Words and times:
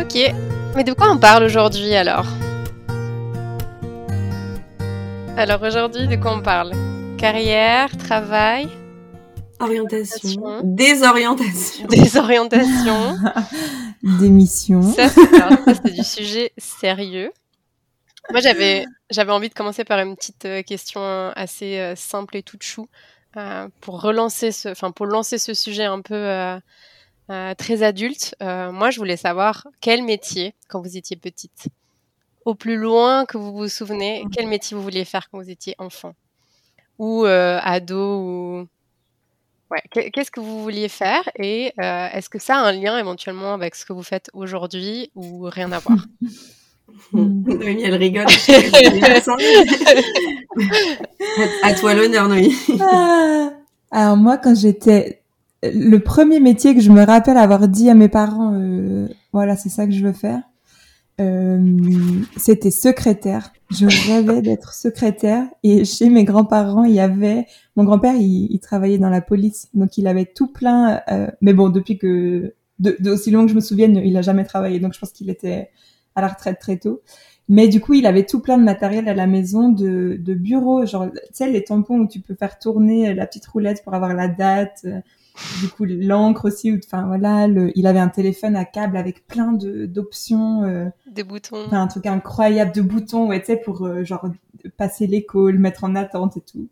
Ok. 0.00 0.14
Mais 0.74 0.84
de 0.84 0.92
quoi 0.92 1.10
on 1.10 1.18
parle 1.18 1.44
aujourd'hui 1.44 1.94
alors 1.94 2.26
Alors 5.36 5.62
aujourd'hui, 5.62 6.08
de 6.08 6.16
quoi 6.16 6.34
on 6.34 6.42
parle? 6.42 6.72
Carrière, 7.18 7.96
travail? 7.96 8.68
Orientation. 9.60 10.60
Désorientation. 10.64 11.86
Désorientation. 11.88 13.16
Démission. 14.02 14.82
Ça, 14.82 15.08
c'est 15.08 15.92
du 15.92 16.02
sujet 16.02 16.52
sérieux. 16.58 17.30
Moi, 18.30 18.40
j'avais, 18.40 18.84
j'avais 19.10 19.32
envie 19.32 19.48
de 19.48 19.54
commencer 19.54 19.84
par 19.84 19.98
une 19.98 20.16
petite 20.16 20.44
euh, 20.46 20.62
question 20.62 21.02
assez 21.36 21.78
euh, 21.78 21.94
simple 21.96 22.36
et 22.36 22.42
toute 22.42 22.62
chou 22.62 22.88
euh, 23.36 23.68
pour 23.80 24.00
relancer 24.00 24.52
ce, 24.52 24.68
enfin 24.68 24.90
pour 24.90 25.06
lancer 25.06 25.38
ce 25.38 25.54
sujet 25.54 25.84
un 25.84 26.02
peu 26.02 26.14
euh, 26.14 26.58
très 27.56 27.82
adulte, 27.82 28.34
euh, 28.42 28.72
moi 28.72 28.90
je 28.90 28.98
voulais 28.98 29.16
savoir 29.16 29.66
quel 29.80 30.02
métier, 30.02 30.54
quand 30.68 30.80
vous 30.80 30.96
étiez 30.96 31.16
petite, 31.16 31.68
au 32.44 32.54
plus 32.54 32.76
loin 32.76 33.26
que 33.26 33.38
vous 33.38 33.52
vous 33.52 33.68
souvenez, 33.68 34.24
quel 34.32 34.46
métier 34.46 34.76
vous 34.76 34.82
vouliez 34.82 35.04
faire 35.04 35.28
quand 35.30 35.38
vous 35.38 35.50
étiez 35.50 35.74
enfant? 35.78 36.14
Ou 36.98 37.24
euh, 37.24 37.58
ado 37.62 38.18
ou 38.18 38.68
ouais, 39.70 40.10
qu'est-ce 40.12 40.30
que 40.30 40.40
vous 40.40 40.62
vouliez 40.62 40.88
faire 40.88 41.28
et 41.36 41.72
est-ce 41.78 42.28
que 42.28 42.38
ça 42.38 42.56
a 42.56 42.60
un 42.60 42.72
lien 42.72 42.98
éventuellement 42.98 43.54
avec 43.54 43.74
ce 43.74 43.84
que 43.84 43.92
vous 43.92 44.02
faites 44.02 44.30
aujourd'hui 44.34 45.10
ou 45.14 45.48
rien 45.50 45.72
à 45.72 45.78
voir? 45.78 46.06
Noémie, 47.12 47.82
elle 47.82 47.94
rigole. 47.94 48.26
à 51.62 51.74
toi 51.74 51.94
l'honneur, 51.94 52.28
Noémie. 52.28 52.56
Ah. 52.80 53.50
alors 53.90 54.16
moi, 54.16 54.38
quand 54.38 54.54
j'étais 54.54 55.21
le 55.62 55.98
premier 55.98 56.40
métier 56.40 56.74
que 56.74 56.80
je 56.80 56.90
me 56.90 57.04
rappelle 57.04 57.36
avoir 57.36 57.68
dit 57.68 57.88
à 57.88 57.94
mes 57.94 58.08
parents, 58.08 58.54
euh, 58.54 59.08
voilà, 59.32 59.56
c'est 59.56 59.68
ça 59.68 59.86
que 59.86 59.92
je 59.92 60.04
veux 60.04 60.12
faire, 60.12 60.42
euh, 61.20 61.78
c'était 62.36 62.70
secrétaire. 62.70 63.52
Je 63.70 63.86
rêvais 64.10 64.42
d'être 64.42 64.74
secrétaire. 64.74 65.46
Et 65.62 65.84
chez 65.84 66.08
mes 66.08 66.24
grands-parents, 66.24 66.84
il 66.84 66.94
y 66.94 67.00
avait, 67.00 67.46
mon 67.76 67.84
grand-père, 67.84 68.14
il, 68.16 68.58
travaillait 68.60 68.98
dans 68.98 69.10
la 69.10 69.20
police, 69.20 69.68
donc 69.74 69.96
il 69.98 70.06
avait 70.06 70.26
tout 70.26 70.48
plein. 70.48 71.00
Euh, 71.10 71.28
mais 71.40 71.52
bon, 71.52 71.68
depuis 71.68 71.98
que, 71.98 72.54
de, 72.78 72.96
de, 72.98 73.10
aussi 73.10 73.30
long 73.30 73.44
que 73.44 73.50
je 73.50 73.56
me 73.56 73.60
souvienne, 73.60 73.96
il 73.96 74.16
a 74.16 74.22
jamais 74.22 74.44
travaillé, 74.44 74.80
donc 74.80 74.94
je 74.94 74.98
pense 74.98 75.12
qu'il 75.12 75.30
était 75.30 75.70
à 76.16 76.22
la 76.22 76.28
retraite 76.28 76.58
très 76.58 76.78
tôt. 76.78 77.02
Mais 77.48 77.68
du 77.68 77.80
coup, 77.80 77.94
il 77.94 78.06
avait 78.06 78.24
tout 78.24 78.40
plein 78.40 78.56
de 78.58 78.64
matériel 78.64 79.08
à 79.08 79.14
la 79.14 79.26
maison 79.26 79.68
de, 79.68 80.16
de 80.18 80.34
bureau, 80.34 80.86
genre, 80.86 81.10
tu 81.12 81.18
sais, 81.32 81.50
les 81.50 81.64
tampons 81.64 82.00
où 82.00 82.08
tu 82.08 82.20
peux 82.20 82.34
faire 82.34 82.58
tourner 82.58 83.14
la 83.14 83.26
petite 83.26 83.46
roulette 83.46 83.82
pour 83.84 83.94
avoir 83.94 84.14
la 84.14 84.28
date 84.28 84.86
du 85.60 85.68
coup 85.68 85.84
l'encre 85.84 86.46
aussi 86.46 86.78
enfin 86.84 87.06
voilà 87.06 87.46
le, 87.46 87.76
il 87.76 87.86
avait 87.86 87.98
un 87.98 88.08
téléphone 88.08 88.56
à 88.56 88.64
câble 88.64 88.96
avec 88.96 89.26
plein 89.26 89.52
de 89.52 89.86
d'options 89.86 90.64
euh, 90.64 90.88
des 91.10 91.22
boutons. 91.22 91.72
un 91.72 91.86
truc 91.86 92.06
incroyable 92.06 92.72
de 92.72 92.82
boutons 92.82 93.28
ouais 93.28 93.40
tu 93.40 93.46
sais 93.46 93.56
pour 93.56 93.86
euh, 93.86 94.04
genre 94.04 94.28
passer 94.76 95.06
l'écho 95.06 95.50
le 95.50 95.58
mettre 95.58 95.84
en 95.84 95.94
attente 95.94 96.36
et 96.36 96.40
tout. 96.40 96.68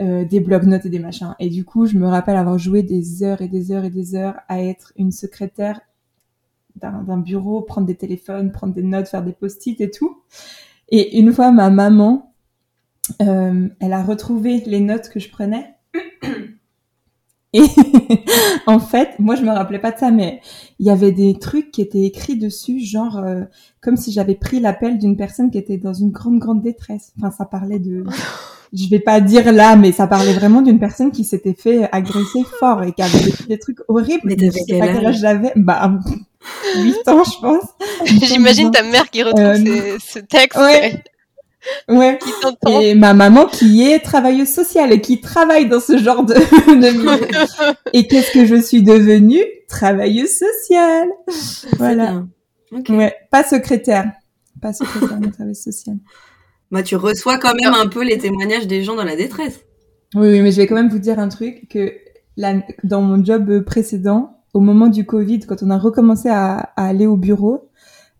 Euh, 0.00 0.24
des 0.24 0.40
blocs-notes 0.40 0.86
et 0.86 0.88
des 0.88 0.98
machins. 0.98 1.34
Et 1.38 1.50
du 1.50 1.66
coup 1.66 1.84
je 1.84 1.98
me 1.98 2.08
rappelle 2.08 2.36
avoir 2.36 2.58
joué 2.58 2.82
des 2.82 3.22
heures 3.22 3.42
et 3.42 3.48
des 3.48 3.70
heures 3.70 3.84
et 3.84 3.90
des 3.90 4.14
heures 4.14 4.36
à 4.48 4.62
être 4.62 4.94
une 4.96 5.12
secrétaire 5.12 5.80
d'un 6.76 7.18
bureau 7.18 7.60
prendre 7.60 7.86
des 7.86 7.96
téléphones 7.96 8.50
prendre 8.50 8.72
des 8.72 8.82
notes 8.82 9.08
faire 9.08 9.22
des 9.22 9.32
post-it 9.32 9.78
et 9.80 9.90
tout. 9.90 10.22
Et 10.88 11.18
une 11.18 11.32
fois 11.32 11.52
ma 11.52 11.68
maman 11.68 12.32
elle 13.18 13.92
a 13.92 14.02
retrouvé 14.02 14.62
les 14.64 14.80
notes 14.80 15.10
que 15.10 15.20
je 15.20 15.30
prenais 15.30 15.74
et 17.52 17.62
en 18.66 18.78
fait, 18.78 19.18
moi 19.18 19.34
je 19.34 19.42
me 19.42 19.50
rappelais 19.50 19.78
pas 19.78 19.90
de 19.90 19.98
ça, 19.98 20.10
mais 20.10 20.40
il 20.78 20.86
y 20.86 20.90
avait 20.90 21.12
des 21.12 21.38
trucs 21.38 21.70
qui 21.70 21.82
étaient 21.82 22.04
écrits 22.04 22.36
dessus, 22.36 22.80
genre 22.80 23.18
euh, 23.18 23.42
comme 23.80 23.96
si 23.96 24.12
j'avais 24.12 24.34
pris 24.34 24.60
l'appel 24.60 24.98
d'une 24.98 25.16
personne 25.16 25.50
qui 25.50 25.58
était 25.58 25.76
dans 25.76 25.94
une 25.94 26.10
grande 26.10 26.38
grande 26.38 26.62
détresse. 26.62 27.12
Enfin, 27.18 27.30
ça 27.30 27.44
parlait 27.44 27.78
de, 27.78 28.04
je 28.72 28.88
vais 28.88 29.00
pas 29.00 29.20
dire 29.20 29.52
là, 29.52 29.76
mais 29.76 29.92
ça 29.92 30.06
parlait 30.06 30.32
vraiment 30.32 30.62
d'une 30.62 30.78
personne 30.78 31.10
qui 31.10 31.24
s'était 31.24 31.54
fait 31.54 31.88
agresser 31.92 32.44
fort 32.58 32.82
et 32.84 32.92
qui 32.92 33.02
avait 33.02 33.18
des, 33.18 33.32
des 33.48 33.58
trucs 33.58 33.80
horribles. 33.88 34.22
Mais 34.24 34.36
je 34.38 34.50
sais 34.50 34.78
pas 34.78 34.86
quel 34.86 35.06
âge 35.06 35.18
j'avais. 35.18 35.52
Bah, 35.56 35.98
8 36.76 37.08
ans, 37.08 37.22
je 37.24 37.40
pense. 37.40 37.64
J'imagine 38.04 38.70
ta 38.70 38.82
mère 38.82 39.10
qui 39.10 39.22
retrouve 39.22 39.44
euh, 39.44 39.98
ce 39.98 40.18
texte. 40.20 40.58
Ouais. 40.58 41.02
Ouais. 41.88 42.18
et 42.68 42.94
ma 42.94 43.12
maman 43.12 43.46
qui 43.46 43.82
est 43.82 43.98
travailleuse 44.00 44.48
sociale 44.48 44.92
et 44.92 45.00
qui 45.00 45.20
travaille 45.20 45.68
dans 45.68 45.80
ce 45.80 45.98
genre 45.98 46.24
de, 46.24 46.34
de 46.34 47.68
et 47.92 48.06
qu'est-ce 48.06 48.30
que 48.32 48.46
je 48.46 48.56
suis 48.56 48.82
devenue? 48.82 49.42
Travailleuse 49.68 50.30
sociale. 50.30 51.08
Voilà. 51.76 52.24
Ouais, 52.88 53.14
pas 53.30 53.44
secrétaire. 53.44 54.10
Pas 54.62 54.72
secrétaire, 54.72 55.18
mais 55.20 55.30
travailleuse 55.30 55.62
sociale. 55.62 55.96
Bah, 56.70 56.82
tu 56.82 56.96
reçois 56.96 57.38
quand 57.38 57.54
même 57.54 57.74
un 57.74 57.88
peu 57.88 58.04
les 58.04 58.18
témoignages 58.18 58.66
des 58.66 58.82
gens 58.82 58.94
dans 58.94 59.04
la 59.04 59.16
détresse. 59.16 59.60
Oui, 60.14 60.28
oui, 60.28 60.40
mais 60.40 60.52
je 60.52 60.56
vais 60.58 60.66
quand 60.66 60.76
même 60.76 60.88
vous 60.88 60.98
dire 60.98 61.18
un 61.18 61.28
truc 61.28 61.68
que 61.68 61.92
là, 62.36 62.54
dans 62.84 63.02
mon 63.02 63.24
job 63.24 63.64
précédent, 63.64 64.38
au 64.54 64.60
moment 64.60 64.88
du 64.88 65.04
Covid, 65.04 65.40
quand 65.40 65.62
on 65.62 65.70
a 65.70 65.78
recommencé 65.78 66.28
à, 66.28 66.72
à 66.76 66.86
aller 66.86 67.06
au 67.06 67.16
bureau, 67.16 67.69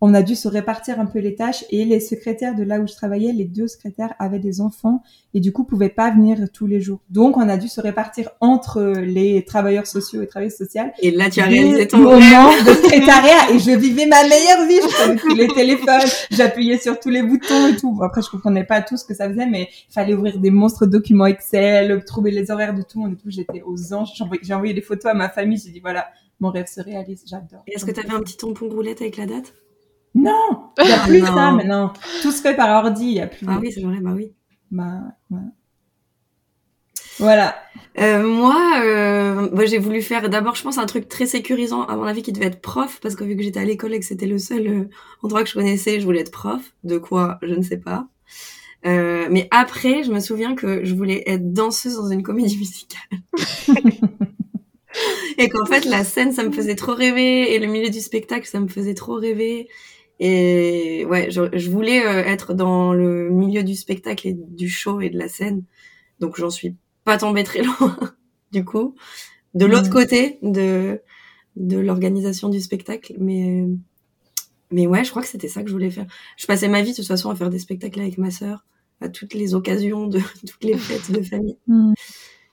on 0.01 0.15
a 0.15 0.23
dû 0.23 0.35
se 0.35 0.49
répartir 0.49 0.99
un 0.99 1.07
peu 1.07 1.19
les 1.19 1.35
tâches 1.35 1.65
et 1.71 1.85
les 1.85 2.01
secrétaires 2.01 2.55
de 2.55 2.63
là 2.63 2.81
où 2.81 2.87
je 2.87 2.95
travaillais, 2.95 3.33
les 3.33 3.45
deux 3.45 3.69
secrétaires 3.69 4.15
avaient 4.19 4.39
des 4.39 4.61
enfants 4.61 5.03
et 5.35 5.41
du 5.41 5.53
coup 5.53 5.65
pouvaient 5.65 5.91
pas 5.91 6.11
venir 6.11 6.39
tous 6.53 6.67
les 6.67 6.81
jours. 6.81 7.01
Donc 7.11 7.37
on 7.37 7.49
a 7.49 7.57
dû 7.57 7.69
se 7.69 7.81
répartir 7.81 8.31
entre 8.41 8.81
les 8.81 9.45
travailleurs 9.45 9.87
sociaux 9.87 10.23
et 10.23 10.27
travailleuses 10.27 10.57
sociales. 10.57 10.93
Et 11.01 11.11
là 11.11 11.29
tu 11.29 11.41
as 11.41 11.45
réalisé 11.45 11.87
ton 11.87 11.99
moment 11.99 12.51
de 12.67 12.73
secrétariat 12.73 13.51
et 13.53 13.59
je 13.59 13.71
vivais 13.73 14.07
ma 14.07 14.23
meilleure 14.23 14.67
vie. 14.67 14.81
Je 14.83 15.03
prenais 15.03 15.17
tous 15.17 15.35
les 15.35 15.49
téléphones, 15.49 16.09
j'appuyais 16.31 16.79
sur 16.79 16.99
tous 16.99 17.11
les 17.11 17.23
boutons 17.23 17.69
et 17.69 17.77
tout. 17.77 17.93
Bon, 17.93 18.03
après 18.03 18.23
je 18.23 18.31
comprenais 18.31 18.65
pas 18.65 18.81
tout 18.81 18.97
ce 18.97 19.05
que 19.05 19.15
ça 19.15 19.29
faisait, 19.29 19.47
mais 19.47 19.69
il 19.89 19.93
fallait 19.93 20.15
ouvrir 20.15 20.39
des 20.39 20.51
monstres 20.51 20.87
documents 20.87 21.27
Excel, 21.27 22.03
trouver 22.05 22.31
les 22.31 22.51
horaires 22.51 22.75
de 22.75 22.83
tout 22.83 22.99
le 22.99 23.05
monde 23.05 23.13
et 23.13 23.17
tout. 23.17 23.31
J'étais 23.31 23.63
aux 23.65 23.93
anges. 23.93 24.11
J'ai 24.43 24.55
envoyé 24.55 24.75
des 24.75 24.81
photos 24.81 25.13
à 25.13 25.15
ma 25.15 25.29
famille. 25.29 25.61
J'ai 25.65 25.71
dit 25.71 25.81
voilà, 25.81 26.09
mon 26.41 26.51
rêve 26.51 26.67
se 26.67 26.81
réalise. 26.81 27.23
J'adore. 27.27 27.63
Est-ce 27.67 27.85
que 27.85 27.91
tu 27.91 28.01
avais 28.01 28.15
un 28.15 28.21
petit 28.21 28.37
tampon 28.37 28.69
roulette 28.69 29.03
avec 29.03 29.17
la 29.17 29.27
date? 29.27 29.53
Non, 30.15 30.71
il 30.79 30.87
n'y 30.87 30.93
a 30.93 30.99
plus 30.99 31.21
ça 31.21 31.53
maintenant. 31.53 31.93
Tout 32.23 32.33
se 32.33 32.43
fait 32.43 32.55
par 32.57 32.85
ordi, 32.85 33.05
il 33.05 33.15
n'y 33.15 33.21
a 33.21 33.27
plus. 33.27 33.47
Ah 33.49 33.59
oui, 33.61 33.71
c'est 33.73 33.83
vrai, 33.83 33.99
bah 34.01 34.13
oui. 34.15 34.33
Bah, 34.71 35.01
Voilà. 37.19 37.57
Euh, 37.99 38.27
moi, 38.27 38.81
euh, 38.83 39.49
moi 39.53 39.67
j'ai 39.67 39.79
voulu 39.79 40.03
faire 40.03 40.29
d'abord, 40.29 40.55
je 40.55 40.63
pense, 40.63 40.79
un 40.79 40.87
truc 40.87 41.09
très 41.09 41.27
sécurisant 41.27 41.85
à 41.85 41.97
mon 41.97 42.05
avis 42.05 42.23
qui 42.23 42.33
devait 42.33 42.47
être 42.47 42.61
prof, 42.61 42.99
parce 43.03 43.15
que 43.15 43.25
vu 43.25 43.37
que 43.37 43.43
j'étais 43.43 43.61
à 43.61 43.65
l'école 43.65 43.95
et 43.95 44.01
que 44.01 44.07
c'était 44.07 44.27
le 44.27 44.39
seul 44.39 44.67
euh, 44.67 44.89
endroit 45.23 45.43
que 45.43 45.49
je 45.49 45.55
connaissais, 45.55 46.01
je 46.01 46.05
voulais 46.05 46.21
être 46.21 46.33
prof. 46.33 46.61
De 46.83 46.99
quoi, 46.99 47.39
je 47.43 47.55
ne 47.55 47.63
sais 47.63 47.79
pas. 47.79 48.09
Euh, 48.87 49.29
mais 49.31 49.49
après, 49.51 50.03
je 50.05 50.11
me 50.11 50.21
souviens 50.21 50.55
que 50.55 50.85
je 50.85 50.95
voulais 50.95 51.23
être 51.27 51.53
danseuse 51.53 51.97
dans 51.97 52.09
une 52.09 52.23
comédie 52.23 52.57
musicale. 52.57 53.21
et 55.39 55.49
qu'en 55.49 55.67
fait, 55.67 55.85
la 55.85 56.05
scène, 56.05 56.33
ça 56.33 56.43
me 56.43 56.53
faisait 56.53 56.77
trop 56.77 56.95
rêver, 56.95 57.55
et 57.55 57.59
le 57.59 57.67
milieu 57.67 57.91
du 57.91 58.01
spectacle, 58.01 58.47
ça 58.47 58.61
me 58.61 58.69
faisait 58.69 58.95
trop 58.95 59.15
rêver. 59.15 59.69
Et 60.21 61.07
ouais, 61.07 61.31
je, 61.31 61.43
je 61.53 61.71
voulais 61.71 62.05
euh, 62.05 62.23
être 62.23 62.53
dans 62.53 62.93
le 62.93 63.31
milieu 63.31 63.63
du 63.63 63.75
spectacle 63.75 64.29
et 64.29 64.35
du 64.35 64.69
show 64.69 65.01
et 65.01 65.09
de 65.09 65.19
la 65.19 65.29
scène. 65.29 65.65
Donc 66.21 66.37
j'en 66.37 66.51
suis 66.51 66.77
pas 67.05 67.17
tombée 67.17 67.43
très 67.43 67.63
loin, 67.65 67.97
du 68.53 68.65
coup. 68.65 68.95
De 69.55 69.65
l'autre 69.65 69.91
côté 69.91 70.39
de, 70.43 71.01
de 71.57 71.79
l'organisation 71.79 72.51
du 72.51 72.61
spectacle. 72.61 73.15
Mais, 73.19 73.67
mais 74.71 74.87
ouais, 74.87 75.05
je 75.05 75.11
crois 75.11 75.23
que 75.23 75.29
c'était 75.29 75.49
ça 75.49 75.63
que 75.63 75.69
je 75.69 75.73
voulais 75.73 75.91
faire. 75.91 76.07
Je 76.37 76.47
passais 76.47 76.69
ma 76.69 76.83
vie 76.83 76.91
de 76.91 76.97
toute 76.97 77.07
façon 77.07 77.31
à 77.31 77.35
faire 77.35 77.51
des 77.51 77.59
spectacles 77.59 78.01
avec 78.01 78.19
ma 78.19 78.31
sœur, 78.31 78.67
à 79.01 79.09
toutes 79.09 79.33
les 79.33 79.55
occasions 79.55 80.07
de 80.07 80.21
toutes 80.47 80.65
les 80.65 80.77
fêtes 80.77 81.11
de 81.11 81.23
famille. 81.23 81.57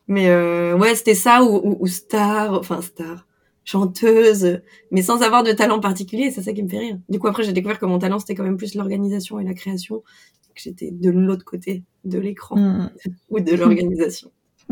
Mais 0.07 0.29
euh, 0.29 0.77
ouais, 0.77 0.95
c'était 0.95 1.15
ça 1.15 1.43
ou, 1.43 1.57
ou, 1.57 1.77
ou, 1.81 1.87
star, 1.87 2.53
enfin 2.53 2.81
star 2.81 3.27
chanteuse, 3.67 4.61
mais 4.91 5.01
sans 5.01 5.21
avoir 5.21 5.43
de 5.43 5.51
talent 5.51 5.79
particulier. 5.81 6.31
C'est 6.31 6.41
ça 6.41 6.53
qui 6.53 6.63
me 6.63 6.69
fait 6.69 6.79
rire. 6.79 6.97
Du 7.09 7.19
coup, 7.19 7.27
après, 7.27 7.43
j'ai 7.43 7.51
découvert 7.51 7.79
que 7.79 7.85
mon 7.85 7.99
talent, 7.99 8.17
c'était 8.17 8.33
quand 8.33 8.43
même 8.43 8.57
plus 8.57 8.75
l'organisation 8.75 9.39
et 9.39 9.43
la 9.43 9.53
création, 9.53 10.03
que 10.55 10.61
j'étais 10.61 10.89
de 10.89 11.11
l'autre 11.11 11.43
côté 11.43 11.83
de 12.05 12.17
l'écran 12.17 12.55
mmh. 12.55 12.89
ou 13.29 13.39
de 13.41 13.55
l'organisation. 13.55 14.31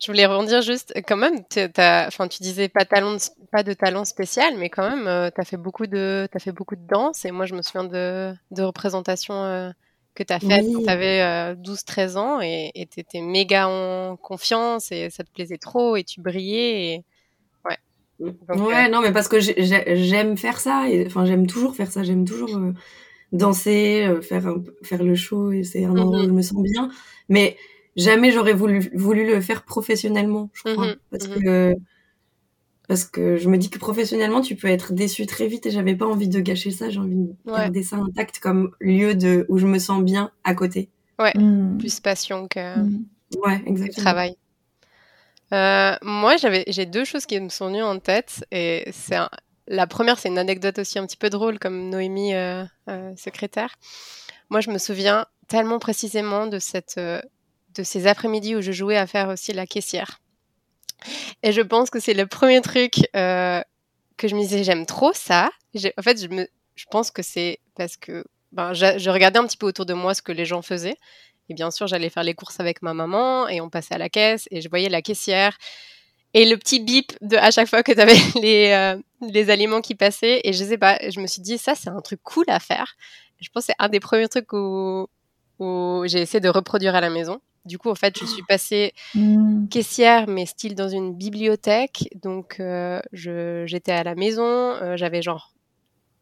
Je 0.00 0.06
voulais 0.06 0.24
rebondir 0.24 0.62
juste, 0.62 0.94
quand 1.06 1.18
même, 1.18 1.44
enfin, 2.08 2.26
tu 2.26 2.42
disais 2.42 2.68
pas, 2.70 2.86
talent, 2.86 3.18
pas 3.52 3.62
de 3.62 3.74
talent 3.74 4.06
spécial, 4.06 4.54
mais 4.56 4.70
quand 4.70 4.88
même, 4.88 5.06
euh, 5.06 5.28
tu 5.32 5.38
as, 5.40 5.44
fait 5.44 5.58
beaucoup 5.58 5.86
de, 5.86 6.26
as 6.32 6.38
fait 6.38 6.52
beaucoup 6.52 6.74
de 6.74 6.86
danse. 6.88 7.26
Et 7.26 7.30
moi, 7.30 7.44
je 7.44 7.54
me 7.54 7.60
souviens 7.60 7.84
de, 7.84 8.32
de 8.50 8.62
représentations 8.62 9.34
euh, 9.34 9.70
que 10.14 10.22
tu 10.22 10.32
as 10.32 10.40
faites 10.40 10.66
quand 10.72 10.82
tu 10.82 10.88
avais 10.88 11.54
12-13 11.54 12.16
ans 12.16 12.40
et 12.40 12.88
tu 12.90 13.00
étais 13.00 13.20
méga 13.20 13.68
en 13.68 14.16
confiance 14.16 14.92
et 14.92 15.10
ça 15.10 15.24
te 15.24 15.30
plaisait 15.30 15.58
trop 15.58 15.96
et 15.96 16.04
tu 16.04 16.20
brillais. 16.20 16.94
Et... 16.94 17.04
Ouais. 17.64 17.78
Mm. 18.18 18.60
ouais, 18.62 18.88
non, 18.88 19.00
mais 19.00 19.12
parce 19.12 19.28
que 19.28 19.38
j'aime 19.40 20.36
faire 20.36 20.60
ça. 20.60 20.84
Enfin, 21.06 21.24
j'aime 21.24 21.46
toujours 21.46 21.74
faire 21.74 21.90
ça. 21.90 22.02
J'aime 22.02 22.24
toujours 22.24 22.50
danser, 23.32 24.08
faire, 24.22 24.54
faire 24.82 25.02
le 25.02 25.14
show. 25.14 25.52
Et 25.52 25.62
c'est 25.62 25.84
un 25.84 25.96
endroit 25.96 26.20
où 26.20 26.24
je 26.24 26.30
me 26.30 26.42
sens 26.42 26.62
bien. 26.62 26.90
Mais 27.28 27.56
jamais 27.96 28.30
j'aurais 28.30 28.52
voulu, 28.52 28.90
voulu 28.94 29.26
le 29.26 29.40
faire 29.40 29.64
professionnellement, 29.64 30.50
je 30.52 30.72
crois. 30.72 30.86
Mmh 30.86 30.96
parce 31.10 31.28
mmh 31.28 31.42
que 31.42 31.74
parce 32.90 33.04
que 33.04 33.36
je 33.36 33.48
me 33.48 33.56
dis 33.56 33.70
que 33.70 33.78
professionnellement, 33.78 34.40
tu 34.40 34.56
peux 34.56 34.66
être 34.66 34.92
déçu 34.92 35.24
très 35.24 35.46
vite 35.46 35.64
et 35.64 35.70
j'avais 35.70 35.94
pas 35.94 36.06
envie 36.06 36.26
de 36.26 36.40
gâcher 36.40 36.72
ça. 36.72 36.90
J'ai 36.90 36.98
envie 36.98 37.14
de 37.14 37.36
garder 37.46 37.84
ça 37.84 37.94
intact 37.94 38.40
comme 38.40 38.72
lieu 38.80 39.14
de 39.14 39.46
où 39.48 39.58
je 39.58 39.66
me 39.68 39.78
sens 39.78 40.02
bien 40.02 40.32
à 40.42 40.56
côté. 40.56 40.88
Ouais, 41.20 41.32
mmh. 41.36 41.78
plus 41.78 42.00
passion 42.00 42.48
que, 42.48 42.74
ouais, 43.46 43.62
exactement. 43.64 44.02
travail. 44.02 44.34
Euh, 45.52 45.94
moi, 46.02 46.36
j'avais, 46.36 46.64
j'ai 46.66 46.84
deux 46.84 47.04
choses 47.04 47.26
qui 47.26 47.38
me 47.38 47.48
sont 47.48 47.68
venues 47.68 47.84
en 47.84 48.00
tête 48.00 48.44
et 48.50 48.88
c'est 48.90 49.18
la 49.68 49.86
première, 49.86 50.18
c'est 50.18 50.28
une 50.28 50.38
anecdote 50.38 50.80
aussi 50.80 50.98
un 50.98 51.06
petit 51.06 51.16
peu 51.16 51.30
drôle 51.30 51.60
comme 51.60 51.90
Noémie, 51.90 52.34
euh, 52.34 52.64
euh, 52.88 53.12
secrétaire. 53.16 53.76
Moi, 54.48 54.60
je 54.60 54.70
me 54.72 54.78
souviens 54.78 55.26
tellement 55.46 55.78
précisément 55.78 56.48
de 56.48 56.58
cette 56.58 56.98
de 56.98 57.82
ces 57.84 58.08
après-midi 58.08 58.56
où 58.56 58.62
je 58.62 58.72
jouais 58.72 58.96
à 58.96 59.06
faire 59.06 59.28
aussi 59.28 59.52
la 59.52 59.64
caissière. 59.64 60.20
Et 61.42 61.52
je 61.52 61.60
pense 61.60 61.90
que 61.90 62.00
c'est 62.00 62.14
le 62.14 62.26
premier 62.26 62.60
truc 62.60 62.94
euh, 63.16 63.62
que 64.16 64.28
je 64.28 64.34
me 64.34 64.40
disais, 64.40 64.64
j'aime 64.64 64.86
trop 64.86 65.12
ça. 65.12 65.50
En 65.96 66.02
fait, 66.02 66.20
je, 66.20 66.84
pense 66.90 67.10
que 67.10 67.22
c'est 67.22 67.58
parce 67.76 67.96
que 67.96 68.24
ben, 68.52 68.72
je, 68.72 69.10
regardais 69.10 69.38
un 69.38 69.46
petit 69.46 69.56
peu 69.56 69.66
autour 69.66 69.86
de 69.86 69.94
moi 69.94 70.14
ce 70.14 70.22
que 70.22 70.32
les 70.32 70.44
gens 70.44 70.62
faisaient. 70.62 70.96
Et 71.48 71.54
bien 71.54 71.70
sûr, 71.70 71.86
j'allais 71.86 72.10
faire 72.10 72.22
les 72.22 72.34
courses 72.34 72.60
avec 72.60 72.82
ma 72.82 72.94
maman 72.94 73.48
et 73.48 73.60
on 73.60 73.70
passait 73.70 73.94
à 73.94 73.98
la 73.98 74.08
caisse 74.08 74.46
et 74.50 74.60
je 74.60 74.68
voyais 74.68 74.88
la 74.88 75.02
caissière 75.02 75.56
et 76.32 76.48
le 76.48 76.56
petit 76.56 76.80
bip 76.80 77.12
à 77.32 77.50
chaque 77.50 77.68
fois 77.68 77.82
que 77.82 77.92
tu 77.92 78.00
avais 78.00 78.14
les, 78.40 78.70
euh, 78.70 79.00
les 79.20 79.50
aliments 79.50 79.80
qui 79.80 79.94
passaient. 79.94 80.40
Et 80.44 80.52
je 80.52 80.64
sais 80.64 80.78
pas, 80.78 80.98
je 81.08 81.20
me 81.20 81.26
suis 81.26 81.42
dit, 81.42 81.58
ça, 81.58 81.74
c'est 81.74 81.90
un 81.90 82.00
truc 82.00 82.20
cool 82.22 82.44
à 82.48 82.60
faire. 82.60 82.94
Je 83.40 83.48
pense 83.48 83.66
que 83.66 83.72
c'est 83.72 83.84
un 83.84 83.88
des 83.88 84.00
premiers 84.00 84.28
trucs 84.28 84.52
où, 84.52 85.08
où 85.58 86.02
j'ai 86.06 86.20
essayé 86.20 86.40
de 86.40 86.48
reproduire 86.48 86.94
à 86.94 87.00
la 87.00 87.10
maison. 87.10 87.40
Du 87.66 87.78
coup, 87.78 87.90
en 87.90 87.94
fait, 87.94 88.18
je 88.18 88.24
suis 88.24 88.42
passée 88.48 88.94
mmh. 89.14 89.68
caissière, 89.68 90.26
mais 90.28 90.46
style 90.46 90.74
dans 90.74 90.88
une 90.88 91.14
bibliothèque. 91.14 92.08
Donc, 92.22 92.58
euh, 92.58 93.00
j'étais 93.12 93.92
à 93.92 94.02
la 94.02 94.14
maison. 94.14 94.44
Euh, 94.44 94.96
j'avais 94.96 95.20
genre 95.20 95.52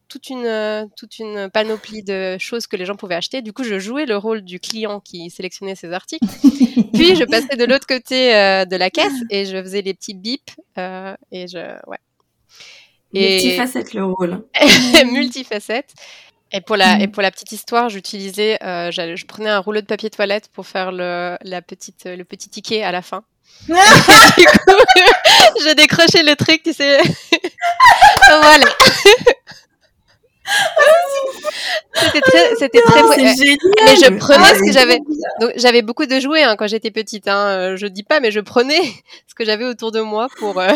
toute 0.08 0.30
une, 0.30 0.46
euh, 0.46 0.84
toute 0.96 1.18
une 1.18 1.48
panoplie 1.50 2.02
de 2.02 2.38
choses 2.38 2.66
que 2.66 2.76
les 2.76 2.84
gens 2.84 2.96
pouvaient 2.96 3.14
acheter. 3.14 3.40
Du 3.40 3.52
coup, 3.52 3.62
je 3.62 3.78
jouais 3.78 4.06
le 4.06 4.16
rôle 4.16 4.42
du 4.42 4.58
client 4.58 4.98
qui 5.00 5.30
sélectionnait 5.30 5.76
ses 5.76 5.92
articles. 5.92 6.26
Puis, 6.94 7.14
je 7.14 7.24
passais 7.24 7.56
de 7.56 7.64
l'autre 7.64 7.86
côté 7.86 8.30
de 8.32 8.76
la 8.76 8.90
caisse 8.90 9.22
et 9.30 9.44
je 9.44 9.62
faisais 9.62 9.82
les 9.82 9.94
petits 9.94 10.14
bips. 10.14 10.56
et 10.76 11.46
je, 11.46 11.78
ouais. 11.86 11.98
Et... 13.14 13.36
Multifacette 13.36 13.94
le 13.94 14.04
rôle. 14.04 14.44
Multifacette. 15.12 15.94
Et 16.52 16.60
pour 16.60 16.76
la, 16.76 16.98
et 17.00 17.06
mm. 17.06 17.10
pour 17.10 17.22
la 17.22 17.30
petite 17.30 17.52
histoire, 17.52 17.88
j'utilisais, 17.88 18.58
euh, 18.62 18.90
je 18.90 19.26
prenais 19.26 19.50
un 19.50 19.58
rouleau 19.58 19.80
de 19.80 19.86
papier 19.86 20.08
toilette 20.08 20.48
pour 20.52 20.66
faire 20.66 20.92
le, 20.92 21.36
la 21.42 21.62
petite, 21.62 22.04
le 22.04 22.24
petit 22.24 22.48
ticket 22.48 22.82
à 22.82 22.92
la 22.92 23.02
fin. 23.02 23.22
du 23.68 23.74
coup, 23.74 23.74
je 25.64 25.74
décrochais 25.74 26.22
le 26.22 26.36
truc, 26.36 26.62
tu 26.62 26.72
sais. 26.72 26.98
voilà. 28.28 28.66
c'était 31.94 32.20
très, 32.20 32.56
c'était 32.56 32.80
très. 32.80 33.02
Oh, 33.02 33.12
génial. 33.12 33.36
Mais 33.84 33.96
je 33.96 34.16
prenais 34.16 34.44
ah, 34.50 34.54
ce 34.54 34.60
que 34.60 34.72
j'avais. 34.72 34.98
Donc 35.40 35.52
j'avais 35.56 35.82
beaucoup 35.82 36.06
de 36.06 36.18
jouets 36.20 36.44
hein, 36.44 36.56
quand 36.56 36.68
j'étais 36.68 36.90
petite. 36.90 37.28
Hein. 37.28 37.76
Je 37.76 37.86
dis 37.86 38.04
pas, 38.04 38.20
mais 38.20 38.30
je 38.30 38.40
prenais 38.40 38.80
ce 39.26 39.34
que 39.34 39.44
j'avais 39.44 39.64
autour 39.64 39.92
de 39.92 40.00
moi 40.00 40.28
pour. 40.38 40.58
Euh... 40.58 40.68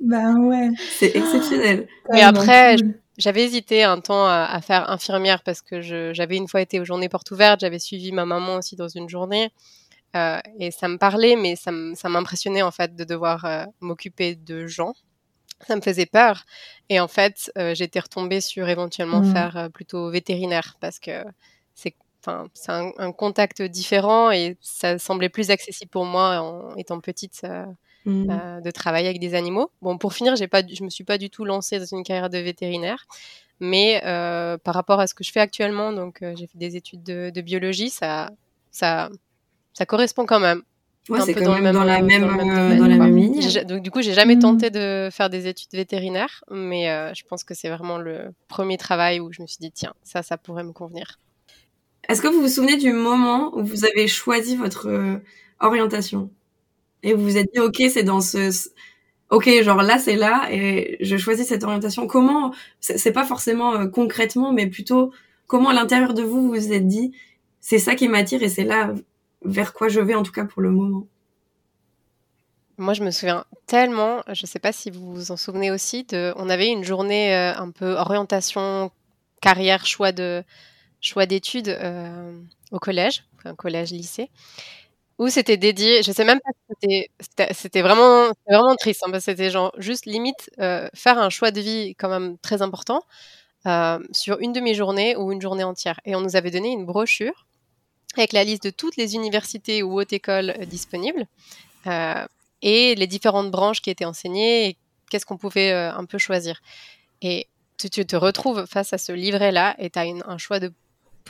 bah 0.00 0.30
ouais. 0.38 0.70
C'est 0.98 1.14
exceptionnel. 1.14 1.88
Mais 2.10 2.22
après, 2.22 2.76
j'avais 3.20 3.44
hésité 3.44 3.84
un 3.84 4.00
temps 4.00 4.26
à, 4.26 4.60
faire 4.60 4.90
infirmière 4.90 5.42
parce 5.42 5.62
que 5.62 5.80
j'avais 6.12 6.36
une 6.36 6.48
fois 6.48 6.60
été 6.60 6.80
aux 6.80 6.84
journées 6.84 7.08
portes 7.08 7.30
ouvertes, 7.30 7.60
j'avais 7.60 7.78
suivi 7.78 8.12
ma 8.12 8.24
maman 8.24 8.56
aussi 8.56 8.76
dans 8.76 8.88
une 8.88 9.08
journée. 9.08 9.52
Euh, 10.16 10.40
et 10.58 10.70
ça 10.72 10.88
me 10.88 10.96
parlait, 10.96 11.36
mais 11.36 11.54
ça 11.56 11.70
m'impressionnait 12.08 12.62
en 12.62 12.72
fait 12.72 12.96
de 12.96 13.04
devoir 13.04 13.44
euh, 13.44 13.64
m'occuper 13.80 14.34
de 14.34 14.66
gens. 14.66 14.94
Ça 15.66 15.76
me 15.76 15.82
faisait 15.82 16.06
peur. 16.06 16.44
Et 16.88 17.00
en 17.00 17.08
fait, 17.08 17.52
euh, 17.58 17.74
j'étais 17.74 18.00
retombée 18.00 18.40
sur 18.40 18.68
éventuellement 18.68 19.20
mmh. 19.20 19.32
faire 19.32 19.68
plutôt 19.72 20.10
vétérinaire 20.10 20.76
parce 20.80 20.98
que 20.98 21.24
c'est 21.74 21.94
un, 22.26 22.92
un, 22.98 23.12
contact 23.12 23.62
différent 23.62 24.30
et 24.30 24.56
ça 24.60 24.98
semblait 24.98 25.30
plus 25.30 25.50
accessible 25.50 25.90
pour 25.90 26.04
moi 26.04 26.40
en 26.40 26.76
étant 26.76 27.00
petite 27.00 27.46
Mmh. 28.06 28.30
Euh, 28.30 28.60
de 28.62 28.70
travailler 28.70 29.08
avec 29.08 29.20
des 29.20 29.34
animaux. 29.34 29.70
Bon, 29.82 29.98
pour 29.98 30.14
finir, 30.14 30.34
j'ai 30.34 30.48
pas, 30.48 30.62
je 30.66 30.82
me 30.84 30.88
suis 30.88 31.04
pas 31.04 31.18
du 31.18 31.28
tout 31.28 31.44
lancée 31.44 31.78
dans 31.78 31.84
une 31.84 32.02
carrière 32.02 32.30
de 32.30 32.38
vétérinaire, 32.38 33.06
mais 33.60 34.00
euh, 34.06 34.56
par 34.56 34.74
rapport 34.74 35.00
à 35.00 35.06
ce 35.06 35.12
que 35.12 35.22
je 35.22 35.30
fais 35.30 35.40
actuellement, 35.40 35.92
donc 35.92 36.22
euh, 36.22 36.32
j'ai 36.34 36.46
fait 36.46 36.56
des 36.56 36.76
études 36.76 37.02
de, 37.02 37.40
biologie, 37.42 37.90
ça, 37.90 38.30
ça, 38.70 39.10
ça 39.74 39.84
correspond 39.84 40.24
quand 40.24 40.40
même. 40.40 40.62
Ouais, 41.10 41.20
c'est 41.20 41.34
dans, 41.34 41.58
même, 41.58 41.74
dans, 41.74 41.84
la 41.84 42.00
même, 42.00 42.22
dans, 42.78 42.86
la 42.86 42.96
même 42.96 43.16
ligne. 43.16 43.64
Donc 43.64 43.82
du 43.82 43.90
coup, 43.90 44.00
j'ai 44.00 44.14
jamais 44.14 44.36
mmh. 44.36 44.40
tenté 44.40 44.70
de 44.70 45.10
faire 45.12 45.28
des 45.28 45.46
études 45.46 45.72
vétérinaires, 45.72 46.42
mais 46.50 46.86
je 47.14 47.22
pense 47.24 47.44
que 47.44 47.52
c'est 47.52 47.68
vraiment 47.68 47.98
le 47.98 48.32
premier 48.48 48.78
travail 48.78 49.20
où 49.20 49.30
je 49.30 49.42
me 49.42 49.46
suis 49.46 49.58
dit 49.60 49.72
tiens, 49.72 49.92
ça, 50.04 50.22
ça 50.22 50.38
pourrait 50.38 50.64
me 50.64 50.72
convenir. 50.72 51.18
Est-ce 52.08 52.22
que 52.22 52.28
vous 52.28 52.40
vous 52.40 52.48
souvenez 52.48 52.78
du 52.78 52.92
moment 52.92 53.54
où 53.58 53.62
vous 53.62 53.84
avez 53.84 54.08
choisi 54.08 54.56
votre 54.56 55.20
orientation? 55.58 56.30
Et 57.02 57.14
vous 57.14 57.22
vous 57.22 57.36
êtes 57.36 57.52
dit, 57.52 57.60
ok, 57.60 57.76
c'est 57.90 58.02
dans 58.02 58.20
ce, 58.20 58.50
ok, 59.30 59.48
genre 59.62 59.82
là, 59.82 59.98
c'est 59.98 60.16
là, 60.16 60.48
et 60.50 60.96
je 61.00 61.16
choisis 61.16 61.46
cette 61.46 61.64
orientation. 61.64 62.06
Comment, 62.06 62.52
c'est 62.80 63.12
pas 63.12 63.24
forcément 63.24 63.74
euh, 63.74 63.86
concrètement, 63.86 64.52
mais 64.52 64.66
plutôt 64.66 65.12
comment 65.46 65.70
à 65.70 65.74
l'intérieur 65.74 66.14
de 66.14 66.22
vous 66.22 66.42
vous 66.42 66.50
vous 66.50 66.72
êtes 66.72 66.86
dit, 66.86 67.12
c'est 67.60 67.78
ça 67.78 67.94
qui 67.94 68.08
m'attire 68.08 68.42
et 68.42 68.48
c'est 68.48 68.64
là 68.64 68.92
vers 69.44 69.72
quoi 69.72 69.88
je 69.88 70.00
vais 70.00 70.14
en 70.14 70.22
tout 70.22 70.32
cas 70.32 70.44
pour 70.44 70.62
le 70.62 70.70
moment? 70.70 71.06
Moi, 72.76 72.94
je 72.94 73.04
me 73.04 73.10
souviens 73.10 73.44
tellement, 73.66 74.22
je 74.32 74.42
ne 74.42 74.46
sais 74.46 74.58
pas 74.58 74.72
si 74.72 74.90
vous 74.90 75.14
vous 75.14 75.30
en 75.32 75.36
souvenez 75.36 75.70
aussi, 75.70 76.04
de, 76.04 76.32
on 76.36 76.48
avait 76.48 76.68
une 76.68 76.82
journée 76.82 77.34
euh, 77.34 77.54
un 77.54 77.70
peu 77.70 77.92
orientation, 77.92 78.90
carrière, 79.40 79.86
choix 79.86 80.12
choix 81.00 81.26
d'études 81.26 81.68
euh, 81.68 82.32
au 82.72 82.78
collège, 82.78 83.24
un 83.44 83.54
collège-lycée 83.54 84.30
où 85.20 85.28
c'était 85.28 85.58
dédié, 85.58 86.02
je 86.02 86.12
sais 86.12 86.24
même 86.24 86.40
pas 86.40 86.50
si 86.82 87.10
c'était, 87.50 87.82
vraiment, 87.82 88.32
vraiment 88.48 88.74
triste, 88.74 89.04
hein, 89.06 89.20
c'était 89.20 89.50
genre 89.50 89.70
juste 89.76 90.06
limite 90.06 90.50
euh, 90.60 90.88
faire 90.94 91.18
un 91.18 91.28
choix 91.28 91.50
de 91.50 91.60
vie 91.60 91.94
quand 91.94 92.08
même 92.08 92.38
très 92.38 92.62
important 92.62 93.02
euh, 93.66 93.98
sur 94.12 94.40
une 94.40 94.54
demi-journée 94.54 95.16
ou 95.16 95.30
une 95.30 95.42
journée 95.42 95.62
entière. 95.62 96.00
Et 96.06 96.16
on 96.16 96.22
nous 96.22 96.36
avait 96.36 96.50
donné 96.50 96.70
une 96.70 96.86
brochure 96.86 97.46
avec 98.16 98.32
la 98.32 98.44
liste 98.44 98.64
de 98.64 98.70
toutes 98.70 98.96
les 98.96 99.14
universités 99.14 99.82
ou 99.82 100.00
hautes 100.00 100.14
écoles 100.14 100.54
euh, 100.58 100.64
disponibles 100.64 101.26
et 102.62 102.94
les 102.94 103.06
différentes 103.06 103.50
branches 103.50 103.82
qui 103.82 103.90
étaient 103.90 104.06
enseignées 104.06 104.68
et 104.68 104.76
qu'est-ce 105.10 105.26
qu'on 105.26 105.36
pouvait 105.38 105.72
un 105.72 106.04
peu 106.06 106.16
choisir. 106.16 106.60
Et 107.20 107.46
tu, 107.76 107.90
tu, 107.90 108.06
te 108.06 108.16
retrouves 108.16 108.64
face 108.66 108.92
à 108.94 108.98
ce 108.98 109.12
livret-là 109.12 109.76
et 109.78 109.90
tu 109.90 109.98
as 109.98 110.04
un 110.26 110.38
choix 110.38 110.60
de 110.60 110.72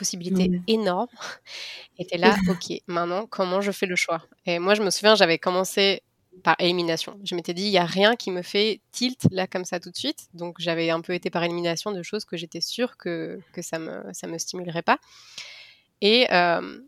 possibilités 0.01 0.51
énormes. 0.67 1.07
Et 1.99 2.05
tu 2.05 2.17
là, 2.17 2.35
ok, 2.49 2.81
maintenant, 2.87 3.27
comment 3.27 3.61
je 3.61 3.71
fais 3.71 3.85
le 3.85 3.95
choix? 3.95 4.21
Et 4.47 4.57
moi, 4.57 4.73
je 4.73 4.81
me 4.81 4.89
souviens, 4.89 5.13
j'avais 5.15 5.37
commencé 5.37 6.01
par 6.43 6.55
élimination. 6.59 7.19
Je 7.23 7.35
m'étais 7.35 7.53
dit, 7.53 7.63
il 7.63 7.71
n'y 7.71 7.77
a 7.77 7.85
rien 7.85 8.15
qui 8.15 8.31
me 8.31 8.41
fait 8.41 8.81
tilt 8.91 9.27
là 9.31 9.45
comme 9.45 9.65
ça 9.65 9.79
tout 9.79 9.91
de 9.91 9.97
suite. 9.97 10.27
Donc, 10.33 10.55
j'avais 10.59 10.89
un 10.89 11.01
peu 11.01 11.13
été 11.13 11.29
par 11.29 11.43
élimination 11.43 11.91
de 11.91 12.01
choses 12.01 12.25
que 12.25 12.37
j'étais 12.37 12.61
sûre 12.61 12.97
que, 12.97 13.39
que 13.53 13.61
ça 13.61 13.77
ne 13.77 13.85
me, 13.85 14.13
ça 14.13 14.27
me 14.27 14.37
stimulerait 14.39 14.81
pas. 14.81 14.97
Et, 16.01 16.25
euh, 16.31 16.79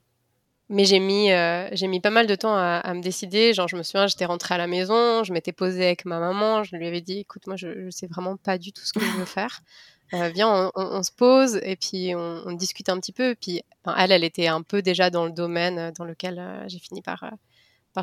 mais 0.70 0.86
j'ai 0.86 1.00
mis, 1.00 1.32
euh, 1.32 1.68
j'ai 1.74 1.88
mis 1.88 2.00
pas 2.00 2.10
mal 2.10 2.26
de 2.26 2.36
temps 2.36 2.56
à, 2.56 2.94
me 2.96 3.02
décider. 3.02 3.54
Genre, 3.54 3.68
je 3.68 3.76
me 3.76 3.84
souviens, 3.84 4.08
j'étais 4.08 4.26
rentrée 4.26 4.56
à 4.56 4.58
la 4.58 4.66
maison, 4.68 5.24
je 5.24 5.34
m'étais 5.34 5.52
posée 5.52 5.86
avec 5.86 6.06
ma 6.06 6.20
maman, 6.20 6.64
je 6.64 6.76
lui 6.76 6.88
avais 6.88 7.02
dit, 7.02 7.20
écoute, 7.20 7.46
moi, 7.46 7.56
je, 7.56 7.68
ne 7.68 7.92
sais 7.92 8.08
vraiment 8.08 8.38
pas 8.38 8.58
du 8.58 8.72
tout 8.74 8.84
ce 8.84 8.94
que 8.94 9.02
je 9.02 9.12
veux 9.12 9.26
faire. 9.26 9.62
Euh, 10.14 10.30
viens, 10.30 10.72
on, 10.76 11.02
se 11.02 11.12
pose 11.12 11.60
et 11.64 11.76
puis 11.76 12.14
on, 12.16 12.52
discute 12.52 12.90
un 12.90 13.00
petit 13.00 13.12
peu. 13.12 13.36
puis, 13.40 13.64
elle, 13.98 14.12
elle 14.12 14.24
était 14.24 14.48
un 14.48 14.62
peu 14.62 14.82
déjà 14.82 15.10
dans 15.10 15.26
le 15.26 15.32
domaine 15.32 15.80
euh, 15.80 15.92
dans 15.92 16.06
lequel 16.06 16.38
euh, 16.38 16.64
j'ai 16.68 16.78
fini 16.78 17.02
par, 17.02 17.24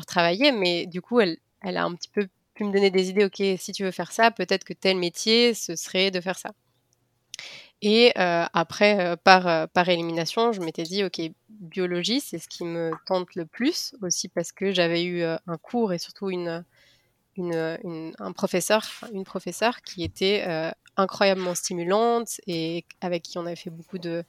travailler, 0.05 0.51
mais 0.51 0.87
du 0.87 1.01
coup, 1.01 1.21
elle, 1.21 1.37
a 1.63 1.83
un 1.83 1.95
petit 1.95 2.09
peu 2.09 2.27
pu 2.53 2.65
me 2.65 2.73
donner 2.73 2.91
des 2.91 3.09
idées. 3.09 3.25
Ok, 3.25 3.41
si 3.57 3.71
tu 3.71 3.83
veux 3.83 3.91
faire 3.91 4.11
ça, 4.11 4.29
peut-être 4.29 4.65
que 4.65 4.73
tel 4.73 4.97
métier, 4.97 5.53
ce 5.53 5.75
serait 5.75 6.11
de 6.11 6.19
faire 6.19 6.37
ça. 6.37 6.51
Et 7.81 8.13
après, 8.15 9.17
par, 9.23 9.89
élimination, 9.89 10.51
je 10.51 10.61
m'étais 10.61 10.83
dit, 10.83 11.03
OK, 11.03 11.19
biologie, 11.49 12.19
c'est 12.19 12.39
ce 12.39 12.47
qui 12.47 12.63
me 12.63 12.91
tente 13.07 13.35
le 13.35 13.45
plus, 13.45 13.95
aussi 14.01 14.27
parce 14.27 14.51
que 14.51 14.71
j'avais 14.71 15.03
eu 15.03 15.23
un 15.23 15.57
cours 15.61 15.91
et 15.91 15.97
surtout 15.97 16.29
une, 16.29 16.63
un 17.37 18.31
professeur, 18.33 18.85
une 19.13 19.23
professeure 19.23 19.81
qui 19.81 20.03
était 20.03 20.73
incroyablement 20.97 21.55
stimulante 21.55 22.41
et 22.47 22.85
avec 23.01 23.23
qui 23.23 23.37
on 23.37 23.45
avait 23.45 23.55
fait 23.55 23.69
beaucoup 23.69 23.97
de, 23.97 24.23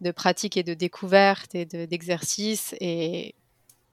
de 0.00 0.10
pratiques 0.10 0.56
et 0.56 0.62
de 0.62 0.74
découvertes 0.74 1.54
et 1.54 1.64
d'exercices 1.64 2.74
et 2.80 3.34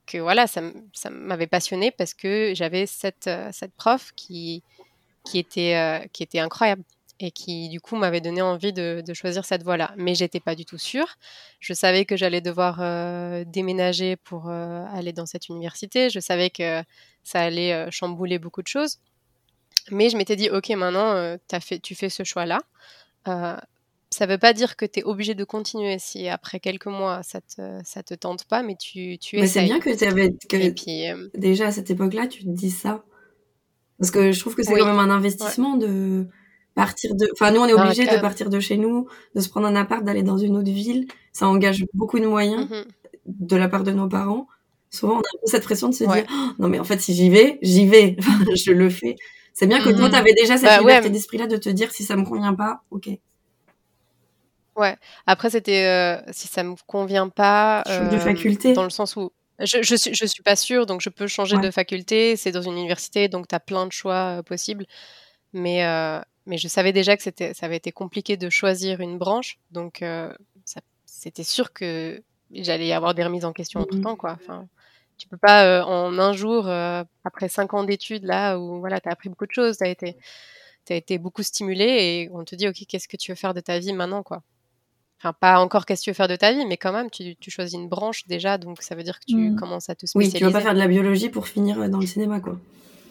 que 0.05 0.17
voilà, 0.17 0.47
ça, 0.47 0.61
ça 0.93 1.09
m'avait 1.09 1.47
passionné 1.47 1.91
parce 1.91 2.13
que 2.13 2.53
j'avais 2.55 2.85
cette, 2.85 3.29
cette 3.51 3.73
prof 3.73 4.11
qui, 4.15 4.63
qui, 5.23 5.37
était, 5.37 6.09
qui 6.11 6.23
était 6.23 6.39
incroyable 6.39 6.83
et 7.19 7.31
qui 7.31 7.69
du 7.69 7.81
coup 7.81 7.95
m'avait 7.97 8.21
donné 8.21 8.41
envie 8.41 8.73
de, 8.73 9.03
choisir 9.13 9.43
cette 9.45 9.63
voie-là. 9.63 9.93
Mais 9.97 10.15
j'étais 10.15 10.39
pas 10.39 10.55
du 10.55 10.65
tout 10.65 10.77
sûre. 10.77 11.17
Je 11.59 11.73
savais 11.73 12.05
que 12.05 12.15
j'allais 12.15 12.41
devoir 12.41 12.77
euh, 12.79 13.43
déménager 13.45 14.15
pour 14.15 14.49
euh, 14.49 14.85
aller 14.93 15.11
dans 15.11 15.25
cette 15.25 15.49
université. 15.49 16.09
Je 16.09 16.19
savais 16.19 16.49
que 16.49 16.81
ça 17.23 17.41
allait 17.41 17.73
euh, 17.73 17.91
chambouler 17.91 18.39
beaucoup 18.39 18.61
de 18.61 18.67
choses. 18.67 18.99
Mais 19.91 20.09
je 20.09 20.17
m'étais 20.17 20.35
dit, 20.35 20.49
ok, 20.49 20.69
maintenant 20.69 21.37
as 21.51 21.59
fait, 21.59 21.79
tu 21.79 21.95
fais 21.95 22.09
ce 22.09 22.23
choix-là. 22.23 22.59
ça 23.25 24.25
veut 24.25 24.37
pas 24.37 24.53
dire 24.53 24.75
que 24.75 24.85
tu 24.85 24.99
es 24.99 25.03
obligé 25.03 25.35
de 25.35 25.43
continuer 25.43 25.97
si 25.99 26.27
après 26.27 26.59
quelques 26.59 26.87
mois 26.87 27.21
ça 27.23 27.41
te, 27.41 27.79
ça 27.83 28.03
te 28.03 28.13
tente 28.13 28.45
pas, 28.45 28.63
mais 28.63 28.75
tu, 28.75 29.17
tu 29.19 29.37
mais 29.37 29.47
c'est 29.47 29.63
bien 29.63 29.79
que 29.79 29.95
tu 29.95 30.03
avais 30.05 30.29
que 30.31 31.37
déjà 31.37 31.67
à 31.67 31.71
cette 31.71 31.89
époque-là, 31.89 32.27
tu 32.27 32.43
te 32.43 32.49
dis 32.49 32.71
ça. 32.71 33.03
Parce 33.99 34.11
que 34.11 34.31
je 34.31 34.39
trouve 34.39 34.55
que 34.55 34.63
c'est 34.63 34.73
quand 34.73 34.85
même 34.85 34.97
un 34.97 35.09
investissement 35.09 35.75
de 35.75 36.27
partir 36.73 37.13
de 37.15 37.27
enfin 37.33 37.51
nous 37.51 37.59
on 37.59 37.65
est 37.65 37.73
obligé 37.73 38.05
de 38.05 38.21
partir 38.21 38.49
de 38.49 38.59
chez 38.61 38.77
nous 38.77 39.07
de 39.35 39.41
se 39.41 39.49
prendre 39.49 39.67
un 39.67 39.75
appart 39.75 40.03
d'aller 40.03 40.23
dans 40.23 40.37
une 40.37 40.55
autre 40.55 40.71
ville. 40.71 41.07
Ça 41.33 41.47
engage 41.47 41.83
beaucoup 41.93 42.19
de 42.19 42.25
moyens 42.25 42.69
mhm. 42.69 42.85
de 43.25 43.55
la 43.57 43.67
part 43.67 43.83
de 43.83 43.91
nos 43.91 44.07
parents. 44.07 44.47
Souvent 44.89 45.15
on 45.15 45.17
a 45.17 45.19
un 45.19 45.39
peu 45.41 45.47
cette 45.47 45.63
pression 45.63 45.89
de 45.89 45.93
se 45.93 46.05
dire 46.05 46.25
oh, 46.31 46.49
non 46.59 46.69
mais 46.69 46.79
en 46.79 46.85
fait 46.85 46.99
si 47.01 47.13
j'y 47.13 47.29
vais 47.29 47.59
j'y 47.61 47.85
vais. 47.85 48.15
Je 48.55 48.71
le 48.71 48.89
fais 48.89 49.17
c'est 49.53 49.67
bien 49.67 49.79
que 49.79 49.89
toi 49.89 50.05
mhm. 50.05 50.11
tu 50.11 50.15
avais 50.15 50.33
déjà 50.33 50.57
cette 50.57 50.65
bah, 50.65 50.79
liberté 50.79 51.09
d'esprit 51.09 51.37
là 51.37 51.47
de 51.47 51.57
te 51.57 51.69
dire 51.69 51.91
si 51.91 52.03
ça 52.03 52.15
me 52.15 52.23
convient 52.23 52.53
pas 52.53 52.81
ok 52.91 53.09
ouais 54.75 54.95
après 55.25 55.49
c'était 55.49 55.85
euh, 55.85 56.21
si 56.31 56.47
ça 56.47 56.63
me 56.63 56.75
convient 56.87 57.29
pas 57.29 57.83
de 57.85 57.91
euh, 57.91 58.19
faculté 58.19 58.73
dans 58.73 58.83
le 58.83 58.89
sens 58.89 59.15
où 59.15 59.31
je, 59.59 59.81
je, 59.81 59.95
suis, 59.95 60.15
je 60.15 60.25
suis 60.25 60.41
pas 60.41 60.55
sûre, 60.55 60.85
donc 60.85 61.01
je 61.01 61.09
peux 61.09 61.27
changer 61.27 61.57
de 61.57 61.69
faculté. 61.69 62.37
C'est 62.37 62.53
dans 62.53 62.61
une 62.61 62.77
université, 62.77 63.27
donc 63.27 63.49
tu 63.49 63.53
as 63.53 63.59
plein 63.59 63.85
de 63.85 63.91
choix 63.91 64.37
euh, 64.37 64.41
possibles. 64.41 64.85
Mais, 65.51 65.83
mais 66.49 66.57
je 66.57 66.67
savais 66.67 66.93
déjà 66.93 67.15
que 67.15 67.23
c'était, 67.23 67.53
ça 67.53 67.67
avait 67.67 67.77
été 67.77 67.91
compliqué 67.91 68.35
de 68.35 68.49
choisir 68.49 69.01
une 69.01 69.17
branche, 69.17 69.59
donc 69.71 70.01
euh, 70.01 70.33
c'était 71.05 71.43
sûr 71.43 71.73
que 71.73 72.23
j'allais 72.51 72.87
y 72.87 72.93
avoir 72.93 73.13
des 73.13 73.23
remises 73.23 73.45
en 73.45 73.53
question 73.53 73.83
tout 73.83 73.95
le 73.95 73.99
mmh 73.99 74.03
temps, 74.03 74.15
quoi. 74.15 74.37
Enfin, 74.41 74.67
tu 75.19 75.27
peux 75.27 75.37
pas 75.37 75.65
euh, 75.65 75.83
en 75.83 76.17
un 76.17 76.33
jour, 76.33 76.67
euh, 76.67 77.03
après 77.23 77.49
cinq 77.49 77.73
ans 77.73 77.83
d'études, 77.83 78.23
là 78.23 78.57
où 78.57 78.79
voilà, 78.79 78.99
tu 78.99 79.09
as 79.09 79.11
appris 79.11 79.29
beaucoup 79.29 79.45
de 79.45 79.51
choses, 79.51 79.77
tu 79.77 79.83
as 79.83 79.89
été, 79.89 80.15
as 80.89 80.95
été 80.95 81.19
beaucoup 81.19 81.43
stimulé 81.43 81.85
et 81.85 82.29
on 82.33 82.43
te 82.43 82.55
dit, 82.55 82.67
ok, 82.67 82.77
qu'est-ce 82.87 83.07
que 83.07 83.17
tu 83.17 83.31
veux 83.31 83.35
faire 83.35 83.53
de 83.53 83.59
ta 83.59 83.77
vie 83.77 83.93
maintenant, 83.93 84.23
quoi? 84.23 84.41
Enfin, 85.19 85.33
pas 85.33 85.59
encore 85.59 85.85
qu'est-ce 85.85 86.01
que 86.01 86.05
tu 86.05 86.09
veux 86.11 86.15
faire 86.15 86.29
de 86.29 86.37
ta 86.37 86.53
vie, 86.53 86.65
mais 86.65 86.77
quand 86.77 86.93
même, 86.93 87.11
tu, 87.11 87.35
tu 87.35 87.51
choisis 87.51 87.77
une 87.77 87.89
branche 87.89 88.25
déjà, 88.27 88.57
donc 88.57 88.81
ça 88.81 88.95
veut 88.95 89.03
dire 89.03 89.19
que 89.19 89.25
tu 89.27 89.35
mmh. 89.35 89.55
commences 89.57 89.89
à 89.89 89.95
te 89.95 90.05
spécialiser. 90.05 90.37
Oui, 90.37 90.39
tu 90.39 90.45
vas 90.45 90.51
pas 90.51 90.61
faire 90.61 90.73
de 90.73 90.79
la 90.79 90.87
biologie 90.87 91.29
pour 91.29 91.47
finir 91.47 91.89
dans 91.89 91.99
le 91.99 92.07
cinéma, 92.07 92.39
quoi. 92.39 92.57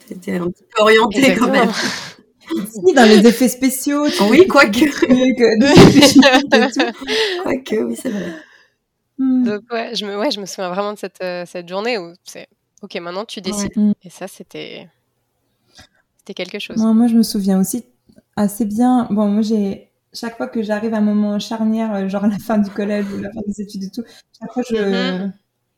C'était 0.09 0.37
un 0.37 0.47
petit 0.47 0.65
peu 0.75 0.83
orienté 0.83 1.35
quand 1.35 1.50
même. 1.50 1.71
si, 2.67 2.95
dans 2.95 3.07
les 3.07 3.27
effets 3.27 3.49
spéciaux. 3.49 4.07
Oui, 4.31 4.47
quoique. 4.47 4.79
quoique, 7.45 7.85
oui, 7.85 7.97
c'est 8.00 8.09
vrai. 8.09 8.33
Hmm. 9.19 9.45
Donc, 9.45 9.63
ouais 9.73 9.95
je, 9.95 10.07
me, 10.07 10.17
ouais, 10.19 10.31
je 10.31 10.41
me 10.41 10.47
souviens 10.47 10.71
vraiment 10.71 10.93
de 10.93 10.99
cette, 10.99 11.21
euh, 11.23 11.45
cette 11.47 11.69
journée 11.69 11.99
où 11.99 12.13
c'est 12.25 12.47
OK, 12.83 12.95
maintenant 12.97 13.25
tu 13.25 13.41
décides. 13.41 13.77
Hmm. 13.77 13.93
Et 14.03 14.11
ça, 14.11 14.29
c'était 14.29 14.89
c'était 16.19 16.35
quelque 16.35 16.59
chose. 16.59 16.77
Moi, 16.77 16.93
moi, 16.93 17.07
je 17.07 17.17
me 17.17 17.23
souviens 17.23 17.59
aussi 17.59 17.85
assez 18.37 18.65
bien. 18.65 19.09
Bon, 19.11 19.29
moi, 19.29 19.43
j'ai. 19.43 19.89
Chaque 20.15 20.37
fois 20.37 20.49
que 20.49 20.63
j'arrive 20.63 20.95
à 20.95 20.99
un 20.99 21.03
moment 21.03 21.39
charnière, 21.39 21.95
euh, 21.95 22.09
genre 22.09 22.27
la 22.27 22.39
fin 22.39 22.59
du 22.59 22.71
collège 22.71 23.07
ou 23.13 23.21
la 23.21 23.31
fin 23.31 23.41
des 23.47 23.61
études 23.61 23.85
et 23.85 23.91
tout, 23.91 24.05
chaque 24.39 24.53
fois 24.53 24.63
je. 24.69 24.77
Mm-hmm. 24.77 25.33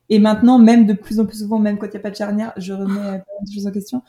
Et 0.09 0.19
maintenant, 0.19 0.59
même 0.59 0.85
de 0.85 0.93
plus 0.93 1.19
en 1.19 1.25
plus 1.25 1.39
souvent, 1.39 1.57
même 1.57 1.77
quand 1.77 1.85
il 1.85 1.91
n'y 1.91 1.97
a 1.97 2.01
pas 2.01 2.11
de 2.11 2.15
charnière, 2.15 2.51
je 2.57 2.73
remets 2.73 3.23
des 3.45 3.53
choses 3.53 3.65
en 3.65 3.71
question. 3.71 4.03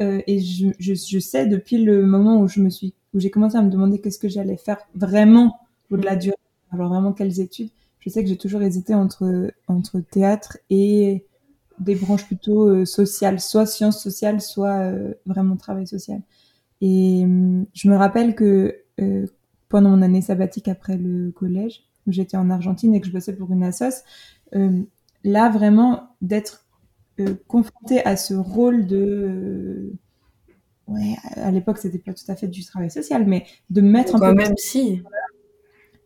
Euh, 0.00 0.20
et 0.26 0.40
je, 0.40 0.66
je, 0.78 0.92
je, 0.92 1.18
sais 1.18 1.46
depuis 1.46 1.82
le 1.82 2.04
moment 2.04 2.38
où 2.38 2.48
je 2.48 2.60
me 2.60 2.68
suis, 2.68 2.92
où 3.14 3.20
j'ai 3.20 3.30
commencé 3.30 3.56
à 3.56 3.62
me 3.62 3.70
demander 3.70 3.98
qu'est-ce 3.98 4.18
que 4.18 4.28
j'allais 4.28 4.58
faire 4.58 4.76
vraiment 4.94 5.58
au-delà 5.90 6.16
du, 6.16 6.30
alors 6.72 6.90
vraiment 6.90 7.14
quelles 7.14 7.40
études. 7.40 7.70
Je 8.06 8.10
sais 8.10 8.22
que 8.22 8.28
j'ai 8.28 8.38
toujours 8.38 8.62
hésité 8.62 8.94
entre 8.94 9.50
entre 9.66 10.00
théâtre 10.00 10.58
et 10.70 11.26
des 11.78 11.94
branches 11.94 12.24
plutôt 12.24 12.68
euh, 12.68 12.84
sociales, 12.86 13.40
soit 13.40 13.66
sciences 13.66 14.02
sociales, 14.02 14.40
soit 14.40 14.78
euh, 14.78 15.12
vraiment 15.26 15.56
travail 15.56 15.86
social. 15.86 16.22
Et 16.80 17.22
hum, 17.24 17.66
je 17.74 17.90
me 17.90 17.96
rappelle 17.96 18.34
que 18.34 18.82
pendant 19.68 19.90
mon 19.90 20.00
année 20.00 20.22
sabbatique 20.22 20.68
après 20.68 20.96
le 20.96 21.30
collège, 21.32 21.82
où 22.06 22.12
j'étais 22.12 22.38
en 22.38 22.48
Argentine 22.48 22.94
et 22.94 23.00
que 23.00 23.06
je 23.06 23.12
bossais 23.12 23.34
pour 23.34 23.52
une 23.52 23.62
assoce, 23.62 24.04
là 25.26 25.50
vraiment 25.50 26.08
d'être 26.22 26.66
euh, 27.20 27.34
confrontée 27.48 28.04
à 28.04 28.16
ce 28.16 28.34
rôle 28.34 28.86
de 28.86 28.96
euh, 28.98 29.92
ouais 30.86 31.16
à 31.36 31.50
l'époque 31.50 31.78
c'était 31.78 31.98
pas 31.98 32.12
tout 32.12 32.24
à 32.28 32.36
fait 32.36 32.46
du 32.46 32.64
travail 32.64 32.90
social 32.90 33.26
mais 33.26 33.44
de 33.70 33.80
mettre 33.80 34.16
un 34.16 34.20
peu 34.20 34.34
même 34.34 34.56
si 34.56 35.02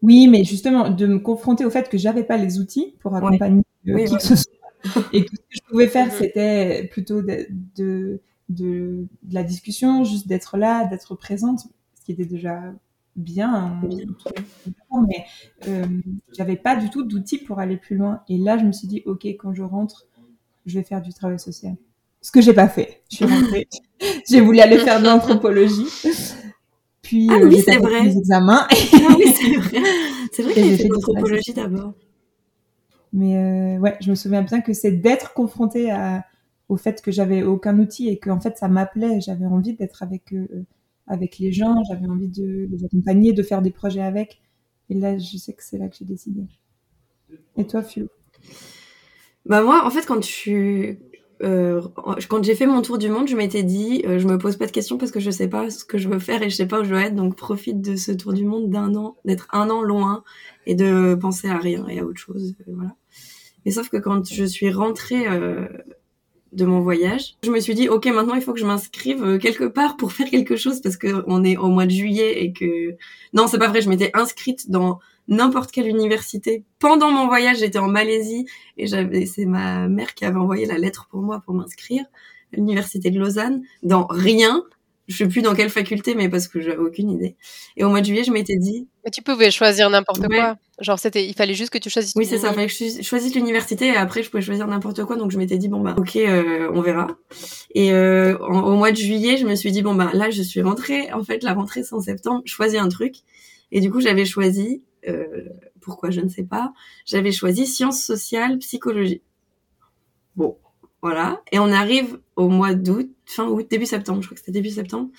oui 0.03 0.29
mais 0.29 0.45
justement 0.45 0.91
de 0.91 1.07
me 1.07 1.19
confronter 1.19 1.65
au 1.65 1.71
fait 1.71 1.89
que 1.89 1.99
j'avais 1.99 2.25
pas 2.25 2.37
les 2.37 2.59
outils 2.59 2.95
pour 3.01 3.15
accompagner 3.15 3.63
euh, 3.89 4.05
qui 4.05 4.17
que 4.17 4.23
ce 4.23 4.37
soit 4.37 4.53
et 5.13 5.25
que 5.25 5.31
ce 5.31 5.41
que 5.41 5.53
je 5.53 5.61
pouvais 5.71 5.89
faire 5.89 6.13
c'était 6.13 6.89
plutôt 6.91 7.23
de, 7.23 7.47
de, 7.77 8.21
de, 8.49 9.07
la 9.31 9.43
discussion 9.43 10.05
juste 10.05 10.27
d'être 10.27 10.57
là 10.57 10.85
d'être 10.87 11.15
présente 11.15 11.61
ce 11.95 12.05
qui 12.05 12.13
était 12.13 12.25
déjà 12.25 12.73
bien, 13.17 13.53
hein, 13.53 13.81
mais 15.09 15.25
euh, 15.69 15.85
j'avais 16.33 16.57
pas 16.57 16.77
du 16.77 16.89
tout 16.89 17.03
d'outils 17.03 17.39
pour 17.39 17.59
aller 17.59 17.77
plus 17.77 17.97
loin 17.97 18.23
et 18.29 18.39
là 18.39 18.57
je 18.57 18.65
me 18.65 18.73
suis 18.73 18.89
dit 18.89 19.03
ok 19.05 19.27
quand 19.39 19.53
je 19.53 19.63
rentre 19.63 20.07
je 20.67 20.79
vais 20.79 20.85
faire 20.85 21.03
du 21.03 21.13
travail 21.13 21.39
social. 21.39 21.77
Ce 22.23 22.31
que 22.31 22.41
j'ai 22.41 22.53
pas 22.53 22.69
fait. 22.69 23.03
Je 23.11 23.17
suis 23.17 23.25
rentrée. 23.25 23.67
j'ai 24.29 24.41
voulu 24.41 24.61
aller 24.61 24.79
faire 24.79 25.01
de 25.01 25.07
l'anthropologie. 25.07 25.87
Puis 27.11 27.27
ah, 27.29 27.41
euh, 27.41 27.49
oui, 27.49 27.61
c'est 27.65 27.77
vrai. 27.79 28.05
les 28.05 28.17
examens. 28.17 28.69
ah 28.71 29.17
oui, 29.19 29.35
c'est 29.35 29.57
vrai. 29.57 29.83
C'est 30.31 30.43
vrai 30.45 30.55
que 30.55 30.63
j'ai 30.63 30.77
fait 30.77 30.85
de 30.85 30.93
l'anthropologie 30.93 31.53
d'abord. 31.53 31.95
Mais 33.13 33.37
euh, 33.37 33.81
ouais, 33.81 33.97
je 34.01 34.11
me 34.11 34.15
souviens 34.15 34.43
bien 34.43 34.61
que 34.61 34.73
c'est 34.73 34.93
d'être 34.93 35.35
confrontée 35.35 35.91
à, 35.91 36.25
au 36.69 36.77
fait 36.77 37.03
que 37.03 37.11
j'avais 37.11 37.43
aucun 37.43 37.77
outil 37.81 38.09
et 38.11 38.21
que 38.21 38.31
en 38.31 38.39
fait 38.39 38.57
ça 38.59 38.69
m'appelait. 38.69 39.21
J'avais 39.21 39.47
envie 39.47 39.75
d'être 39.75 40.05
avec 40.05 40.33
euh, 40.33 40.65
avec 41.09 41.41
les 41.41 41.51
gens. 41.51 41.83
J'avais 41.89 42.07
envie 42.07 42.29
de 42.29 42.69
les 42.71 42.85
accompagner, 42.85 43.33
de 43.33 43.43
faire 43.43 43.61
des 43.61 43.73
projets 43.73 44.03
avec. 44.03 44.41
Et 44.89 44.95
là, 44.95 45.19
je 45.19 45.37
sais 45.37 45.53
que 45.53 45.65
c'est 45.65 45.79
là 45.79 45.89
que 45.89 45.97
j'ai 45.97 46.05
décidé. 46.05 46.43
Et 47.57 47.67
toi, 47.67 47.83
Philo 47.83 48.07
bah 49.47 49.63
moi, 49.63 49.85
en 49.85 49.91
fait, 49.91 50.07
quand 50.07 50.21
tu 50.21 51.01
euh, 51.43 51.81
quand 52.29 52.45
j'ai 52.45 52.55
fait 52.55 52.67
mon 52.67 52.83
tour 52.83 52.99
du 52.99 53.09
monde, 53.09 53.29
je 53.29 53.37
m'étais 53.37 53.63
dit, 53.63 54.03
euh, 54.07 54.19
je 54.19 54.27
me 54.27 54.39
pose 54.39 54.57
pas 54.57 54.67
de 54.67 54.73
questions 54.73 54.99
parce 54.99 55.11
que 55.11 55.21
je 55.21 55.31
sais 55.31 55.49
pas 55.49 55.71
ce 55.71 55.85
que 55.85 55.99
je 55.99 56.09
veux 56.09 56.19
faire 56.19 56.43
et 56.43 56.51
je 56.51 56.57
sais 56.57 56.67
pas 56.67 56.81
où 56.81 56.85
je 56.85 56.91
veux 56.91 57.01
être, 57.01 57.15
donc 57.15 57.37
profite 57.37 57.81
de 57.81 57.97
ce 57.97 58.13
tour 58.13 58.33
du 58.33 58.45
monde 58.45 58.71
d'un 58.71 58.95
an, 58.95 59.17
d'être 59.25 59.49
un 59.53 59.71
an 59.71 59.83
loin 59.83 60.23
et 60.67 60.75
de 60.75 61.15
penser 61.15 61.49
à 61.49 61.59
rien 61.59 61.87
et 61.89 62.01
à 62.01 62.05
autre 62.05 62.21
chose, 62.21 62.55
euh, 62.69 62.73
voilà. 62.75 62.95
Mais 63.65 63.73
sauf 63.73 63.89
que 63.89 63.97
quand 63.97 64.33
je 64.33 64.45
suis 64.45 64.71
rentrée 64.71 65.27
euh, 65.27 65.67
de 66.53 66.65
mon 66.65 66.81
voyage, 66.81 67.37
je 67.45 67.51
me 67.51 67.61
suis 67.61 67.75
dit, 67.75 67.89
ok, 67.89 68.07
maintenant 68.07 68.35
il 68.35 68.43
faut 68.43 68.53
que 68.53 68.61
je 68.61 68.67
m'inscrive 68.67 69.23
euh, 69.23 69.39
quelque 69.39 69.65
part 69.65 69.97
pour 69.97 70.13
faire 70.13 70.29
quelque 70.29 70.57
chose 70.57 70.81
parce 70.81 70.97
que 70.97 71.23
on 71.27 71.45
est 71.45 71.57
au 71.57 71.69
mois 71.69 71.87
de 71.87 71.91
juillet 71.91 72.43
et 72.43 72.53
que 72.53 72.97
non, 73.33 73.47
c'est 73.47 73.59
pas 73.59 73.69
vrai, 73.69 73.81
je 73.81 73.89
m'étais 73.89 74.11
inscrite 74.15 74.71
dans 74.71 74.99
n'importe 75.31 75.71
quelle 75.71 75.87
université. 75.87 76.65
Pendant 76.79 77.11
mon 77.11 77.27
voyage, 77.27 77.59
j'étais 77.59 77.79
en 77.79 77.89
Malaisie 77.89 78.45
et 78.77 78.87
j'avais, 78.87 79.25
c'est 79.25 79.47
ma 79.47 79.89
mère 79.89 80.15
qui 80.15 80.27
avait 80.27 80.37
envoyé 80.37 80.67
la 80.67 80.77
lettre 80.77 81.07
pour 81.11 81.23
moi 81.23 81.41
pour 81.45 81.55
m'inscrire 81.55 82.05
à 82.53 82.57
l'université 82.57 83.11
de 83.11 83.19
Lausanne 83.19 83.63
dans 83.83 84.07
rien. 84.11 84.65
Je 85.07 85.17
sais 85.17 85.29
plus 85.29 85.43
dans 85.43 85.55
quelle 85.55 85.71
faculté, 85.71 86.15
mais 86.15 86.29
parce 86.29 86.47
que 86.47 86.61
j'avais 86.61 86.77
aucune 86.77 87.11
idée. 87.11 87.35
Et 87.77 87.83
au 87.83 87.89
mois 87.89 88.01
de 88.01 88.07
juillet, 88.07 88.23
je 88.23 88.31
m'étais 88.31 88.57
dit. 88.57 88.87
Mais 89.05 89.11
tu 89.11 89.23
pouvais 89.23 89.51
choisir 89.51 89.91
n'importe 89.91 90.25
quoi. 90.29 90.57
Genre, 90.81 91.01
c'était, 91.01 91.27
il 91.27 91.35
fallait 91.35 91.55
juste 91.55 91.71
que 91.71 91.79
tu 91.79 91.91
choisisses. 91.91 92.13
Oui, 92.15 92.27
c'est 92.27 92.39
ça. 92.39 92.51
Il 92.51 92.55
fallait 92.55 92.67
que 92.69 92.73
je 92.73 93.03
choisisse 93.03 93.35
l'université 93.35 93.87
et 93.89 93.97
après, 93.97 94.23
je 94.23 94.31
pouvais 94.31 94.43
choisir 94.43 94.69
n'importe 94.69 95.05
quoi. 95.05 95.17
Donc, 95.17 95.33
je 95.33 95.39
m'étais 95.39 95.59
dit, 95.59 95.69
bon, 95.69 95.81
bah, 95.81 95.97
ok, 95.99 96.15
euh, 96.15 96.71
on 96.73 96.81
verra. 96.81 97.09
Et 97.75 97.93
euh, 97.93 98.39
au 98.39 98.77
mois 98.77 98.93
de 98.93 98.97
juillet, 98.97 99.37
je 99.37 99.47
me 99.47 99.57
suis 99.57 99.73
dit, 99.73 99.83
bon, 99.83 99.97
bah, 99.97 100.11
là, 100.15 100.31
je 100.31 100.43
suis 100.43 100.63
rentrée. 100.63 101.13
En 101.13 101.25
fait, 101.25 101.43
la 101.43 101.55
rentrée, 101.55 101.83
c'est 101.83 101.95
en 101.95 102.01
septembre. 102.01 102.43
Choisis 102.45 102.79
un 102.79 102.89
truc. 102.89 103.17
Et 103.73 103.81
du 103.81 103.91
coup, 103.91 104.01
j'avais 104.01 104.25
choisi 104.25 104.85
euh, 105.09 105.45
pourquoi 105.81 106.11
je 106.11 106.21
ne 106.21 106.29
sais 106.29 106.45
pas. 106.45 106.73
J'avais 107.07 107.33
choisi 107.33 107.67
sciences 107.67 108.03
sociales, 108.03 108.59
psychologie. 108.59 109.23
Bon, 110.37 110.59
voilà. 111.03 111.43
Et 111.53 111.59
on 111.59 111.73
arrive 111.73 112.21
au 112.37 112.49
mois 112.49 112.75
d'août, 112.75 113.11
fin 113.27 113.49
août, 113.49 113.67
début 113.71 113.87
septembre, 113.87 114.23
je 114.23 114.27
crois 114.27 114.35
que 114.35 114.41
c'était 114.41 114.53
début 114.53 114.71
septembre. 114.71 115.11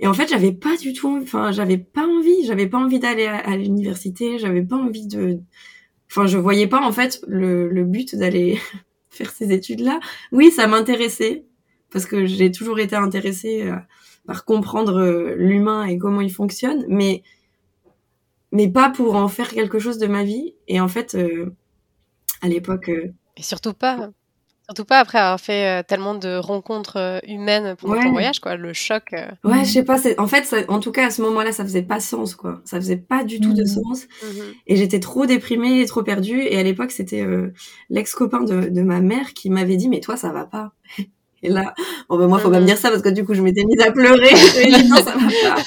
Et 0.00 0.06
en 0.06 0.14
fait, 0.14 0.28
j'avais 0.28 0.52
pas 0.52 0.76
du 0.76 0.92
tout, 0.92 1.20
enfin, 1.22 1.52
j'avais 1.52 1.78
pas 1.78 2.06
envie, 2.06 2.44
j'avais 2.46 2.66
pas 2.66 2.78
envie 2.78 2.98
d'aller 2.98 3.26
à, 3.26 3.56
l'université, 3.56 4.38
j'avais 4.38 4.62
pas 4.62 4.76
envie 4.76 5.06
de, 5.06 5.38
enfin, 6.10 6.26
je 6.26 6.36
voyais 6.36 6.66
pas 6.66 6.80
en 6.80 6.92
fait 6.92 7.22
le, 7.28 7.84
but 7.84 8.16
d'aller 8.16 8.58
faire 9.10 9.30
ces 9.30 9.52
études-là. 9.52 10.00
Oui, 10.32 10.50
ça 10.50 10.66
m'intéressait 10.66 11.44
parce 11.90 12.06
que 12.06 12.26
j'ai 12.26 12.50
toujours 12.50 12.80
été 12.80 12.96
intéressée 12.96 13.62
euh, 13.62 13.76
par 14.26 14.44
comprendre 14.44 14.96
euh, 14.98 15.34
l'humain 15.36 15.84
et 15.84 15.96
comment 15.96 16.20
il 16.20 16.32
fonctionne, 16.32 16.84
mais 16.88 17.22
mais 18.54 18.68
pas 18.68 18.88
pour 18.88 19.16
en 19.16 19.28
faire 19.28 19.50
quelque 19.50 19.78
chose 19.78 19.98
de 19.98 20.06
ma 20.06 20.24
vie. 20.24 20.54
Et 20.66 20.80
en 20.80 20.88
fait, 20.88 21.14
euh, 21.14 21.54
à 22.40 22.48
l'époque. 22.48 22.88
et 22.88 23.42
surtout 23.42 23.74
pas 23.74 24.10
Surtout 24.66 24.86
pas 24.86 24.98
après 24.98 25.18
avoir 25.18 25.38
fait 25.38 25.80
euh, 25.80 25.82
tellement 25.86 26.14
de 26.14 26.38
rencontres 26.38 26.96
euh, 26.96 27.18
humaines 27.28 27.76
pendant 27.78 28.00
ton 28.00 28.12
voyage, 28.12 28.40
quoi. 28.40 28.56
Le 28.56 28.72
choc. 28.72 29.12
Euh. 29.12 29.26
Ouais, 29.44 29.62
je 29.62 29.70
sais 29.70 29.84
pas. 29.84 29.98
En 30.16 30.26
fait, 30.26 30.54
en 30.68 30.80
tout 30.80 30.90
cas, 30.90 31.08
à 31.08 31.10
ce 31.10 31.20
moment-là, 31.20 31.52
ça 31.52 31.64
faisait 31.64 31.82
pas 31.82 32.00
sens, 32.00 32.34
quoi. 32.34 32.62
Ça 32.64 32.78
faisait 32.78 32.96
pas 32.96 33.24
du 33.24 33.40
tout 33.40 33.52
de 33.52 33.62
mmh. 33.62 33.66
sens. 33.66 34.06
Mmh 34.22 34.40
et 34.66 34.76
j'étais 34.76 35.00
trop 35.00 35.26
déprimée 35.26 35.82
et 35.82 35.86
trop 35.86 36.02
perdue. 36.02 36.40
Et 36.40 36.58
à 36.58 36.62
l'époque, 36.62 36.92
c'était 36.92 37.26
l'ex-copain 37.90 38.40
de, 38.40 38.70
de, 38.70 38.82
ma 38.82 39.00
mère 39.00 39.34
qui 39.34 39.50
m'avait 39.50 39.76
dit, 39.76 39.90
mais 39.90 40.00
toi, 40.00 40.16
ça 40.16 40.32
va 40.32 40.44
pas. 40.46 40.72
Et 41.42 41.50
là, 41.50 41.74
bon 42.08 42.16
ben 42.16 42.26
moi, 42.26 42.38
faut 42.38 42.48
pas 42.48 42.56
me 42.56 42.62
mmh 42.62 42.66
dire 42.66 42.78
ça 42.78 42.88
parce 42.88 43.02
que 43.02 43.10
du 43.10 43.22
coup, 43.22 43.34
je 43.34 43.42
m'étais 43.42 43.64
mise 43.64 43.82
à 43.86 43.92
pleurer. 43.92 44.30
Et 44.62 44.72
dit, 44.72 44.88
non, 44.88 44.96
ça 44.96 45.12
va 45.12 45.28
pas. 45.42 45.62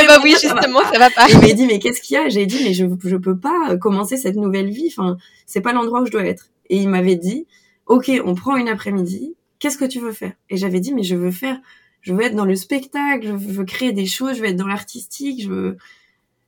Mais 0.00 0.06
bah 0.06 0.20
oui, 0.22 0.32
justement, 0.40 0.80
ça 0.92 0.98
va 0.98 1.10
pas. 1.10 1.28
Il 1.28 1.38
m'a 1.38 1.52
dit, 1.52 1.66
mais 1.66 1.78
qu'est-ce 1.78 2.00
qu'il 2.00 2.14
y 2.14 2.18
a? 2.18 2.28
J'ai 2.28 2.46
dit, 2.46 2.62
mais 2.64 2.74
je, 2.74 2.86
je 3.04 3.16
peux 3.16 3.38
pas 3.38 3.76
commencer 3.76 4.16
cette 4.16 4.36
nouvelle 4.36 4.70
vie. 4.70 4.88
Enfin, 4.88 5.16
c'est 5.46 5.60
pas 5.60 5.72
l'endroit 5.72 6.02
où 6.02 6.06
je 6.06 6.12
dois 6.12 6.24
être. 6.24 6.50
Et 6.68 6.76
il 6.76 6.88
m'avait 6.88 7.16
dit, 7.16 7.46
ok, 7.86 8.10
on 8.24 8.34
prend 8.34 8.56
une 8.56 8.68
après-midi, 8.68 9.34
qu'est-ce 9.58 9.76
que 9.76 9.84
tu 9.84 9.98
veux 9.98 10.12
faire? 10.12 10.32
Et 10.48 10.56
j'avais 10.56 10.78
dit, 10.78 10.94
mais 10.94 11.02
je 11.02 11.16
veux 11.16 11.32
faire, 11.32 11.58
je 12.00 12.14
veux 12.14 12.22
être 12.22 12.36
dans 12.36 12.44
le 12.44 12.54
spectacle, 12.54 13.26
je 13.26 13.32
veux 13.32 13.64
créer 13.64 13.92
des 13.92 14.06
choses, 14.06 14.36
je 14.36 14.42
veux 14.42 14.48
être 14.48 14.56
dans 14.56 14.68
l'artistique, 14.68 15.42
je 15.42 15.48
veux, 15.48 15.76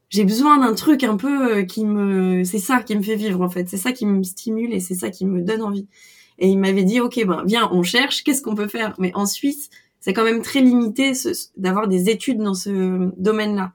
j'ai 0.08 0.24
besoin 0.24 0.58
d'un 0.58 0.74
truc 0.74 1.02
un 1.02 1.16
peu 1.16 1.56
euh, 1.56 1.62
qui 1.64 1.84
me, 1.84 2.44
c'est 2.44 2.60
ça 2.60 2.80
qui 2.82 2.94
me 2.94 3.02
fait 3.02 3.16
vivre 3.16 3.40
en 3.40 3.50
fait, 3.50 3.68
c'est 3.68 3.76
ça 3.76 3.90
qui 3.90 4.06
me 4.06 4.22
stimule 4.22 4.72
et 4.72 4.78
c'est 4.78 4.94
ça 4.94 5.10
qui 5.10 5.26
me 5.26 5.42
donne 5.42 5.62
envie. 5.62 5.88
Et 6.38 6.48
il 6.48 6.58
m'avait 6.58 6.84
dit, 6.84 7.00
ok, 7.00 7.24
ben 7.26 7.42
viens, 7.44 7.68
on 7.72 7.82
cherche, 7.82 8.22
qu'est-ce 8.22 8.42
qu'on 8.42 8.54
peut 8.54 8.68
faire? 8.68 8.94
Mais 8.98 9.10
en 9.14 9.26
Suisse, 9.26 9.68
c'est 10.02 10.12
quand 10.12 10.24
même 10.24 10.42
très 10.42 10.60
limité 10.60 11.12
d'avoir 11.56 11.86
des 11.86 12.10
études 12.10 12.38
dans 12.38 12.54
ce 12.54 13.10
domaine-là. 13.16 13.72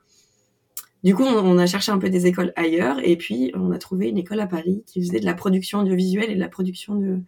Du 1.03 1.15
coup, 1.15 1.23
on, 1.23 1.57
a 1.57 1.65
cherché 1.67 1.89
un 1.89 1.99
peu 1.99 2.09
des 2.09 2.27
écoles 2.27 2.51
ailleurs, 2.57 2.99
et 3.01 3.15
puis 3.15 3.51
on 3.55 3.71
a 3.71 3.77
trouvé 3.77 4.09
une 4.09 4.17
école 4.17 4.41
à 4.41 4.47
Paris 4.47 4.83
qui 4.85 5.01
faisait 5.01 5.21
de 5.21 5.25
la 5.25 5.33
production 5.33 5.79
audiovisuelle 5.79 6.29
et 6.29 6.35
de 6.35 6.39
la 6.39 6.49
production 6.49 6.95
de 6.95 7.19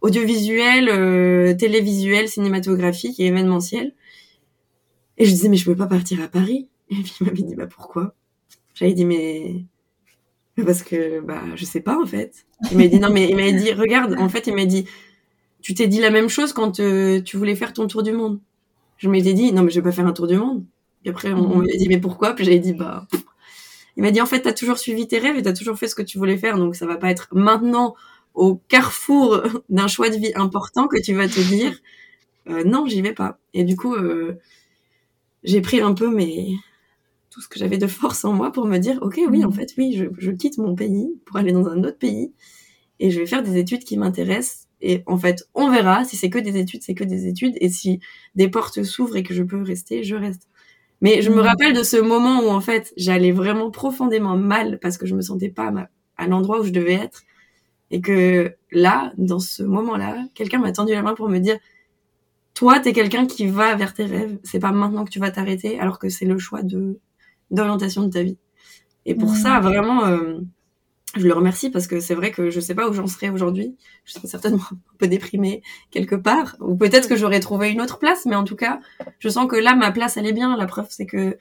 audiovisuelle, 0.00 0.88
euh, 0.88 1.54
télévisuelle, 1.54 2.28
cinématographique 2.28 3.18
et 3.18 3.26
événementielle. 3.26 3.94
Et 5.18 5.24
je 5.24 5.30
disais 5.30 5.48
mais 5.48 5.56
je 5.56 5.64
peux 5.64 5.74
pas 5.74 5.88
partir 5.88 6.22
à 6.22 6.28
Paris. 6.28 6.68
Et 6.90 6.94
puis 7.02 7.14
il 7.20 7.26
m'avait 7.26 7.42
dit 7.42 7.56
bah 7.56 7.66
pourquoi? 7.66 8.14
J'avais 8.74 8.92
dit 8.92 9.04
mais 9.04 9.64
parce 10.64 10.82
que 10.84 11.20
bah 11.20 11.42
je 11.56 11.64
sais 11.64 11.80
pas 11.80 12.00
en 12.00 12.06
fait. 12.06 12.46
Il 12.70 12.78
m'a 12.78 12.86
dit 12.86 13.00
non 13.00 13.10
mais 13.10 13.28
il 13.28 13.34
m'a 13.34 13.50
dit 13.50 13.72
regarde 13.72 14.14
en 14.20 14.28
fait 14.28 14.46
il 14.46 14.54
m'a 14.54 14.66
dit 14.66 14.84
tu 15.62 15.74
t'es 15.74 15.86
dit 15.86 16.00
la 16.00 16.10
même 16.10 16.28
chose 16.28 16.52
quand 16.52 16.80
euh, 16.80 17.20
tu 17.20 17.36
voulais 17.36 17.54
faire 17.54 17.72
ton 17.72 17.86
tour 17.86 18.02
du 18.02 18.12
monde. 18.12 18.40
Je 18.98 19.08
m'étais 19.08 19.32
dit 19.32 19.52
non 19.52 19.62
mais 19.62 19.70
je 19.70 19.76
vais 19.76 19.84
pas 19.84 19.92
faire 19.92 20.06
un 20.06 20.12
tour 20.12 20.26
du 20.26 20.36
monde. 20.36 20.64
Puis 21.02 21.10
après, 21.10 21.32
on, 21.32 21.56
on 21.56 21.60
lui 21.60 21.72
a 21.72 21.76
dit, 21.76 21.88
mais 21.88 21.98
pourquoi? 21.98 22.34
Puis 22.34 22.44
j'avais 22.44 22.58
dit, 22.58 22.74
bah... 22.74 23.06
Il 23.96 24.02
m'a 24.02 24.10
dit, 24.10 24.20
en 24.20 24.26
fait, 24.26 24.42
t'as 24.42 24.52
toujours 24.52 24.78
suivi 24.78 25.08
tes 25.08 25.18
rêves 25.18 25.36
et 25.36 25.42
t'as 25.42 25.52
toujours 25.52 25.76
fait 25.76 25.88
ce 25.88 25.94
que 25.94 26.02
tu 26.02 26.18
voulais 26.18 26.36
faire, 26.36 26.56
donc 26.56 26.76
ça 26.76 26.86
va 26.86 26.96
pas 26.96 27.10
être 27.10 27.28
maintenant, 27.32 27.94
au 28.34 28.56
carrefour 28.68 29.42
d'un 29.68 29.88
choix 29.88 30.10
de 30.10 30.16
vie 30.16 30.32
important, 30.34 30.86
que 30.86 31.00
tu 31.00 31.14
vas 31.14 31.28
te 31.28 31.40
dire, 31.40 31.76
euh, 32.48 32.64
non, 32.64 32.86
j'y 32.86 33.02
vais 33.02 33.12
pas. 33.12 33.38
Et 33.52 33.64
du 33.64 33.76
coup, 33.76 33.94
euh, 33.94 34.38
j'ai 35.42 35.60
pris 35.60 35.80
un 35.80 35.92
peu 35.92 36.08
mais 36.08 36.48
tout 37.30 37.40
ce 37.40 37.48
que 37.48 37.58
j'avais 37.58 37.78
de 37.78 37.86
force 37.86 38.24
en 38.24 38.32
moi 38.32 38.52
pour 38.52 38.66
me 38.66 38.78
dire, 38.78 38.98
ok, 39.02 39.20
oui, 39.28 39.44
en 39.44 39.48
mmh. 39.48 39.52
fait, 39.52 39.74
oui, 39.78 39.94
je, 39.96 40.04
je 40.18 40.30
quitte 40.30 40.58
mon 40.58 40.74
pays 40.74 41.08
pour 41.26 41.36
aller 41.36 41.52
dans 41.52 41.66
un 41.68 41.82
autre 41.84 41.98
pays 41.98 42.32
et 43.00 43.10
je 43.10 43.20
vais 43.20 43.26
faire 43.26 43.42
des 43.42 43.56
études 43.56 43.84
qui 43.84 43.96
m'intéressent. 43.96 44.68
Et 44.82 45.02
en 45.06 45.18
fait, 45.18 45.48
on 45.54 45.70
verra. 45.70 46.04
Si 46.04 46.16
c'est 46.16 46.30
que 46.30 46.38
des 46.38 46.56
études, 46.56 46.82
c'est 46.82 46.94
que 46.94 47.04
des 47.04 47.26
études. 47.26 47.54
Et 47.60 47.68
si 47.68 48.00
des 48.34 48.48
portes 48.48 48.82
s'ouvrent 48.82 49.16
et 49.16 49.22
que 49.22 49.34
je 49.34 49.42
peux 49.42 49.62
rester, 49.62 50.04
je 50.04 50.16
reste. 50.16 50.48
Mais 51.00 51.22
je 51.22 51.30
me 51.30 51.36
mm. 51.42 51.46
rappelle 51.46 51.72
de 51.74 51.82
ce 51.82 51.96
moment 51.96 52.40
où 52.40 52.48
en 52.48 52.60
fait 52.60 52.92
j'allais 52.96 53.32
vraiment 53.32 53.70
profondément 53.70 54.36
mal 54.36 54.78
parce 54.80 54.98
que 54.98 55.06
je 55.06 55.14
me 55.14 55.22
sentais 55.22 55.48
pas 55.48 55.72
à, 56.16 56.26
l'endroit 56.26 56.60
où 56.60 56.64
je 56.64 56.70
devais 56.70 56.94
être 56.94 57.22
et 57.90 58.00
que 58.00 58.54
là, 58.70 59.12
dans 59.16 59.38
ce 59.38 59.62
moment-là, 59.62 60.24
quelqu'un 60.34 60.58
m'a 60.58 60.72
tendu 60.72 60.92
la 60.92 61.02
main 61.02 61.14
pour 61.14 61.28
me 61.28 61.38
dire 61.38 61.58
toi, 62.54 62.78
t'es 62.78 62.92
quelqu'un 62.92 63.26
qui 63.26 63.46
va 63.46 63.74
vers 63.74 63.94
tes 63.94 64.04
rêves. 64.04 64.38
C'est 64.44 64.60
pas 64.60 64.72
maintenant 64.72 65.04
que 65.04 65.10
tu 65.10 65.18
vas 65.18 65.30
t'arrêter, 65.30 65.80
alors 65.80 65.98
que 65.98 66.08
c'est 66.08 66.26
le 66.26 66.38
choix 66.38 66.62
de 66.62 67.00
d'orientation 67.50 68.04
de 68.04 68.10
ta 68.10 68.22
vie. 68.22 68.38
Et 69.06 69.14
pour 69.14 69.34
ça, 69.34 69.58
mm. 69.60 69.62
vraiment, 69.62 70.04
euh, 70.06 70.40
je 71.16 71.26
le 71.26 71.32
remercie 71.32 71.70
parce 71.70 71.86
que 71.86 72.00
c'est 72.00 72.14
vrai 72.14 72.30
que 72.30 72.50
je 72.50 72.60
sais 72.60 72.74
pas 72.74 72.88
où 72.88 72.92
j'en 72.92 73.06
serais 73.06 73.30
aujourd'hui. 73.30 73.76
Je 74.04 74.12
serais 74.12 74.28
certainement 74.28 74.62
un 74.72 74.96
peu 74.98 75.08
déprimée 75.08 75.62
quelque 75.90 76.14
part, 76.14 76.56
ou 76.60 76.76
peut-être 76.76 77.08
que 77.08 77.16
j'aurais 77.16 77.40
trouvé 77.40 77.70
une 77.70 77.80
autre 77.80 77.98
place, 77.98 78.26
mais 78.26 78.36
en 78.36 78.44
tout 78.44 78.56
cas, 78.56 78.80
je 79.18 79.28
sens 79.28 79.48
que 79.48 79.56
là, 79.56 79.74
ma 79.74 79.90
place, 79.90 80.16
elle 80.16 80.26
est 80.26 80.32
bien. 80.32 80.56
La 80.56 80.66
preuve, 80.66 80.86
c'est 80.90 81.06
que 81.06 81.36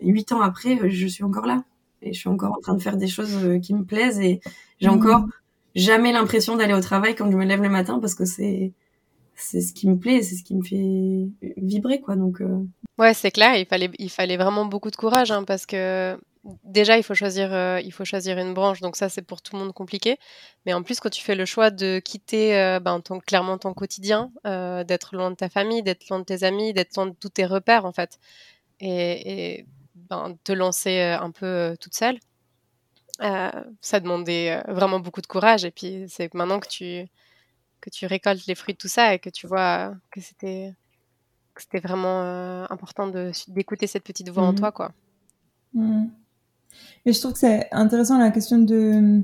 huit 0.00 0.32
ans 0.32 0.40
après, 0.40 0.78
je 0.90 1.06
suis 1.06 1.24
encore 1.24 1.46
là. 1.46 1.64
Et 2.02 2.12
je 2.12 2.18
suis 2.18 2.28
encore 2.28 2.52
en 2.56 2.60
train 2.60 2.74
de 2.74 2.82
faire 2.82 2.98
des 2.98 3.06
choses 3.06 3.34
euh, 3.44 3.58
qui 3.58 3.72
me 3.72 3.84
plaisent 3.84 4.20
et 4.20 4.40
j'ai 4.78 4.88
mmh. 4.88 4.92
encore 4.92 5.24
jamais 5.74 6.12
l'impression 6.12 6.54
d'aller 6.56 6.74
au 6.74 6.80
travail 6.80 7.14
quand 7.14 7.30
je 7.30 7.36
me 7.36 7.46
lève 7.46 7.62
le 7.62 7.70
matin 7.70 7.98
parce 7.98 8.14
que 8.14 8.26
c'est 8.26 8.72
c'est 9.36 9.60
ce 9.60 9.72
qui 9.72 9.88
me 9.88 9.96
plaît, 9.96 10.22
c'est 10.22 10.36
ce 10.36 10.44
qui 10.44 10.54
me 10.54 10.62
fait 10.62 11.52
vibrer 11.56 12.00
quoi. 12.00 12.14
Donc 12.14 12.42
euh... 12.42 12.58
ouais, 12.98 13.14
c'est 13.14 13.30
clair. 13.30 13.56
Il 13.56 13.64
fallait 13.66 13.90
il 13.98 14.10
fallait 14.10 14.36
vraiment 14.36 14.66
beaucoup 14.66 14.90
de 14.90 14.96
courage 14.96 15.30
hein, 15.30 15.44
parce 15.44 15.64
que 15.64 16.18
déjà, 16.64 16.96
il 16.96 17.02
faut 17.02 17.14
choisir, 17.14 17.52
euh, 17.52 17.80
il 17.82 17.92
faut 17.92 18.04
choisir 18.04 18.38
une 18.38 18.54
branche. 18.54 18.80
Donc 18.80 18.96
ça, 18.96 19.08
c'est 19.08 19.22
pour 19.22 19.42
tout 19.42 19.54
le 19.54 19.62
monde 19.62 19.72
compliqué. 19.72 20.18
Mais 20.66 20.74
en 20.74 20.82
plus, 20.82 21.00
quand 21.00 21.10
tu 21.10 21.22
fais 21.22 21.34
le 21.34 21.44
choix 21.44 21.70
de 21.70 22.00
quitter 22.00 22.58
euh, 22.58 22.80
ben, 22.80 23.00
ton, 23.00 23.20
clairement 23.20 23.58
ton 23.58 23.74
quotidien, 23.74 24.30
euh, 24.46 24.84
d'être 24.84 25.14
loin 25.16 25.30
de 25.30 25.36
ta 25.36 25.48
famille, 25.48 25.82
d'être 25.82 26.08
loin 26.08 26.18
de 26.18 26.24
tes 26.24 26.44
amis, 26.44 26.72
d'être 26.72 26.96
loin 26.96 27.06
de 27.06 27.14
tous 27.14 27.30
tes 27.30 27.46
repères, 27.46 27.84
en 27.84 27.92
fait, 27.92 28.18
et, 28.80 29.66
ben, 29.94 30.36
te 30.44 30.52
lancer 30.52 31.00
un 31.00 31.30
peu 31.30 31.76
toute 31.80 31.94
seule, 31.94 32.18
ça 33.20 34.00
demandait 34.00 34.60
vraiment 34.68 35.00
beaucoup 35.00 35.22
de 35.22 35.26
courage. 35.26 35.64
Et 35.64 35.70
puis, 35.70 36.04
c'est 36.08 36.32
maintenant 36.34 36.60
que 36.60 36.68
tu, 36.68 37.06
que 37.80 37.90
tu 37.90 38.06
récoltes 38.06 38.46
les 38.46 38.54
fruits 38.54 38.74
de 38.74 38.78
tout 38.78 38.88
ça 38.88 39.14
et 39.14 39.18
que 39.18 39.30
tu 39.30 39.46
vois 39.46 39.94
que 40.10 40.20
c'était 40.20 40.74
c'était 41.56 41.78
vraiment 41.78 42.66
important 42.68 43.06
d'écouter 43.46 43.86
cette 43.86 44.02
petite 44.02 44.28
voix 44.28 44.42
en 44.42 44.52
mmh 44.52 44.56
toi, 44.56 44.72
quoi. 44.72 44.92
Mmh. 45.72 46.06
Mais 47.04 47.12
je 47.12 47.20
trouve 47.20 47.32
que 47.32 47.38
c'est 47.38 47.68
intéressant 47.72 48.18
la 48.18 48.30
question 48.30 48.58
de 48.58 49.22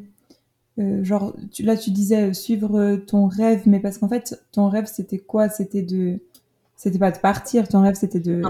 euh, 0.79 1.05
genre 1.05 1.37
tu, 1.53 1.63
là 1.63 1.77
tu 1.77 1.91
disais 1.91 2.31
euh, 2.31 2.33
suivre 2.33 2.97
ton 3.07 3.27
rêve, 3.27 3.63
mais 3.67 3.81
parce 3.81 3.99
qu'en 3.99 4.09
fait 4.09 4.43
ton 4.53 4.69
rêve 4.69 4.87
c'était 4.87 5.19
quoi? 5.19 5.49
C'était 5.49 5.83
de 5.83 6.21
c'était 6.77 6.99
pas 6.99 7.11
de 7.11 7.19
partir, 7.19 7.69
ton 7.69 7.83
rêve 7.83 7.95
c'était 7.95 8.21
de 8.21 8.43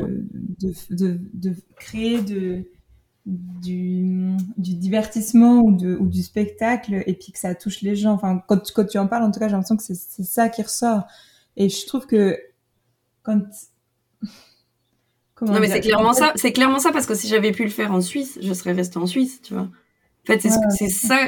de, 0.61 0.73
de, 0.91 1.21
de, 1.35 1.55
créer 1.77 2.21
de 2.23 2.65
du, 3.27 4.37
du 4.57 4.75
divertissement 4.75 5.61
ou, 5.61 5.73
de, 5.73 5.97
ou 5.97 6.07
du 6.07 6.23
spectacle 6.23 7.03
et 7.07 7.15
puis 7.15 7.33
que 7.33 7.39
ça 7.39 7.55
touche 7.55 7.83
les 7.83 7.97
gens. 7.97 8.13
Enfin, 8.13 8.43
quand, 8.49 8.73
quand 8.73 8.85
tu 8.85 8.99
en 8.99 9.07
parles, 9.07 9.25
en 9.25 9.31
tout 9.31 9.41
cas, 9.41 9.47
j'ai 9.47 9.53
l'impression 9.53 9.77
que 9.77 9.83
c'est 9.83 10.23
ça 10.23 10.49
qui 10.49 10.63
ressort. 10.63 11.07
Et 11.57 11.69
je 11.69 11.87
trouve 11.87 12.07
que 12.07 12.39
quand 13.23 13.43
non, 15.41 15.61
mais 15.61 15.69
c'est 15.69 15.81
clairement 15.81 16.13
ça. 16.13 16.33
C'est 16.37 16.53
clairement 16.53 16.79
ça 16.79 16.93
parce 16.93 17.07
que 17.07 17.15
si 17.15 17.29
j'avais 17.29 17.53
pu 17.53 17.65
le 17.65 17.71
faire 17.71 17.93
en 17.93 18.01
Suisse, 18.01 18.39
je 18.43 18.53
serais 18.53 18.73
restée 18.73 18.99
en 18.99 19.07
Suisse, 19.07 19.41
tu 19.43 19.55
vois. 19.55 19.63
En 19.65 20.27
fait, 20.27 20.41
c'est 20.41 20.89
ça 20.89 21.19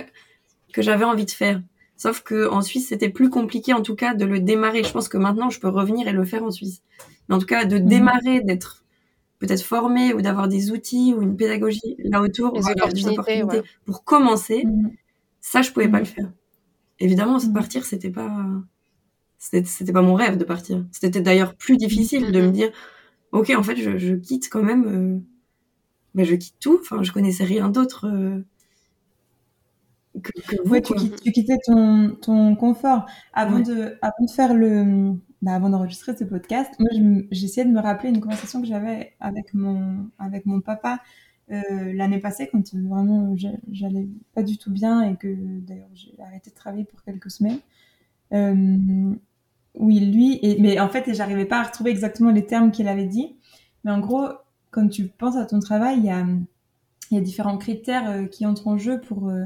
que 0.73 0.83
j'avais 0.83 1.05
envie 1.05 1.25
de 1.25 1.31
faire. 1.31 1.61
Sauf 1.97 2.23
que 2.23 2.49
en 2.49 2.63
Suisse, 2.63 2.89
c'était 2.89 3.11
plus 3.11 3.31
compliqué, 3.31 3.73
en 3.73 3.83
tout 3.83 3.95
cas, 3.95 4.15
de 4.15 4.25
le 4.25 4.41
démarrer. 4.41 4.83
Je 4.83 4.91
pense 4.91 5.09
que 5.09 5.19
maintenant, 5.19 5.51
je 5.51 5.61
peux 5.61 5.69
revenir 5.69 6.09
et 6.09 6.13
le 6.13 6.25
faire 6.25 6.43
en 6.43 6.51
Suisse. 6.51 6.83
Mais 7.29 7.37
en 7.37 7.39
tout 7.39 7.47
cas, 7.47 7.65
de 7.65 7.79
mhm. 7.79 7.87
démarrer, 7.87 8.41
d'être 8.41 8.85
peut-être 9.39 9.63
formé 9.63 10.13
ou 10.13 10.21
d'avoir 10.21 10.49
des 10.49 10.73
outils 10.73 11.15
ou 11.15 11.23
une 11.23 11.37
pédagogie 11.37 11.97
là 11.99 12.21
autour, 12.21 12.53
des 12.53 12.69
opportunités, 12.69 13.45
pour 13.85 14.05
commencer, 14.05 14.65
mhm. 14.65 14.91
ça, 15.41 15.63
je 15.63 15.71
pouvais 15.71 15.89
pas 15.89 15.99
mhm. 15.99 16.05
le 16.05 16.09
faire. 16.09 16.33
Évidemment, 16.99 17.39
partir, 17.53 17.85
c'était 17.85 18.11
pas, 18.11 18.47
c'était 19.39 19.93
pas 19.93 20.03
mon 20.03 20.15
rêve 20.15 20.37
de 20.37 20.45
partir. 20.45 20.85
C'était 20.91 21.21
d'ailleurs 21.21 21.55
plus 21.55 21.77
difficile 21.77 22.33
de 22.33 22.41
me 22.41 22.51
dire, 22.51 22.71
ok, 23.33 23.53
en 23.57 23.63
fait, 23.63 23.77
je, 23.77 23.99
je 23.99 24.15
quitte 24.15 24.49
quand 24.51 24.63
même, 24.63 24.87
euh, 24.87 25.21
bah, 26.15 26.25
je 26.25 26.35
quitte 26.37 26.57
tout. 26.61 26.79
Enfin, 26.81 27.03
je 27.03 27.13
connaissais 27.13 27.45
rien 27.45 27.69
d'autre 27.71 28.07
euh, 28.09 28.45
que, 30.23 30.33
que 30.43 30.57
vous. 30.65 30.71
Ouais, 30.73 30.83
tu, 30.83 30.95
tu, 31.23 31.33
quittais 31.33 31.57
ton, 31.67 32.17
ton 32.21 32.55
confort 32.57 33.07
avant 33.33 33.61
de, 33.61 33.99
avant 34.03 34.25
de 34.25 34.31
faire 34.31 34.55
le, 34.55 35.15
bah, 35.43 35.55
avant 35.55 35.71
d'enregistrer 35.71 36.17
ce 36.17 36.25
podcast. 36.25 36.71
Moi, 36.79 36.91
j'essayais 37.31 37.67
de 37.67 37.73
me 37.73 37.81
rappeler 37.81 38.11
une 38.11 38.21
conversation 38.21 38.61
que 38.61 38.67
j'avais 38.67 39.15
avec 39.21 39.55
mon, 39.55 40.11
avec 40.19 40.47
mon 40.47 40.61
papa. 40.61 41.01
Euh, 41.51 41.93
l'année 41.93 42.21
passée 42.21 42.49
quand 42.51 42.63
vraiment 42.73 43.35
j'allais 43.71 44.09
pas 44.33 44.45
du 44.45 44.59
tout 44.59 44.71
bien 44.71 45.03
et 45.03 45.17
que 45.17 45.27
d'ailleurs 45.61 45.91
j'ai 45.93 46.15
arrêté 46.23 46.51
de 46.51 46.55
travailler 46.55 46.85
pour 46.85 47.03
quelques 47.03 47.33
semaines 47.33 47.59
euh, 48.33 49.15
oui, 49.75 50.01
lui, 50.01 50.39
et, 50.43 50.61
mais 50.61 50.79
en 50.81 50.89
fait, 50.89 51.13
j'arrivais 51.15 51.47
pas 51.47 51.61
à 51.61 51.63
retrouver 51.65 51.91
exactement 51.91 52.31
les 52.31 52.45
termes 52.45 52.71
qu'il 52.71 52.89
avait 52.89 53.07
dit. 53.07 53.37
Mais 53.85 53.91
en 53.91 54.01
gros, 54.01 54.29
quand 54.71 54.89
tu 54.89 55.09
penses 55.09 55.37
à 55.37 55.47
ton 55.47 55.61
travail, 55.61 55.99
il 55.99 56.05
y 56.05 56.11
a, 56.11 57.21
différents 57.21 57.59
critères 57.59 58.11
euh, 58.11 58.27
qui 58.27 58.47
entrent 58.47 58.69
en 58.69 58.79
jeu 58.79 59.01
pour, 59.01 59.29
euh, 59.29 59.45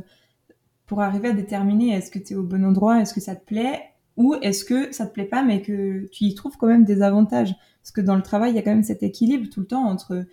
pour 0.86 1.00
arriver 1.02 1.28
à 1.28 1.32
déterminer 1.32 1.94
est-ce 1.94 2.10
que 2.10 2.18
tu 2.18 2.34
es 2.34 2.36
au 2.36 2.44
bon 2.44 2.64
endroit, 2.64 3.00
est-ce 3.00 3.12
que 3.14 3.20
ça 3.20 3.34
te 3.34 3.44
plaît, 3.44 3.82
ou 4.16 4.34
est-ce 4.40 4.64
que 4.64 4.92
ça 4.92 5.06
te 5.06 5.12
plaît 5.12 5.24
pas, 5.24 5.42
mais 5.42 5.62
que 5.62 6.06
tu 6.12 6.24
y 6.24 6.34
trouves 6.34 6.56
quand 6.56 6.68
même 6.68 6.84
des 6.84 7.02
avantages. 7.02 7.54
Parce 7.82 7.92
que 7.92 8.00
dans 8.00 8.16
le 8.16 8.22
travail, 8.22 8.52
il 8.52 8.56
y 8.56 8.58
a 8.58 8.62
quand 8.62 8.70
même 8.70 8.84
cet 8.84 9.02
équilibre 9.02 9.48
tout 9.50 9.60
le 9.60 9.66
temps 9.66 9.84
entre 9.84 10.24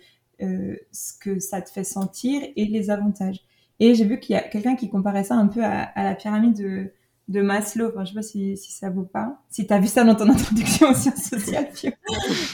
euh, 0.42 0.76
ce 0.92 1.12
que 1.18 1.38
ça 1.40 1.60
te 1.60 1.70
fait 1.70 1.84
sentir 1.84 2.42
et 2.56 2.64
les 2.66 2.90
avantages. 2.90 3.40
Et 3.80 3.94
j'ai 3.94 4.04
vu 4.04 4.20
qu'il 4.20 4.34
y 4.34 4.38
a 4.38 4.42
quelqu'un 4.42 4.76
qui 4.76 4.88
comparait 4.88 5.24
ça 5.24 5.34
un 5.34 5.48
peu 5.48 5.64
à, 5.64 5.82
à 5.82 6.04
la 6.04 6.14
pyramide 6.14 6.56
de, 6.56 6.92
de 7.28 7.40
Maslow. 7.40 7.88
Enfin, 7.88 8.04
je 8.04 8.10
sais 8.10 8.14
pas 8.14 8.22
si, 8.22 8.56
ça 8.56 8.90
vous 8.90 9.04
parle. 9.04 9.32
Si 9.50 9.66
tu 9.66 9.72
as 9.72 9.80
vu 9.80 9.86
ça 9.86 10.04
dans 10.04 10.14
ton 10.14 10.28
introduction 10.30 10.90
aux 10.90 10.94
sciences 10.94 11.24
sociales, 11.24 11.68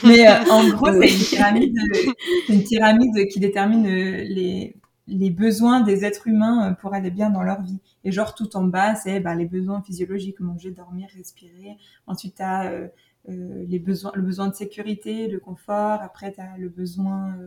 Mais 0.03 0.27
euh, 0.27 0.43
en 0.49 0.67
gros, 0.69 0.87
c'est 1.01 1.09
une 2.49 2.63
pyramide, 2.63 3.27
qui 3.29 3.39
détermine 3.39 3.85
euh, 3.87 4.23
les, 5.07 5.29
besoins 5.29 5.81
des 5.81 6.05
êtres 6.05 6.27
humains 6.27 6.71
euh, 6.71 6.73
pour 6.73 6.93
aller 6.93 7.11
bien 7.11 7.29
dans 7.29 7.43
leur 7.43 7.61
vie. 7.61 7.79
Et 8.03 8.11
genre, 8.11 8.33
tout 8.33 8.55
en 8.55 8.63
bas, 8.63 8.95
c'est 8.95 9.19
bah, 9.19 9.35
les 9.35 9.45
besoins 9.45 9.81
physiologiques, 9.81 10.39
manger, 10.39 10.71
dormir, 10.71 11.09
respirer. 11.15 11.77
Ensuite, 12.07 12.35
tu 12.35 12.43
as 12.43 12.71
les 13.27 13.77
besoins, 13.77 14.11
le 14.15 14.23
besoin 14.23 14.47
de 14.47 14.55
sécurité, 14.55 15.27
le 15.27 15.39
confort. 15.39 16.01
Après, 16.01 16.31
tu 16.31 16.41
as 16.41 16.57
le 16.57 16.69
besoin 16.69 17.37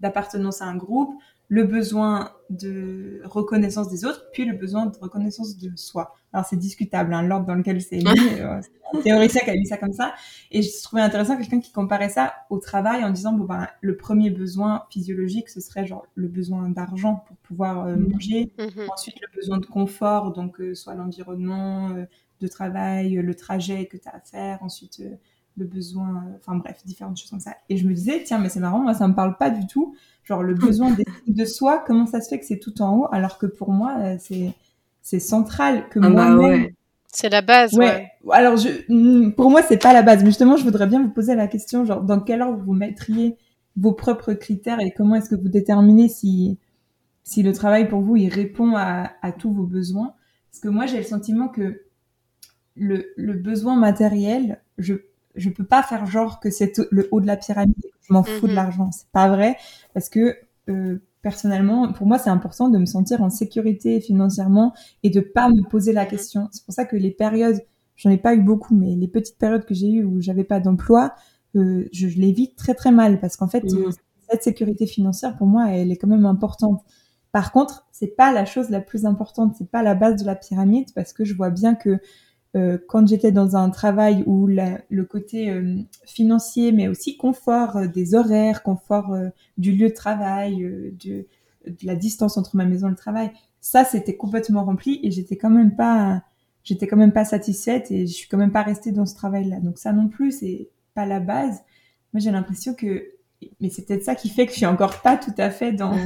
d'appartenance 0.00 0.60
à 0.60 0.66
un 0.66 0.76
groupe 0.76 1.14
le 1.52 1.64
besoin 1.64 2.30
de 2.48 3.20
reconnaissance 3.24 3.90
des 3.90 4.06
autres, 4.06 4.24
puis 4.32 4.46
le 4.46 4.56
besoin 4.56 4.86
de 4.86 4.96
reconnaissance 4.96 5.58
de 5.58 5.70
soi. 5.76 6.14
Alors 6.32 6.46
c'est 6.46 6.56
discutable, 6.56 7.12
hein, 7.12 7.20
l'ordre 7.22 7.44
dans 7.44 7.54
lequel 7.54 7.82
c'est 7.82 7.98
mis. 7.98 8.06
euh, 8.40 8.58
théoricien 9.02 9.42
qui 9.42 9.50
a 9.50 9.54
mis 9.54 9.66
ça 9.66 9.76
comme 9.76 9.92
ça. 9.92 10.14
Et 10.50 10.62
je 10.62 10.82
trouvais 10.82 11.02
intéressant 11.02 11.36
quelqu'un 11.36 11.60
qui 11.60 11.70
comparait 11.70 12.08
ça 12.08 12.32
au 12.48 12.58
travail 12.58 13.04
en 13.04 13.10
disant 13.10 13.34
bon 13.34 13.44
ben 13.44 13.68
le 13.82 13.98
premier 13.98 14.30
besoin 14.30 14.84
physiologique 14.88 15.50
ce 15.50 15.60
serait 15.60 15.86
genre 15.86 16.06
le 16.14 16.26
besoin 16.28 16.70
d'argent 16.70 17.22
pour 17.26 17.36
pouvoir 17.36 17.84
euh, 17.84 17.96
mmh. 17.96 18.08
manger. 18.08 18.54
Mmh 18.58 18.80
Ensuite 18.90 19.20
le 19.20 19.28
besoin 19.36 19.58
de 19.58 19.66
confort, 19.66 20.32
donc 20.32 20.58
euh, 20.58 20.74
soit 20.74 20.94
l'environnement 20.94 21.90
euh, 21.90 22.06
de 22.40 22.48
travail, 22.48 23.12
le 23.12 23.34
trajet 23.34 23.84
que 23.84 23.98
tu 23.98 24.08
as 24.08 24.16
à 24.16 24.20
faire. 24.20 24.62
Ensuite 24.62 25.00
euh, 25.00 25.16
le 25.56 25.66
besoin, 25.66 26.24
enfin 26.38 26.56
bref, 26.56 26.80
différentes 26.86 27.18
choses 27.18 27.30
comme 27.30 27.40
ça. 27.40 27.54
Et 27.68 27.76
je 27.76 27.86
me 27.86 27.92
disais, 27.92 28.22
tiens, 28.24 28.38
mais 28.38 28.48
c'est 28.48 28.60
marrant, 28.60 28.78
moi, 28.78 28.94
ça 28.94 29.06
me 29.06 29.14
parle 29.14 29.36
pas 29.36 29.50
du 29.50 29.66
tout. 29.66 29.94
Genre, 30.24 30.42
le 30.42 30.54
besoin 30.54 30.94
de 31.26 31.44
soi, 31.44 31.82
comment 31.86 32.06
ça 32.06 32.20
se 32.20 32.28
fait 32.28 32.38
que 32.38 32.46
c'est 32.46 32.58
tout 32.60 32.80
en 32.82 32.96
haut, 32.96 33.06
alors 33.12 33.38
que 33.38 33.46
pour 33.46 33.70
moi, 33.72 33.96
euh, 33.98 34.16
c'est, 34.20 34.52
c'est 35.02 35.18
central 35.20 35.88
que 35.88 35.98
Ah 36.00 36.10
bah 36.10 36.30
moi-même. 36.30 36.62
ouais. 36.62 36.74
C'est 37.14 37.28
la 37.28 37.42
base, 37.42 37.74
ouais. 37.74 38.06
Ouais. 38.24 38.34
Alors, 38.36 38.56
je, 38.56 38.68
mm, 38.88 39.32
pour 39.34 39.50
moi, 39.50 39.62
c'est 39.62 39.76
pas 39.82 39.92
la 39.92 40.02
base. 40.02 40.20
Mais 40.20 40.26
justement, 40.30 40.56
je 40.56 40.64
voudrais 40.64 40.86
bien 40.86 41.02
vous 41.02 41.10
poser 41.10 41.34
la 41.34 41.46
question, 41.48 41.84
genre, 41.84 42.02
dans 42.02 42.20
quel 42.20 42.40
ordre 42.40 42.62
vous 42.64 42.72
mettriez 42.72 43.36
vos 43.76 43.92
propres 43.92 44.32
critères 44.34 44.80
et 44.80 44.92
comment 44.92 45.16
est-ce 45.16 45.28
que 45.28 45.34
vous 45.34 45.48
déterminez 45.48 46.08
si, 46.08 46.58
si 47.24 47.42
le 47.42 47.52
travail 47.52 47.88
pour 47.88 48.00
vous, 48.00 48.16
il 48.16 48.28
répond 48.28 48.76
à, 48.76 49.10
à 49.22 49.32
tous 49.32 49.52
vos 49.52 49.66
besoins? 49.66 50.14
Parce 50.50 50.60
que 50.60 50.68
moi, 50.68 50.86
j'ai 50.86 50.98
le 50.98 51.04
sentiment 51.04 51.48
que 51.48 51.82
le, 52.76 53.06
le 53.16 53.32
besoin 53.34 53.76
matériel, 53.76 54.62
je, 54.78 54.94
je 55.34 55.50
peux 55.50 55.64
pas 55.64 55.82
faire 55.82 56.06
genre 56.06 56.40
que 56.40 56.50
c'est 56.50 56.80
le 56.90 57.08
haut 57.10 57.20
de 57.20 57.26
la 57.26 57.36
pyramide, 57.36 57.74
je 58.02 58.12
m'en 58.12 58.22
fous 58.22 58.46
de 58.48 58.52
Mhm. 58.52 58.56
l'argent. 58.56 58.90
C'est 58.92 59.08
pas 59.12 59.28
vrai 59.28 59.56
parce 59.94 60.08
que 60.08 60.36
euh, 60.68 60.98
personnellement, 61.22 61.92
pour 61.92 62.06
moi, 62.06 62.18
c'est 62.18 62.30
important 62.30 62.68
de 62.68 62.78
me 62.78 62.86
sentir 62.86 63.22
en 63.22 63.30
sécurité 63.30 64.00
financièrement 64.00 64.72
et 65.02 65.10
de 65.10 65.20
pas 65.20 65.48
me 65.48 65.62
poser 65.68 65.92
la 65.92 66.06
question. 66.06 66.48
C'est 66.52 66.64
pour 66.64 66.74
ça 66.74 66.84
que 66.84 66.96
les 66.96 67.10
périodes, 67.10 67.60
j'en 67.96 68.10
ai 68.10 68.18
pas 68.18 68.34
eu 68.34 68.40
beaucoup, 68.42 68.74
mais 68.74 68.94
les 68.96 69.08
petites 69.08 69.38
périodes 69.38 69.64
que 69.64 69.74
j'ai 69.74 69.88
eues 69.90 70.04
où 70.04 70.20
j'avais 70.20 70.44
pas 70.44 70.60
d'emploi, 70.60 71.14
euh, 71.56 71.88
je, 71.92 72.08
je 72.08 72.18
les 72.18 72.32
vis 72.32 72.54
très 72.54 72.74
très 72.74 72.90
mal 72.92 73.20
parce 73.20 73.36
qu'en 73.36 73.48
fait, 73.48 73.64
Mhm. 73.64 73.92
cette 74.30 74.42
sécurité 74.42 74.86
financière 74.86 75.36
pour 75.36 75.46
moi, 75.46 75.70
elle 75.70 75.90
est 75.92 75.96
quand 75.96 76.08
même 76.08 76.26
importante. 76.26 76.82
Par 77.32 77.52
contre, 77.52 77.86
c'est 77.92 78.14
pas 78.16 78.32
la 78.32 78.44
chose 78.44 78.70
la 78.70 78.80
plus 78.80 79.06
importante, 79.06 79.54
c'est 79.58 79.70
pas 79.70 79.82
la 79.82 79.94
base 79.94 80.20
de 80.20 80.26
la 80.26 80.34
pyramide 80.36 80.88
parce 80.94 81.12
que 81.12 81.24
je 81.24 81.34
vois 81.34 81.50
bien 81.50 81.74
que 81.74 81.98
euh, 82.54 82.78
quand 82.88 83.06
j'étais 83.08 83.32
dans 83.32 83.56
un 83.56 83.70
travail 83.70 84.24
où 84.26 84.46
la- 84.46 84.80
le 84.90 85.04
côté 85.04 85.50
euh, 85.50 85.76
financier, 86.04 86.72
mais 86.72 86.88
aussi 86.88 87.16
confort 87.16 87.76
euh, 87.76 87.86
des 87.86 88.14
horaires, 88.14 88.62
confort 88.62 89.12
euh, 89.14 89.28
du 89.58 89.72
lieu 89.72 89.88
de 89.88 89.94
travail, 89.94 90.62
euh, 90.64 90.92
de, 91.04 91.26
de 91.66 91.86
la 91.86 91.96
distance 91.96 92.36
entre 92.36 92.56
ma 92.56 92.64
maison 92.66 92.88
et 92.88 92.90
le 92.90 92.96
travail, 92.96 93.30
ça 93.60 93.84
c'était 93.84 94.16
complètement 94.16 94.64
rempli 94.64 95.00
et 95.02 95.10
j'étais 95.10 95.36
quand 95.36 95.50
même 95.50 95.74
pas, 95.76 96.22
j'étais 96.64 96.86
quand 96.86 96.96
même 96.96 97.12
pas 97.12 97.24
satisfaite 97.24 97.90
et 97.90 98.06
je 98.06 98.12
suis 98.12 98.28
quand 98.28 98.38
même 98.38 98.52
pas 98.52 98.62
restée 98.62 98.92
dans 98.92 99.06
ce 99.06 99.14
travail-là. 99.14 99.60
Donc 99.60 99.78
ça 99.78 99.92
non 99.92 100.08
plus, 100.08 100.32
c'est 100.32 100.68
pas 100.94 101.06
la 101.06 101.20
base. 101.20 101.62
Moi 102.12 102.20
j'ai 102.20 102.30
l'impression 102.30 102.74
que, 102.74 103.12
mais 103.60 103.70
c'est 103.70 103.86
peut-être 103.86 104.04
ça 104.04 104.14
qui 104.14 104.28
fait 104.28 104.44
que 104.46 104.52
je 104.52 104.58
suis 104.58 104.66
encore 104.66 105.00
pas 105.02 105.16
tout 105.16 105.34
à 105.38 105.50
fait 105.50 105.72
dans, 105.72 105.96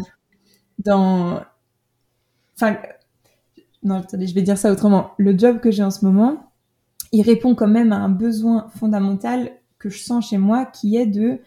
dans, 0.78 1.42
enfin, 2.56 2.76
non, 3.82 3.96
attendez, 3.96 4.26
je 4.26 4.34
vais 4.34 4.42
dire 4.42 4.58
ça 4.58 4.72
autrement. 4.72 5.10
Le 5.18 5.36
job 5.36 5.60
que 5.60 5.70
j'ai 5.70 5.82
en 5.82 5.90
ce 5.90 6.04
moment, 6.04 6.50
il 7.12 7.22
répond 7.22 7.54
quand 7.54 7.68
même 7.68 7.92
à 7.92 7.96
un 7.96 8.08
besoin 8.08 8.68
fondamental 8.76 9.50
que 9.78 9.90
je 9.90 10.02
sens 10.02 10.30
chez 10.30 10.38
moi, 10.38 10.66
qui 10.66 10.96
est 10.96 11.06
de 11.06 11.40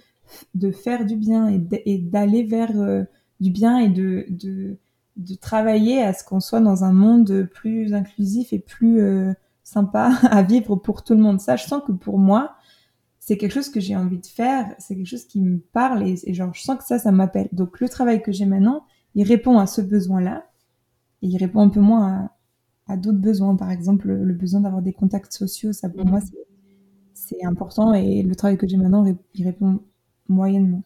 de 0.54 0.70
faire 0.70 1.06
du 1.06 1.16
bien 1.16 1.48
et 1.48 1.98
d'aller 1.98 2.44
vers 2.44 2.80
euh, 2.80 3.04
du 3.40 3.50
bien 3.50 3.80
et 3.80 3.90
de, 3.90 4.26
de 4.30 4.78
de 5.18 5.36
travailler 5.36 6.02
à 6.02 6.14
ce 6.14 6.24
qu'on 6.24 6.40
soit 6.40 6.62
dans 6.62 6.84
un 6.84 6.94
monde 6.94 7.50
plus 7.54 7.94
inclusif 7.94 8.54
et 8.54 8.60
plus 8.60 9.02
euh, 9.02 9.34
sympa 9.64 10.12
à 10.24 10.42
vivre 10.44 10.76
pour 10.76 11.04
tout 11.04 11.14
le 11.14 11.20
monde. 11.20 11.42
Ça, 11.42 11.56
je 11.56 11.66
sens 11.66 11.82
que 11.86 11.92
pour 11.92 12.18
moi, 12.18 12.56
c'est 13.20 13.38
quelque 13.38 13.54
chose 13.54 13.70
que 13.70 13.80
j'ai 13.80 13.96
envie 13.96 14.20
de 14.20 14.26
faire, 14.26 14.74
c'est 14.80 14.96
quelque 14.96 15.08
chose 15.08 15.26
qui 15.26 15.42
me 15.42 15.60
parle 15.60 16.08
et, 16.08 16.16
et 16.24 16.34
genre 16.34 16.54
je 16.54 16.62
sens 16.62 16.78
que 16.78 16.86
ça, 16.86 17.00
ça 17.00 17.12
m'appelle. 17.12 17.50
Donc 17.52 17.80
le 17.80 17.90
travail 17.90 18.22
que 18.22 18.32
j'ai 18.32 18.46
maintenant, 18.46 18.86
il 19.14 19.28
répond 19.28 19.60
à 19.60 19.68
ce 19.68 19.82
besoin-là 19.82 20.49
et 21.22 21.28
il 21.28 21.38
répond 21.38 21.62
un 21.62 21.70
peu 21.70 21.80
moins 21.82 22.32
à, 22.88 22.94
à 22.94 22.98
d'autres 22.98 23.20
besoins. 23.20 23.56
Par 23.56 23.72
exemple, 23.72 24.08
le, 24.08 24.24
le 24.26 24.34
besoin 24.34 24.62
d'avoir 24.62 24.82
des 24.82 24.94
contacts 24.94 25.34
sociaux, 25.34 25.74
ça 25.74 25.90
pour 25.90 26.06
Mhm. 26.06 26.12
moi, 26.12 26.22
c'est- 26.22 26.38
c'est 27.16 27.46
important 27.46 27.94
et 27.94 28.24
le 28.24 28.36
travail 28.36 28.58
que 28.58 28.68
j'ai 28.68 28.78
maintenant, 28.78 29.06
il 29.36 29.46
répond 29.46 29.82
moyennement. 30.30 30.84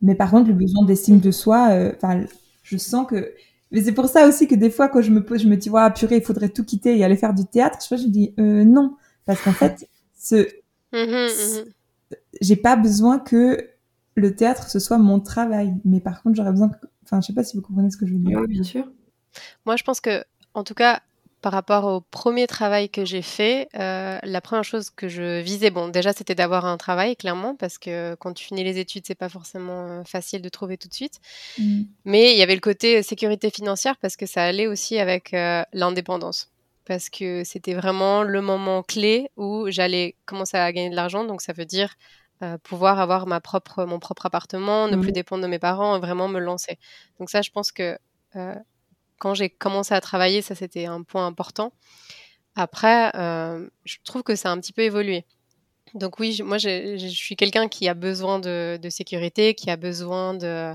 Mais 0.00 0.14
par 0.14 0.30
contre, 0.30 0.48
le 0.48 0.54
besoin 0.54 0.84
d'estime 0.84 1.20
de 1.20 1.30
soi, 1.30 1.70
euh, 1.70 1.92
enfin, 1.96 2.24
je 2.62 2.76
sens 2.76 3.06
que. 3.06 3.32
Mais 3.70 3.82
c'est 3.82 3.92
pour 3.92 4.08
ça 4.08 4.28
aussi 4.28 4.46
que 4.48 4.54
des 4.54 4.70
fois, 4.70 4.88
quand 4.88 5.00
je 5.00 5.10
me 5.10 5.24
pose, 5.24 5.42
je 5.42 5.48
me 5.48 5.56
dis, 5.56 5.70
ouais, 5.70 5.90
purée, 5.92 6.16
il 6.16 6.22
faudrait 6.22 6.48
tout 6.48 6.64
quitter 6.64 6.98
et 6.98 7.04
aller 7.04 7.16
faire 7.16 7.34
du 7.34 7.44
théâtre. 7.46 7.78
Je 7.80 7.86
sais 7.88 7.96
pas, 7.96 8.02
je 8.02 8.08
dis, 8.08 8.34
euh, 8.38 8.64
non. 8.64 8.96
Parce 9.24 9.40
qu'en 9.40 9.52
fait, 9.54 9.88
ce, 10.18 10.46
Mhm, 10.92 11.08
mhm. 11.64 11.72
j'ai 12.40 12.56
pas 12.56 12.76
besoin 12.76 13.18
que 13.18 13.68
le 14.14 14.34
théâtre 14.36 14.68
ce 14.68 14.78
soit 14.78 14.98
mon 14.98 15.20
travail. 15.20 15.74
Mais 15.84 16.00
par 16.00 16.22
contre, 16.22 16.36
j'aurais 16.36 16.50
besoin 16.52 16.68
que. 16.68 16.76
Enfin, 17.04 17.20
je 17.20 17.26
sais 17.26 17.32
pas 17.34 17.44
si 17.44 17.56
vous 17.56 17.62
comprenez 17.62 17.90
ce 17.90 17.96
que 17.96 18.06
je 18.06 18.12
veux 18.14 18.18
dire. 18.20 18.38
Ouais, 18.40 18.46
bien 18.46 18.62
sûr. 18.62 18.86
Moi, 19.66 19.76
je 19.76 19.84
pense 19.84 20.00
que, 20.00 20.24
en 20.54 20.64
tout 20.64 20.74
cas, 20.74 21.00
par 21.40 21.52
rapport 21.52 21.84
au 21.84 22.00
premier 22.00 22.46
travail 22.46 22.88
que 22.88 23.04
j'ai 23.04 23.20
fait, 23.20 23.68
euh, 23.74 24.18
la 24.22 24.40
première 24.40 24.64
chose 24.64 24.90
que 24.90 25.08
je 25.08 25.40
visais, 25.40 25.70
bon, 25.70 25.88
déjà, 25.88 26.12
c'était 26.12 26.36
d'avoir 26.36 26.66
un 26.66 26.76
travail, 26.76 27.16
clairement, 27.16 27.56
parce 27.56 27.78
que 27.78 28.14
quand 28.20 28.32
tu 28.32 28.44
finis 28.44 28.62
les 28.62 28.78
études, 28.78 29.04
c'est 29.06 29.16
pas 29.16 29.28
forcément 29.28 29.88
euh, 29.88 30.04
facile 30.04 30.40
de 30.40 30.48
trouver 30.48 30.78
tout 30.78 30.88
de 30.88 30.94
suite. 30.94 31.18
Mm. 31.58 31.82
Mais 32.04 32.32
il 32.32 32.38
y 32.38 32.42
avait 32.42 32.54
le 32.54 32.60
côté 32.60 33.02
sécurité 33.02 33.50
financière 33.50 33.96
parce 33.96 34.16
que 34.16 34.26
ça 34.26 34.44
allait 34.44 34.68
aussi 34.68 34.98
avec 34.98 35.34
euh, 35.34 35.64
l'indépendance. 35.72 36.48
Parce 36.84 37.10
que 37.10 37.42
c'était 37.44 37.74
vraiment 37.74 38.22
le 38.22 38.40
moment 38.40 38.82
clé 38.82 39.30
où 39.36 39.66
j'allais 39.68 40.16
commencer 40.26 40.56
à 40.56 40.72
gagner 40.72 40.90
de 40.90 40.96
l'argent. 40.96 41.24
Donc 41.24 41.40
ça 41.40 41.52
veut 41.52 41.64
dire 41.64 41.94
euh, 42.42 42.58
pouvoir 42.58 42.98
avoir 42.98 43.28
ma 43.28 43.40
propre, 43.40 43.84
mon 43.84 44.00
propre 44.00 44.26
appartement, 44.26 44.88
ne 44.88 44.96
plus 44.96 45.12
dépendre 45.12 45.44
de 45.44 45.48
mes 45.48 45.60
parents 45.60 46.00
vraiment 46.00 46.26
me 46.26 46.40
lancer. 46.40 46.76
Donc 47.20 47.30
ça, 47.30 47.40
je 47.40 47.50
pense 47.50 47.70
que 47.70 47.96
euh, 48.34 48.54
quand 49.22 49.34
j'ai 49.34 49.50
commencé 49.50 49.94
à 49.94 50.00
travailler, 50.00 50.42
ça 50.42 50.56
c'était 50.56 50.86
un 50.86 51.04
point 51.04 51.28
important. 51.28 51.72
Après, 52.56 53.14
euh, 53.14 53.68
je 53.84 53.98
trouve 54.02 54.24
que 54.24 54.34
ça 54.34 54.50
a 54.50 54.52
un 54.52 54.58
petit 54.58 54.72
peu 54.72 54.82
évolué. 54.82 55.24
Donc 55.94 56.18
oui, 56.18 56.40
moi 56.42 56.58
je 56.58 56.96
suis 57.08 57.36
quelqu'un 57.36 57.68
qui 57.68 57.88
a 57.88 57.94
besoin 57.94 58.40
de, 58.40 58.80
sécurité, 58.90 59.54
qui 59.54 59.70
a 59.70 59.76
besoin 59.76 60.36
euh, 60.42 60.74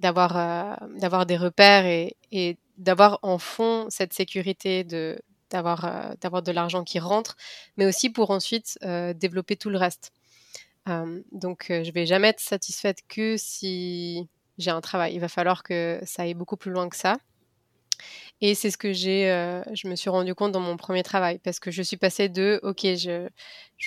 d'avoir 0.00 0.36
euh, 0.36 0.74
d'avoir 0.98 1.26
des 1.26 1.36
repères 1.36 1.86
et, 1.86 2.58
d'avoir 2.76 3.20
en 3.22 3.38
fond 3.38 3.86
cette 3.88 4.12
sécurité 4.12 4.82
de 4.82 5.20
d'avoir 5.50 6.16
d'avoir 6.20 6.42
de 6.42 6.50
l'argent 6.50 6.82
qui 6.82 6.98
rentre, 6.98 7.36
mais 7.76 7.86
aussi 7.86 8.10
pour 8.10 8.32
ensuite 8.32 8.78
développer 9.14 9.56
tout 9.56 9.70
le 9.70 9.78
reste. 9.78 10.12
Donc 11.30 11.66
je 11.68 11.92
vais 11.92 12.06
jamais 12.06 12.28
être 12.28 12.40
satisfaite 12.40 12.98
que 13.08 13.36
si 13.36 14.28
j'ai 14.60 14.70
un 14.70 14.80
travail. 14.80 15.14
Il 15.14 15.20
va 15.20 15.28
falloir 15.28 15.62
que 15.62 16.00
ça 16.04 16.22
aille 16.22 16.34
beaucoup 16.34 16.56
plus 16.56 16.70
loin 16.70 16.88
que 16.88 16.96
ça. 16.96 17.16
Et 18.40 18.54
c'est 18.54 18.70
ce 18.70 18.78
que 18.78 18.92
j'ai, 18.92 19.30
euh, 19.30 19.62
je 19.74 19.86
me 19.88 19.96
suis 19.96 20.08
rendu 20.10 20.34
compte 20.34 20.52
dans 20.52 20.60
mon 20.60 20.76
premier 20.76 21.02
travail, 21.02 21.38
parce 21.38 21.60
que 21.60 21.70
je 21.70 21.82
suis 21.82 21.96
passée 21.96 22.28
de, 22.28 22.58
ok, 22.62 22.86
je, 22.96 23.28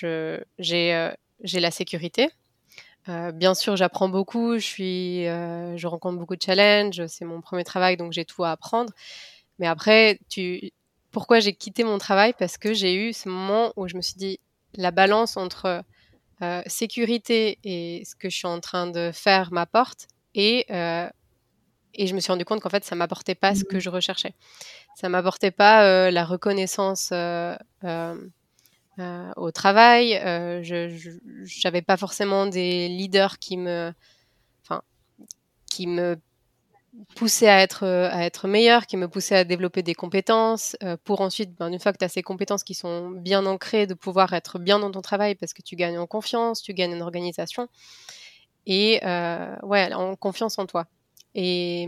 euh, 0.04 0.44
j'ai 0.60 1.60
la 1.60 1.72
sécurité. 1.72 2.30
Euh, 3.10 3.32
bien 3.32 3.54
sûr, 3.54 3.76
j'apprends 3.76 4.10
beaucoup, 4.10 4.56
je 4.56 4.66
suis, 4.66 5.24
je 5.26 5.88
rencontre 5.88 6.18
beaucoup 6.20 6.36
de 6.36 6.42
challenges. 6.42 7.06
C'est 7.08 7.26
mon 7.26 7.42
premier 7.42 7.64
travail, 7.64 7.98
donc 7.98 8.14
j'ai 8.14 8.26
tout 8.26 8.44
à 8.44 8.52
apprendre. 8.52 8.94
Mais 9.60 9.68
après, 9.68 10.20
tu, 10.30 10.72
pourquoi 11.12 11.40
j'ai 11.40 11.54
quitté 11.54 11.84
mon 11.84 11.98
travail? 11.98 12.34
Parce 12.38 12.58
que 12.58 12.74
j'ai 12.74 12.96
eu 12.96 13.14
ce 13.14 13.30
moment 13.30 13.74
où 13.76 13.88
je 13.88 13.96
me 13.96 14.02
suis 14.02 14.16
dit, 14.16 14.40
la 14.76 14.92
balance 14.92 15.38
entre 15.38 15.84
sécurité 16.68 17.58
et 17.64 18.04
ce 18.06 18.16
que 18.16 18.30
je 18.30 18.36
suis 18.36 18.48
en 18.48 18.60
train 18.60 18.86
de 18.88 19.12
faire 19.14 19.52
m'apporte 19.54 20.08
et 20.36 20.65
et 21.96 22.08
je 22.08 22.15
me 22.15 22.19
suis 22.19 22.32
rendu 22.32 22.46
compte 22.46 22.62
qu'en 22.62 22.69
fait 22.69 22.84
ça 22.84 22.96
m'apportait 22.96 23.36
pas 23.36 23.56
ce 23.56 23.63
que 23.63 23.80
je 23.80 23.89
recherchais. 23.89 24.34
Ça 24.96 25.10
m'apportait 25.10 25.52
pas 25.52 26.12
la 26.12 26.26
reconnaissance 26.26 27.12
au 27.12 27.56
travail. 29.52 30.19
Je 30.63 31.62
n'avais 31.63 31.82
pas 31.82 31.98
forcément 31.98 32.46
des 32.46 32.88
leaders 32.88 33.39
qui 33.39 33.58
me 33.58 33.93
enfin 34.63 34.82
qui 35.69 35.88
me 35.88 36.17
poussaient 37.15 37.50
à 37.50 37.62
être 37.62 37.86
à 37.86 38.24
être 38.24 38.48
meilleur 38.48 38.86
qui 38.86 38.98
me 38.98 39.08
poussaient 39.08 39.36
à 39.36 39.43
développer 39.43 39.82
des 39.82 39.96
compétences 39.96 40.78
pour 41.04 41.22
ensuite 41.22 41.56
ben, 41.56 41.72
une 41.72 41.80
fois 41.80 41.91
que 41.91 41.98
tu 41.98 42.06
as 42.06 42.10
ces 42.10 42.22
compétences 42.22 42.63
qui 42.63 42.76
sont 42.76 43.10
bien 43.10 43.48
ancrées 43.48 43.88
de 43.88 43.96
pouvoir 43.96 44.34
être 44.34 44.60
bien 44.60 44.78
dans 44.78 44.91
ton 44.91 45.02
travail 45.02 45.34
parce 45.36 45.54
que 45.54 45.63
tu 45.63 45.76
gagnes 45.76 45.98
en 45.98 46.06
confiance 46.06 46.62
tu 46.62 46.74
gagnes 46.74 46.96
en 46.96 47.02
organisation 47.02 47.67
et 48.65 48.99
ouais 49.63 49.93
en 49.93 50.15
confiance 50.15 50.58
en 50.60 50.65
toi 50.65 50.88
et, 51.36 51.88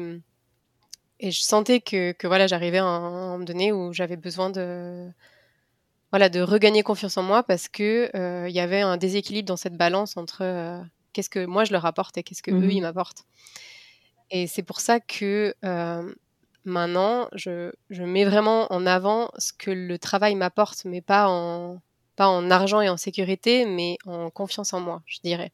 et 1.19 1.31
je 1.31 1.41
sentais 1.41 1.81
que, 1.81 2.11
que 2.13 2.27
voilà, 2.27 2.47
j'arrivais 2.47 2.79
à 2.79 2.85
un 2.85 2.99
moment 2.99 3.39
donné 3.39 3.71
où 3.71 3.93
j'avais 3.93 4.17
besoin 4.17 4.49
de, 4.49 5.07
voilà, 6.11 6.29
de 6.29 6.41
regagner 6.41 6.83
confiance 6.83 7.17
en 7.17 7.23
moi 7.23 7.43
parce 7.43 7.67
que 7.67 8.09
euh, 8.15 8.49
il 8.49 8.55
y 8.55 8.59
avait 8.59 8.81
un 8.81 8.97
déséquilibre 8.97 9.47
dans 9.47 9.57
cette 9.57 9.77
balance 9.77 10.17
entre 10.17 10.39
euh, 10.41 10.81
qu'est-ce 11.13 11.29
que 11.29 11.45
moi 11.45 11.63
je 11.63 11.71
leur 11.71 11.85
apporte 11.85 12.17
et 12.17 12.23
qu'est-ce 12.23 12.43
que 12.43 12.51
eux 12.51 12.67
mmh 12.67 12.71
ils 12.71 12.81
m'apportent. 12.81 13.23
Et 14.31 14.47
c'est 14.47 14.63
pour 14.63 14.79
ça 14.79 14.99
que 14.99 15.53
euh, 15.63 16.13
maintenant 16.65 17.27
je, 17.33 17.71
je, 17.91 18.03
mets 18.03 18.25
vraiment 18.25 18.71
en 18.73 18.87
avant 18.87 19.29
ce 19.37 19.53
que 19.53 19.69
le 19.69 19.99
travail 19.99 20.35
m'apporte, 20.35 20.83
mais 20.85 21.01
pas 21.01 21.27
en 21.29 21.81
pas 22.15 22.27
en 22.27 22.49
argent 22.49 22.79
et 22.79 22.89
en 22.89 22.97
sécurité, 22.97 23.65
mais 23.65 23.97
en 24.05 24.29
confiance 24.29 24.73
en 24.73 24.79
moi, 24.79 25.01
je 25.05 25.19
dirais. 25.21 25.51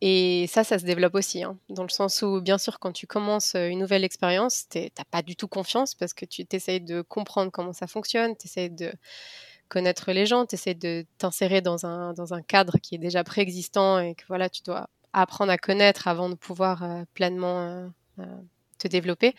Et 0.00 0.46
ça, 0.48 0.62
ça 0.62 0.78
se 0.78 0.84
développe 0.84 1.16
aussi, 1.16 1.42
hein, 1.42 1.58
dans 1.70 1.82
le 1.82 1.88
sens 1.88 2.22
où, 2.22 2.40
bien 2.40 2.56
sûr, 2.56 2.78
quand 2.78 2.92
tu 2.92 3.08
commences 3.08 3.54
une 3.54 3.80
nouvelle 3.80 4.04
expérience, 4.04 4.68
tu 4.68 4.78
n'as 4.78 5.04
pas 5.10 5.22
du 5.22 5.34
tout 5.34 5.48
confiance 5.48 5.96
parce 5.96 6.14
que 6.14 6.24
tu 6.24 6.46
t'essayes 6.46 6.80
de 6.80 7.02
comprendre 7.02 7.50
comment 7.50 7.72
ça 7.72 7.88
fonctionne, 7.88 8.36
tu 8.36 8.46
essayes 8.46 8.70
de 8.70 8.92
connaître 9.68 10.12
les 10.12 10.24
gens, 10.24 10.46
tu 10.46 10.54
essayes 10.54 10.76
de 10.76 11.04
t'insérer 11.18 11.62
dans 11.62 11.84
un, 11.84 12.12
dans 12.12 12.32
un 12.32 12.42
cadre 12.42 12.78
qui 12.78 12.94
est 12.94 12.98
déjà 12.98 13.24
préexistant 13.24 13.98
et 13.98 14.14
que 14.14 14.24
voilà, 14.28 14.48
tu 14.48 14.62
dois 14.62 14.88
apprendre 15.12 15.50
à 15.50 15.58
connaître 15.58 16.06
avant 16.06 16.28
de 16.28 16.36
pouvoir 16.36 16.84
pleinement 17.14 17.90
te 18.78 18.86
développer. 18.86 19.34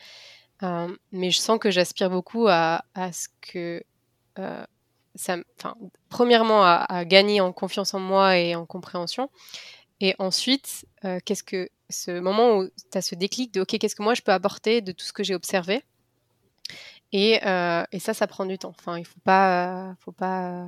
mais 0.61 1.31
je 1.31 1.39
sens 1.39 1.57
que 1.57 1.71
j'aspire 1.71 2.09
beaucoup 2.09 2.47
à, 2.49 2.83
ce 3.13 3.27
que 3.41 3.81
premièrement, 6.09 6.63
à, 6.63 6.85
à, 6.89 7.05
gagner 7.05 7.41
en 7.41 7.51
confiance 7.51 7.93
en 7.93 7.99
moi 7.99 8.37
et 8.37 8.55
en 8.55 8.65
compréhension, 8.65 9.29
et 10.01 10.15
ensuite, 10.19 10.85
euh, 11.05 11.19
qu'est-ce 11.25 11.43
que 11.43 11.69
ce 11.89 12.19
moment 12.19 12.57
où 12.57 12.69
tu 12.91 12.97
as 12.97 13.01
ce 13.01 13.15
déclic 13.15 13.53
de 13.53 13.61
OK, 13.61 13.77
qu'est-ce 13.77 13.95
que 13.95 14.03
moi 14.03 14.13
je 14.13 14.21
peux 14.21 14.31
apporter 14.31 14.81
de 14.81 14.91
tout 14.91 15.05
ce 15.05 15.13
que 15.13 15.23
j'ai 15.23 15.35
observé? 15.35 15.83
Et, 17.11 17.45
euh, 17.45 17.83
et, 17.91 17.99
ça, 17.99 18.13
ça 18.13 18.27
prend 18.27 18.45
du 18.45 18.57
temps. 18.57 18.73
Enfin, 18.77 18.97
il 18.99 19.05
faut 19.05 19.19
pas, 19.23 19.95
faut 19.99 20.11
pas. 20.11 20.67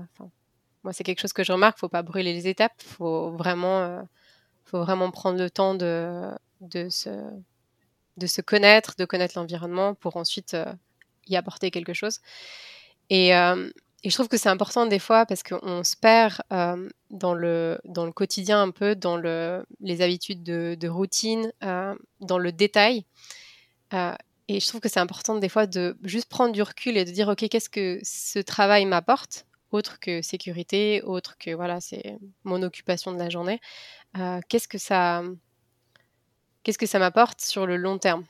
moi, 0.84 0.92
c'est 0.92 1.04
quelque 1.04 1.22
chose 1.22 1.34
que 1.34 1.44
je 1.44 1.52
remarque. 1.52 1.78
Faut 1.78 1.90
pas 1.90 2.02
brûler 2.02 2.34
les 2.34 2.48
étapes. 2.48 2.82
Faut 2.82 3.32
vraiment, 3.32 3.82
euh, 3.82 4.02
faut 4.66 4.80
vraiment 4.80 5.12
prendre 5.12 5.38
le 5.38 5.52
temps 5.52 5.76
de, 5.76 6.32
de 6.62 6.90
se, 6.90 7.10
de 8.18 8.28
se 8.28 8.42
connaître, 8.42 8.96
de 8.98 9.06
connaître 9.06 9.38
l'environnement 9.38 9.94
pour 9.94 10.18
ensuite 10.18 10.58
y 11.28 11.36
apporter 11.36 11.70
quelque 11.70 11.94
chose. 11.94 12.20
Et, 13.12 13.34
et 14.04 14.10
je 14.10 14.16
trouve 14.16 14.28
que 14.28 14.38
c'est 14.38 14.50
important 14.50 14.88
des 14.88 15.00
fois 15.00 15.26
parce 15.26 15.44
qu'on 15.44 15.84
se 15.84 15.96
perd 15.96 16.42
euh, 16.52 16.90
dans, 17.12 17.36
le, 17.36 17.80
dans 17.86 18.06
le 18.06 18.12
quotidien 18.12 18.62
un 18.62 18.72
peu, 18.72 18.96
dans 18.96 19.16
le, 19.16 19.64
les 19.80 20.02
habitudes 20.02 20.44
de, 20.44 20.88
routine, 20.88 21.54
euh, 21.64 21.96
dans 22.20 22.40
le 22.40 22.52
détail. 22.52 23.06
Euh, 23.94 24.16
et 24.48 24.60
je 24.60 24.68
trouve 24.68 24.82
que 24.82 24.90
c'est 24.90 25.00
important 25.00 25.36
des 25.36 25.50
fois 25.50 25.68
de 25.68 25.98
juste 26.04 26.30
prendre 26.30 26.52
du 26.52 26.64
recul 26.64 26.98
et 26.98 27.06
de 27.06 27.12
dire, 27.12 27.28
OK, 27.28 27.48
qu'est-ce 27.48 27.70
que 27.70 28.00
ce 28.04 28.40
travail 28.40 28.86
m'apporte 28.86 29.46
autre 29.72 30.00
que 30.02 30.22
sécurité, 30.22 31.02
autre 31.04 31.38
que 31.38 31.52
voilà, 31.52 31.80
c'est 31.80 32.18
mon 32.44 32.62
occupation 32.62 33.14
de 33.14 33.20
la 33.20 33.30
journée. 33.30 33.62
qu'est-ce 34.50 34.68
que 34.68 34.78
ça, 34.78 35.24
qu'est-ce 36.64 36.78
que 36.78 36.86
ça 36.86 37.00
m'apporte 37.00 37.40
sur 37.40 37.66
le 37.66 37.78
long 37.78 37.98
terme? 37.98 38.26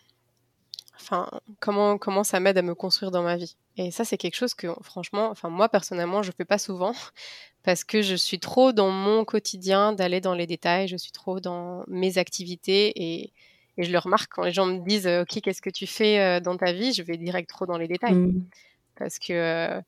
Enfin, 1.02 1.30
comment 1.60 1.98
comment 1.98 2.24
ça 2.24 2.40
m'aide 2.40 2.58
à 2.58 2.62
me 2.62 2.76
construire 2.76 3.12
dans 3.12 3.24
ma 3.24 3.38
vie 3.38 3.56
et 3.78 3.92
ça, 3.92 4.04
c'est 4.04 4.18
quelque 4.18 4.36
chose 4.36 4.54
que, 4.54 4.68
franchement, 4.84 5.30
enfin, 5.30 5.50
moi, 5.50 5.70
personnellement, 5.70 6.24
je 6.24 6.32
fais 6.32 6.46
pas 6.46 6.58
souvent 6.58 6.94
parce 7.64 7.84
que 7.84 8.02
je 8.02 8.16
suis 8.16 8.40
trop 8.40 8.72
dans 8.74 8.90
mon 8.90 9.24
quotidien 9.26 9.94
d'aller 9.94 10.20
dans 10.20 10.34
les 10.34 10.48
détails, 10.48 10.88
je 10.88 10.98
suis 10.98 11.12
trop 11.12 11.40
dans 11.40 11.84
mes 11.88 12.18
activités 12.18 12.92
et, 12.96 13.34
et 13.78 13.84
je 13.84 13.92
le 13.92 14.00
remarque 14.00 14.32
quand 14.34 14.44
les 14.44 14.52
gens 14.52 14.66
me 14.66 14.80
disent, 14.86 15.08
OK, 15.08 15.42
qu'est-ce 15.42 15.62
que 15.62 15.70
tu 15.70 15.88
fais 15.88 16.20
euh, 16.20 16.40
dans 16.40 16.58
ta 16.58 16.74
vie? 16.74 16.94
Je 16.94 17.04
vais 17.04 17.18
direct 17.18 17.50
trop 17.50 17.66
dans 17.66 17.78
les 17.78 17.88
détails 17.88 18.16
mmh. 18.16 18.46
parce 18.96 19.20
que, 19.20 19.34
euh, 19.34 19.82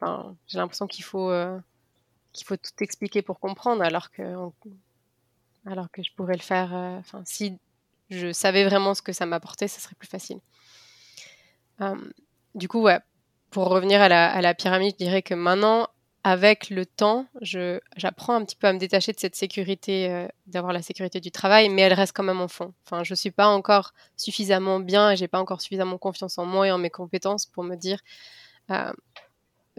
enfin, 0.00 0.34
j'ai 0.48 0.58
l'impression 0.58 0.86
qu'il 0.86 1.04
faut, 1.04 1.30
euh, 1.30 1.56
qu'il 2.32 2.46
faut 2.46 2.56
tout 2.56 2.82
expliquer 2.82 3.22
pour 3.22 3.38
comprendre 3.38 3.82
alors 3.82 4.10
que, 4.10 4.22
alors 5.66 5.90
que 5.92 6.02
je 6.02 6.10
pourrais 6.16 6.36
le 6.36 6.42
faire, 6.42 6.72
enfin, 6.72 7.22
si 7.24 7.58
je 8.10 8.32
savais 8.32 8.64
vraiment 8.64 8.94
ce 8.94 9.02
que 9.02 9.12
ça 9.12 9.26
m'apportait, 9.26 9.68
ça 9.68 9.80
serait 9.80 9.96
plus 9.98 10.08
facile. 10.08 10.40
du 12.54 12.68
coup, 12.68 12.86
pour 13.50 13.68
revenir 13.68 14.00
à 14.00 14.08
la, 14.08 14.54
pyramide, 14.54 14.94
je 14.98 15.04
dirais 15.04 15.22
que 15.22 15.34
maintenant, 15.34 15.88
avec 16.22 16.70
le 16.70 16.86
temps, 16.86 17.26
j'apprends 17.40 18.34
un 18.34 18.44
petit 18.44 18.56
peu 18.56 18.66
à 18.66 18.72
me 18.72 18.78
détacher 18.78 19.12
de 19.12 19.18
cette 19.18 19.34
sécurité, 19.34 20.10
euh, 20.10 20.28
d'avoir 20.46 20.72
la 20.72 20.82
sécurité 20.82 21.18
du 21.18 21.30
travail, 21.30 21.70
mais 21.70 21.82
elle 21.82 21.94
reste 21.94 22.14
quand 22.14 22.22
même 22.22 22.40
en 22.40 22.48
fond. 22.48 22.74
Enfin, 22.84 23.04
je 23.04 23.14
suis 23.14 23.30
pas 23.30 23.46
encore 23.46 23.92
suffisamment 24.16 24.80
bien 24.80 25.12
et 25.12 25.16
j'ai 25.16 25.28
pas 25.28 25.40
encore 25.40 25.62
suffisamment 25.62 25.96
confiance 25.96 26.36
en 26.36 26.44
moi 26.44 26.68
et 26.68 26.70
en 26.70 26.78
mes 26.78 26.90
compétences 26.90 27.46
pour 27.46 27.64
me 27.64 27.74
dire 27.74 28.00
euh, 28.70 28.92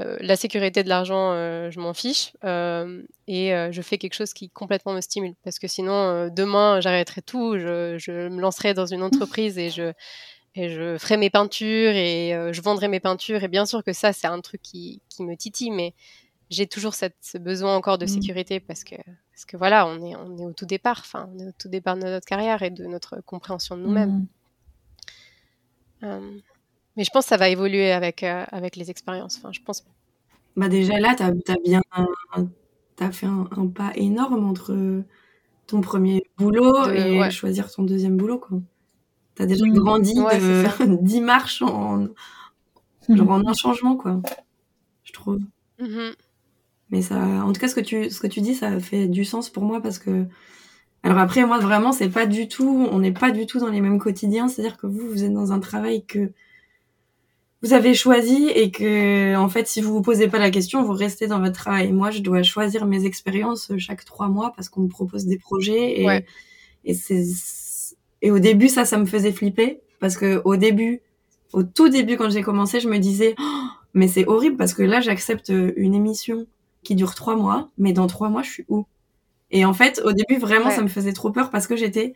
euh, 0.02 0.18
la 0.22 0.36
sécurité 0.36 0.84
de 0.84 0.90
l'argent, 0.90 1.34
je 1.34 1.80
m'en 1.80 1.94
fiche 1.94 2.34
et 2.44 3.52
je 3.72 3.82
fais 3.82 3.98
quelque 3.98 4.16
chose 4.16 4.34
qui 4.34 4.50
complètement 4.50 4.94
me 4.94 5.02
stimule. 5.02 5.36
Parce 5.44 5.60
que 5.60 5.68
sinon, 5.68 6.30
demain, 6.30 6.82
j'arrêterai 6.82 7.22
tout, 7.22 7.58
je, 7.58 7.98
je, 7.98 8.30
me 8.30 8.42
lancerai 8.42 8.74
dans 8.74 8.86
une 8.86 9.04
entreprise 9.04 9.58
et 9.58 9.70
je 9.70 9.94
et 10.56 10.70
je 10.70 10.98
ferai 10.98 11.18
mes 11.18 11.30
peintures 11.30 11.92
et 11.92 12.36
euh, 12.36 12.52
je 12.52 12.62
vendrai 12.62 12.88
mes 12.88 13.00
peintures. 13.00 13.44
Et 13.44 13.48
bien 13.48 13.66
sûr 13.66 13.84
que 13.84 13.94
ça, 13.94 14.14
c'est 14.14 14.28
un 14.28 14.42
truc 14.42 14.62
qui, 14.62 15.02
qui 15.10 15.24
me 15.24 15.36
titille, 15.36 15.72
mais 15.72 15.94
j'ai 16.50 16.68
toujours 16.68 16.94
cette, 16.94 17.16
ce 17.22 17.38
besoin 17.38 17.76
encore 17.76 17.98
de 17.98 18.06
mmh. 18.06 18.10
sécurité 18.10 18.60
parce 18.60 18.84
que, 18.84 18.96
parce 18.96 19.46
que 19.46 19.56
voilà, 19.56 19.88
on 19.88 20.06
est, 20.06 20.16
on 20.16 20.38
est 20.38 20.46
au 20.46 20.54
tout 20.54 20.66
départ, 20.66 20.98
enfin, 21.00 21.30
on 21.34 21.40
est 21.40 21.48
au 21.48 21.54
tout 21.58 21.70
départ 21.70 21.96
de 21.96 22.04
notre 22.04 22.26
carrière 22.26 22.62
et 22.64 22.70
de 22.70 22.86
notre 22.86 23.22
compréhension 23.22 23.78
de 23.78 23.84
nous-mêmes. 23.84 24.12
Mmh. 24.12 24.28
Euh, 26.04 26.40
mais 26.98 27.04
je 27.04 27.10
pense 27.12 27.26
que 27.26 27.30
ça 27.30 27.38
va 27.38 27.50
évoluer 27.50 27.92
avec, 27.92 28.24
euh, 28.24 28.44
avec 28.52 28.76
les 28.76 28.90
expériences. 28.90 29.38
Enfin, 29.38 29.52
je 29.52 29.62
pense. 29.62 29.86
Bah 30.56 30.68
déjà 30.68 31.00
là, 31.00 31.16
tu 31.16 31.24
as, 31.24 31.32
bien 31.64 31.82
as 33.00 33.12
fait 33.12 33.26
un, 33.26 33.68
pas 33.68 33.92
énorme 33.96 34.46
entre 34.46 35.04
ton 35.68 35.82
premier 35.82 36.24
boulot 36.38 36.88
et 36.90 37.30
choisir 37.32 37.72
ton 37.72 37.84
deuxième 37.84 38.18
boulot. 38.18 38.40
Quoi. 38.40 38.60
T'as 39.36 39.46
déjà 39.46 39.66
mmh. 39.66 39.74
grandi 39.74 40.14
de 40.14 41.02
10 41.02 41.22
marches 41.22 41.62
en, 41.62 42.08
genre 43.10 43.32
en 43.32 43.48
un 43.48 43.54
changement, 43.54 43.96
quoi. 43.96 44.22
Je 45.04 45.14
trouve. 45.14 45.40
Mmh 45.80 46.12
Mais 46.90 47.02
ça, 47.02 47.18
en 47.18 47.52
tout 47.54 47.62
cas, 47.62 47.68
ce 47.68 47.76
que 47.76 47.82
tu, 47.82 48.10
ce 48.10 48.20
que 48.20 48.28
tu 48.28 48.42
dis, 48.42 48.54
ça 48.54 48.80
fait 48.80 49.08
du 49.08 49.24
sens 49.24 49.50
pour 49.50 49.64
moi 49.64 49.82
parce 49.82 49.98
que, 49.98 50.26
alors 51.04 51.18
après, 51.18 51.46
moi, 51.46 51.60
vraiment, 51.60 51.94
c'est 51.94 52.10
pas 52.10 52.26
du 52.26 52.48
tout, 52.48 52.88
on 52.92 53.00
n'est 53.00 53.14
pas 53.14 53.32
du 53.32 53.46
tout 53.46 53.60
dans 53.60 53.70
les 53.70 53.82
mêmes 53.82 54.00
quotidiens. 54.00 54.48
C'est-à-dire 54.48 54.78
que 54.78 54.88
vous, 54.88 55.08
vous 55.08 55.24
êtes 55.24 55.34
dans 55.34 55.54
un 55.54 55.60
travail 55.60 56.06
que 56.06 56.32
vous 57.64 57.74
avez 57.74 57.94
choisi 57.94 58.50
et 58.50 58.72
que, 58.72 59.36
en 59.36 59.48
fait, 59.48 59.68
si 59.68 59.82
vous 59.82 59.94
vous 59.94 60.02
posez 60.02 60.28
pas 60.28 60.40
la 60.40 60.50
question, 60.50 60.84
vous 60.84 60.94
restez 60.94 61.28
dans 61.28 61.40
votre 61.40 61.54
travail. 61.54 61.92
Moi, 61.92 62.10
je 62.10 62.20
dois 62.20 62.42
choisir 62.42 62.86
mes 62.86 63.06
expériences 63.06 63.72
chaque 63.78 64.04
trois 64.04 64.30
mois 64.30 64.52
parce 64.56 64.68
qu'on 64.70 64.82
me 64.82 64.88
propose 64.88 65.26
des 65.26 65.38
projets 65.38 66.02
et, 66.02 66.26
et 66.86 66.94
c'est, 66.94 67.24
et 68.24 68.32
au 68.32 68.40
début, 68.40 68.68
ça, 68.68 68.86
ça 68.86 68.98
me 68.98 69.06
faisait 69.06 69.32
flipper 69.32 69.82
parce 70.00 70.18
que 70.18 70.42
au 70.44 70.56
début, 70.56 71.02
au 71.54 71.64
tout 71.64 71.90
début, 71.90 72.18
quand 72.18 72.30
j'ai 72.30 72.42
commencé, 72.42 72.80
je 72.80 72.88
me 72.88 72.98
disais, 72.98 73.36
oh, 73.40 73.68
mais 73.94 74.08
c'est 74.08 74.28
horrible 74.28 74.58
parce 74.58 74.74
que 74.74 74.84
là, 74.84 75.02
j'accepte 75.02 75.50
une 75.50 75.94
émission 75.94 76.48
qui 76.84 76.96
dure 76.96 77.14
trois 77.14 77.36
mois, 77.36 77.70
mais 77.78 77.94
dans 77.94 78.08
trois 78.08 78.30
mois, 78.30 78.42
je 78.42 78.50
suis 78.50 78.66
où? 78.70 78.86
Et 79.52 79.66
en 79.66 79.74
fait, 79.74 80.02
au 80.04 80.14
début, 80.14 80.38
vraiment, 80.38 80.72
ça 80.72 80.82
me 80.82 80.88
faisait 80.88 81.14
trop 81.14 81.32
peur 81.32 81.50
parce 81.50 81.68
que 81.68 81.76
j'étais, 81.76 82.14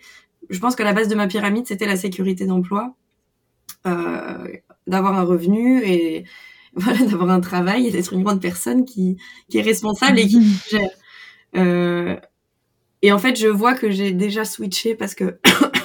je 0.49 0.59
pense 0.59 0.75
que 0.75 0.83
la 0.83 0.93
base 0.93 1.07
de 1.07 1.15
ma 1.15 1.27
pyramide, 1.27 1.67
c'était 1.67 1.85
la 1.85 1.97
sécurité 1.97 2.45
d'emploi, 2.45 2.95
euh, 3.85 4.47
d'avoir 4.87 5.17
un 5.17 5.23
revenu 5.23 5.83
et 5.83 6.25
voilà, 6.75 6.99
d'avoir 7.05 7.29
un 7.29 7.41
travail 7.41 7.87
et 7.87 7.91
d'être 7.91 8.13
une 8.13 8.23
grande 8.23 8.41
personne 8.41 8.85
qui, 8.85 9.17
qui 9.49 9.57
est 9.59 9.61
responsable 9.61 10.19
et 10.19 10.27
qui 10.27 10.41
gère. 10.69 10.89
Euh, 11.55 12.17
et 13.01 13.11
en 13.11 13.19
fait, 13.19 13.39
je 13.39 13.47
vois 13.47 13.75
que 13.75 13.91
j'ai 13.91 14.11
déjà 14.11 14.45
switché 14.45 14.95
parce 14.95 15.15
que 15.15 15.39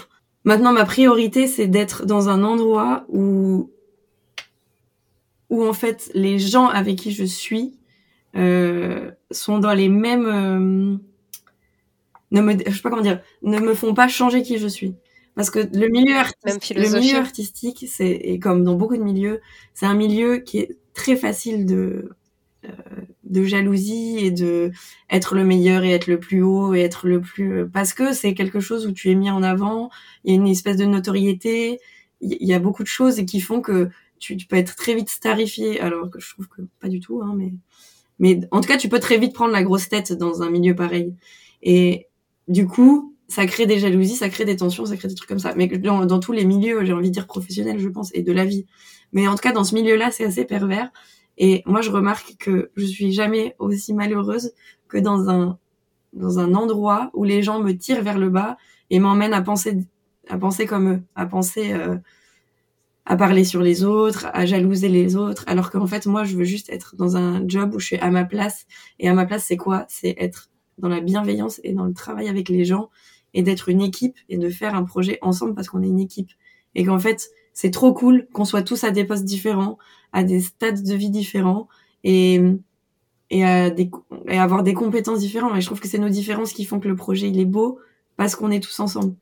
Maintenant, 0.44 0.72
ma 0.72 0.86
priorité, 0.86 1.46
c'est 1.46 1.66
d'être 1.66 2.06
dans 2.06 2.28
un 2.30 2.42
endroit 2.42 3.04
où, 3.08 3.70
où 5.50 5.66
en 5.66 5.74
fait, 5.74 6.10
les 6.14 6.38
gens 6.38 6.66
avec 6.66 6.96
qui 6.96 7.10
je 7.10 7.24
suis 7.24 7.78
euh, 8.36 9.10
sont 9.30 9.58
dans 9.58 9.74
les 9.74 9.88
mêmes 9.88 10.26
euh, 10.26 10.96
ne 12.30 12.40
me 12.40 12.52
je 12.64 12.74
sais 12.74 12.80
pas 12.80 12.90
comment 12.90 13.02
dire 13.02 13.20
ne 13.42 13.58
me 13.58 13.74
font 13.74 13.92
pas 13.92 14.06
changer 14.06 14.42
qui 14.42 14.58
je 14.58 14.68
suis 14.68 14.94
parce 15.34 15.50
que 15.50 15.58
le 15.58 15.88
milieu 15.88 16.16
artistique 16.16 16.76
le 16.76 16.98
milieu 16.98 17.18
artistique 17.18 17.84
c'est 17.88 18.10
et 18.10 18.38
comme 18.38 18.64
dans 18.64 18.74
beaucoup 18.74 18.96
de 18.96 19.02
milieux 19.02 19.40
c'est 19.74 19.86
un 19.86 19.94
milieu 19.94 20.38
qui 20.38 20.58
est 20.58 20.76
très 20.94 21.16
facile 21.16 21.66
de 21.66 22.10
euh, 22.64 22.70
de 23.24 23.44
jalousie 23.44 24.18
et 24.18 24.30
de 24.30 24.70
être 25.08 25.34
le 25.34 25.44
meilleur 25.44 25.84
et 25.84 25.90
être 25.90 26.08
le 26.08 26.18
plus 26.18 26.42
haut 26.42 26.74
et 26.74 26.80
être 26.80 27.06
le 27.06 27.20
plus 27.20 27.68
parce 27.68 27.94
que 27.94 28.12
c'est 28.12 28.34
quelque 28.34 28.60
chose 28.60 28.86
où 28.86 28.92
tu 28.92 29.10
es 29.10 29.14
mis 29.14 29.30
en 29.30 29.42
avant 29.42 29.90
il 30.24 30.32
y 30.32 30.36
a 30.36 30.40
une 30.40 30.48
espèce 30.48 30.76
de 30.76 30.84
notoriété 30.84 31.80
il 32.22 32.46
y, 32.46 32.52
a 32.52 32.58
beaucoup 32.58 32.82
de 32.82 32.88
choses 32.88 33.18
et 33.18 33.24
qui 33.24 33.40
font 33.40 33.62
que 33.62 33.88
tu, 34.18 34.36
tu, 34.36 34.46
peux 34.46 34.56
être 34.56 34.76
très 34.76 34.94
vite 34.94 35.08
starifié 35.08 35.80
alors 35.80 36.10
que 36.10 36.20
je 36.20 36.28
trouve 36.34 36.48
que 36.48 36.60
pas 36.78 36.88
du 36.88 37.00
tout 37.00 37.22
hein 37.22 37.32
mais 37.34 37.54
mais 38.20 38.40
en 38.52 38.60
tout 38.60 38.68
cas, 38.68 38.76
tu 38.76 38.88
peux 38.88 39.00
très 39.00 39.18
vite 39.18 39.32
prendre 39.34 39.52
la 39.52 39.64
grosse 39.64 39.88
tête 39.88 40.12
dans 40.12 40.42
un 40.42 40.50
milieu 40.50 40.76
pareil. 40.76 41.14
Et 41.62 42.06
du 42.46 42.66
coup, 42.66 43.09
ça 43.30 43.46
crée 43.46 43.64
des 43.64 43.78
jalousies, 43.78 44.16
ça 44.16 44.28
crée 44.28 44.44
des 44.44 44.56
tensions, 44.56 44.86
ça 44.86 44.96
crée 44.96 45.06
des 45.06 45.14
trucs 45.14 45.28
comme 45.28 45.38
ça. 45.38 45.54
Mais 45.56 45.68
dans, 45.68 46.18
tous 46.18 46.32
les 46.32 46.44
milieux, 46.44 46.84
j'ai 46.84 46.92
envie 46.92 47.10
de 47.10 47.14
dire 47.14 47.28
professionnels, 47.28 47.78
je 47.78 47.88
pense, 47.88 48.10
et 48.12 48.22
de 48.22 48.32
la 48.32 48.44
vie. 48.44 48.66
Mais 49.12 49.28
en 49.28 49.36
tout 49.36 49.40
cas, 49.40 49.52
dans 49.52 49.62
ce 49.62 49.74
milieu-là, 49.76 50.10
c'est 50.10 50.24
assez 50.24 50.44
pervers. 50.44 50.90
Et 51.38 51.62
moi, 51.64 51.80
je 51.80 51.90
remarque 51.90 52.34
que 52.40 52.72
je 52.74 52.84
suis 52.84 53.12
jamais 53.12 53.54
aussi 53.60 53.94
malheureuse 53.94 54.52
que 54.88 54.98
dans 54.98 55.30
un 55.30 55.58
dans 56.12 56.40
un 56.40 56.54
endroit 56.54 57.10
où 57.14 57.22
les 57.22 57.40
gens 57.40 57.60
me 57.60 57.70
tirent 57.70 58.02
vers 58.02 58.18
le 58.18 58.30
bas 58.30 58.56
et 58.90 58.98
m'emmènent 58.98 59.32
à 59.32 59.42
penser 59.42 59.78
à 60.28 60.36
penser 60.36 60.66
comme 60.66 60.94
eux, 60.94 61.02
à 61.14 61.24
penser 61.26 61.72
euh, 61.72 61.96
à 63.06 63.16
parler 63.16 63.44
sur 63.44 63.60
les 63.60 63.84
autres, 63.84 64.26
à 64.32 64.44
jalouser 64.44 64.88
les 64.88 65.14
autres, 65.14 65.44
alors 65.46 65.70
qu'en 65.70 65.86
fait, 65.86 66.06
moi, 66.06 66.24
je 66.24 66.36
veux 66.36 66.44
juste 66.44 66.68
être 66.68 66.96
dans 66.96 67.16
un 67.16 67.46
job 67.48 67.74
où 67.74 67.78
je 67.78 67.86
suis 67.86 67.98
à 67.98 68.10
ma 68.10 68.24
place. 68.24 68.66
Et 68.98 69.08
à 69.08 69.14
ma 69.14 69.24
place, 69.24 69.44
c'est 69.46 69.56
quoi? 69.56 69.84
C'est 69.88 70.16
être 70.18 70.50
dans 70.78 70.88
la 70.88 71.00
bienveillance 71.00 71.60
et 71.62 71.72
dans 71.72 71.84
le 71.84 71.94
travail 71.94 72.28
avec 72.28 72.48
les 72.48 72.64
gens 72.64 72.90
et 73.34 73.42
d'être 73.42 73.68
une 73.68 73.80
équipe 73.82 74.16
et 74.28 74.38
de 74.38 74.48
faire 74.50 74.74
un 74.74 74.84
projet 74.84 75.18
ensemble 75.22 75.54
parce 75.54 75.68
qu'on 75.68 75.82
est 75.82 75.88
une 75.88 76.00
équipe. 76.00 76.30
Et 76.74 76.84
qu'en 76.84 76.98
fait, 76.98 77.30
c'est 77.52 77.70
trop 77.70 77.92
cool 77.92 78.26
qu'on 78.32 78.44
soit 78.44 78.62
tous 78.62 78.84
à 78.84 78.90
des 78.90 79.04
postes 79.04 79.24
différents, 79.24 79.78
à 80.12 80.24
des 80.24 80.40
stades 80.40 80.82
de 80.82 80.94
vie 80.94 81.10
différents 81.10 81.68
et, 82.04 82.40
et, 83.30 83.44
à 83.44 83.70
des, 83.70 83.90
et 84.28 84.38
avoir 84.38 84.62
des 84.62 84.74
compétences 84.74 85.20
différentes. 85.20 85.56
Et 85.56 85.60
je 85.60 85.66
trouve 85.66 85.80
que 85.80 85.88
c'est 85.88 85.98
nos 85.98 86.08
différences 86.08 86.52
qui 86.52 86.64
font 86.64 86.80
que 86.80 86.88
le 86.88 86.96
projet, 86.96 87.28
il 87.28 87.38
est 87.40 87.44
beau 87.44 87.78
parce 88.16 88.36
qu'on 88.36 88.50
est 88.50 88.60
tous 88.62 88.80
ensemble. 88.80 89.14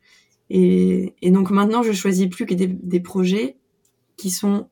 Et, 0.51 1.15
et 1.23 1.31
donc 1.31 1.51
maintenant, 1.51 1.83
je 1.83 1.93
choisis 1.93 2.27
plus 2.29 2.47
que 2.47 2.55
des, 2.55 2.67
des 2.69 3.01
projets 3.01 3.59
qui 4.17 4.31
sont 4.31 4.69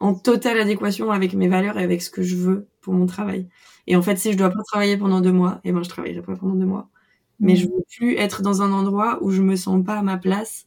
en 0.00 0.14
totale 0.14 0.58
adéquation 0.60 1.10
avec 1.10 1.34
mes 1.34 1.48
valeurs 1.48 1.78
et 1.78 1.82
avec 1.84 2.02
ce 2.02 2.10
que 2.10 2.22
je 2.22 2.36
veux 2.36 2.68
pour 2.80 2.94
mon 2.94 3.06
travail. 3.06 3.48
Et 3.86 3.96
en 3.96 4.02
fait, 4.02 4.16
si 4.16 4.32
je 4.32 4.38
dois 4.38 4.50
pas 4.50 4.62
travailler 4.64 4.96
pendant 4.96 5.20
deux 5.20 5.32
mois, 5.32 5.60
eh 5.64 5.72
ben, 5.72 5.82
je 5.82 5.88
travaillerai 5.88 6.22
pas 6.22 6.36
pendant 6.36 6.54
deux 6.54 6.66
mois. 6.66 6.88
Mais 7.40 7.56
je 7.56 7.66
veux 7.66 7.82
plus 7.96 8.16
être 8.16 8.42
dans 8.42 8.60
un 8.60 8.72
endroit 8.72 9.18
où 9.22 9.30
je 9.30 9.40
me 9.40 9.56
sens 9.56 9.82
pas 9.84 9.94
à 9.94 10.02
ma 10.02 10.18
place 10.18 10.66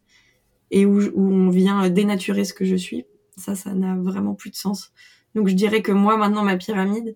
et 0.71 0.85
où, 0.85 0.99
où 1.13 1.31
on 1.31 1.49
vient 1.49 1.87
dénaturer 1.89 2.45
ce 2.45 2.53
que 2.53 2.65
je 2.65 2.75
suis. 2.75 3.05
Ça, 3.37 3.55
ça 3.55 3.73
n'a 3.73 3.95
vraiment 3.95 4.33
plus 4.33 4.49
de 4.49 4.55
sens. 4.55 4.91
Donc, 5.35 5.47
je 5.47 5.53
dirais 5.53 5.81
que 5.81 5.91
moi, 5.91 6.17
maintenant, 6.17 6.43
ma 6.43 6.57
pyramide, 6.57 7.15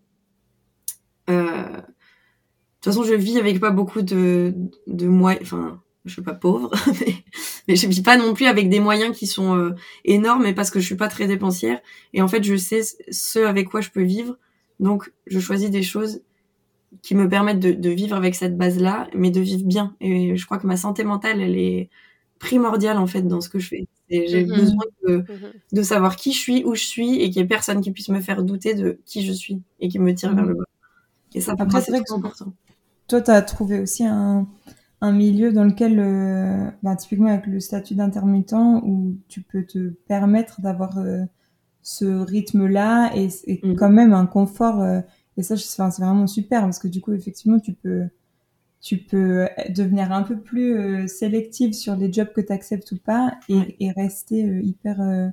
euh, 1.29 1.43
de 1.43 1.81
toute 2.81 2.93
façon, 2.93 3.03
je 3.03 3.13
vis 3.13 3.37
avec 3.37 3.59
pas 3.59 3.71
beaucoup 3.71 4.01
de, 4.01 4.53
de 4.87 5.07
moi, 5.07 5.33
enfin, 5.41 5.81
je 6.05 6.13
suis 6.13 6.21
pas 6.21 6.33
pauvre, 6.33 6.71
mais, 7.01 7.15
mais 7.67 7.75
je 7.75 7.87
vis 7.87 8.01
pas 8.01 8.17
non 8.17 8.33
plus 8.33 8.45
avec 8.45 8.69
des 8.69 8.79
moyens 8.79 9.15
qui 9.15 9.27
sont 9.27 9.55
euh, 9.55 9.75
énormes, 10.05 10.43
mais 10.43 10.53
parce 10.53 10.71
que 10.71 10.79
je 10.79 10.85
suis 10.85 10.95
pas 10.95 11.07
très 11.07 11.27
dépensière. 11.27 11.79
Et 12.13 12.21
en 12.21 12.27
fait, 12.27 12.43
je 12.43 12.55
sais 12.55 12.81
ce 13.09 13.39
avec 13.39 13.69
quoi 13.69 13.81
je 13.81 13.89
peux 13.89 14.03
vivre. 14.03 14.37
Donc, 14.79 15.11
je 15.25 15.39
choisis 15.39 15.69
des 15.69 15.83
choses 15.83 16.21
qui 17.01 17.15
me 17.15 17.27
permettent 17.29 17.59
de, 17.59 17.71
de 17.71 17.89
vivre 17.89 18.15
avec 18.15 18.35
cette 18.35 18.57
base-là, 18.57 19.07
mais 19.15 19.31
de 19.31 19.39
vivre 19.39 19.65
bien. 19.65 19.95
Et 20.01 20.35
je 20.35 20.45
crois 20.45 20.57
que 20.57 20.67
ma 20.67 20.77
santé 20.77 21.03
mentale, 21.03 21.41
elle 21.41 21.57
est 21.57 21.89
primordiale 22.39 22.97
en 22.97 23.07
fait 23.07 23.23
dans 23.23 23.41
ce 23.41 23.49
que 23.49 23.59
je 23.59 23.67
fais. 23.69 23.87
J'ai 24.09 24.45
mm-hmm. 24.45 24.55
besoin 24.55 24.85
de, 25.05 25.17
mm-hmm. 25.17 25.51
de, 25.73 25.81
savoir 25.81 26.15
qui 26.15 26.31
je 26.31 26.37
suis, 26.37 26.63
où 26.63 26.75
je 26.75 26.83
suis, 26.83 27.21
et 27.21 27.29
qu'il 27.29 27.41
y 27.41 27.45
ait 27.45 27.47
personne 27.47 27.81
qui 27.81 27.91
puisse 27.91 28.09
me 28.09 28.21
faire 28.21 28.43
douter 28.43 28.73
de 28.73 28.99
qui 29.05 29.25
je 29.25 29.33
suis 29.33 29.61
et 29.79 29.89
qui 29.89 29.99
me 29.99 30.13
tire 30.13 30.33
vers 30.33 30.45
le 30.45 30.53
bas. 30.53 30.63
Et 31.33 31.41
ça, 31.41 31.53
Après, 31.57 31.81
c'est 31.81 31.95
important. 31.95 32.53
Toi, 33.07 33.21
tu 33.21 33.31
as 33.31 33.41
trouvé 33.41 33.79
aussi 33.79 34.05
un, 34.05 34.47
un 35.01 35.11
milieu 35.11 35.51
dans 35.51 35.63
lequel, 35.63 35.99
euh, 35.99 36.69
bah, 36.83 36.95
typiquement 36.95 37.29
avec 37.29 37.47
le 37.47 37.59
statut 37.59 37.95
d'intermittent, 37.95 38.55
où 38.83 39.17
tu 39.27 39.41
peux 39.41 39.63
te 39.63 39.89
permettre 40.07 40.61
d'avoir 40.61 40.97
euh, 40.97 41.23
ce 41.81 42.05
rythme-là 42.05 43.11
et, 43.15 43.29
quand 43.75 43.89
même 43.89 44.13
un 44.13 44.25
confort. 44.25 44.81
Euh, 44.81 45.01
et 45.37 45.43
ça, 45.43 45.55
c'est 45.55 45.81
vraiment 45.81 46.27
super 46.27 46.61
parce 46.61 46.79
que 46.79 46.87
du 46.87 47.01
coup, 47.01 47.13
effectivement, 47.13 47.59
tu 47.59 47.73
peux, 47.73 48.07
tu 48.81 48.97
peux 48.97 49.47
devenir 49.69 50.11
un 50.11 50.23
peu 50.23 50.37
plus 50.37 51.07
sélective 51.07 51.73
sur 51.73 51.95
les 51.95 52.11
jobs 52.11 52.31
que 52.33 52.41
tu 52.41 52.51
acceptes 52.51 52.91
ou 52.91 52.97
pas 52.97 53.37
et, 53.47 53.75
et 53.79 53.91
rester 53.91 54.41
hyper 54.63 55.31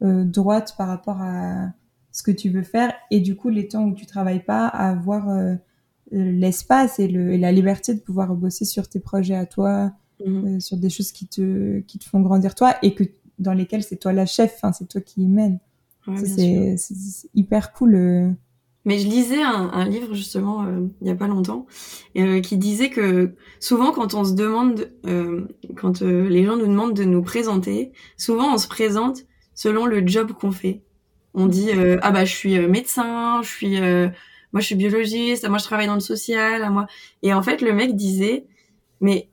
droite 0.00 0.74
par 0.78 0.88
rapport 0.88 1.20
à 1.20 1.72
ce 2.12 2.22
que 2.22 2.30
tu 2.30 2.50
veux 2.50 2.62
faire. 2.62 2.92
Et 3.10 3.20
du 3.20 3.36
coup, 3.36 3.48
les 3.48 3.68
temps 3.68 3.84
où 3.84 3.94
tu 3.94 4.06
travailles 4.06 4.44
pas, 4.44 4.68
avoir 4.68 5.28
l'espace 6.12 6.98
et, 6.98 7.08
le, 7.08 7.32
et 7.32 7.38
la 7.38 7.52
liberté 7.52 7.94
de 7.94 8.00
pouvoir 8.00 8.34
bosser 8.34 8.64
sur 8.64 8.88
tes 8.88 9.00
projets 9.00 9.34
à 9.34 9.46
toi, 9.46 9.92
mhm. 10.24 10.56
euh, 10.56 10.60
sur 10.60 10.76
des 10.76 10.90
choses 10.90 11.12
qui 11.12 11.26
te, 11.26 11.80
qui 11.80 11.98
te 11.98 12.04
font 12.04 12.20
grandir 12.20 12.54
toi 12.54 12.74
et 12.82 12.94
que 12.94 13.04
dans 13.38 13.54
lesquelles 13.54 13.82
c'est 13.82 13.96
toi 13.96 14.12
la 14.12 14.26
chef, 14.26 14.58
hein, 14.62 14.72
c'est 14.72 14.86
toi 14.86 15.00
qui 15.00 15.22
y 15.22 15.26
mène. 15.26 15.58
c'est 16.16 16.76
hyper 17.34 17.72
cool. 17.72 18.34
Euh. 18.82 18.88
Mais 18.88 18.98
je 18.98 19.08
lisais 19.08 19.42
un, 19.42 19.70
un 19.72 19.84
livre 19.88 20.14
justement 20.14 20.64
euh, 20.64 20.86
il 21.00 21.08
y 21.08 21.10
a 21.10 21.14
pas 21.14 21.28
longtemps 21.28 21.66
qui 22.14 22.56
disait 22.56 22.90
que 22.90 23.34
souvent 23.60 23.92
quand 23.92 24.14
on 24.14 24.24
se 24.24 24.34
demande, 24.34 24.90
quand 25.76 26.02
les 26.02 26.44
gens 26.44 26.56
nous 26.56 26.66
demandent 26.66 26.94
de 26.94 27.04
nous 27.04 27.22
présenter, 27.22 27.92
souvent 28.16 28.54
on 28.54 28.58
se 28.58 28.68
présente 28.68 29.22
selon 29.54 29.86
le 29.86 30.06
job 30.06 30.32
qu'on 30.32 30.52
fait. 30.52 30.82
On 31.34 31.46
dit 31.46 31.70
ah 32.02 32.10
bah 32.10 32.24
je 32.24 32.34
suis 32.34 32.58
médecin, 32.68 33.40
je 33.42 33.48
suis 33.48 33.80
moi 34.52 34.60
je 34.60 34.66
suis 34.66 34.74
biologiste, 34.74 35.48
moi 35.48 35.58
je 35.58 35.64
travaille 35.64 35.86
dans 35.86 35.94
le 35.94 36.00
social, 36.00 36.62
à 36.62 36.70
moi. 36.70 36.86
Et 37.22 37.32
en 37.32 37.42
fait, 37.42 37.62
le 37.62 37.72
mec 37.72 37.96
disait, 37.96 38.46
mais 39.00 39.30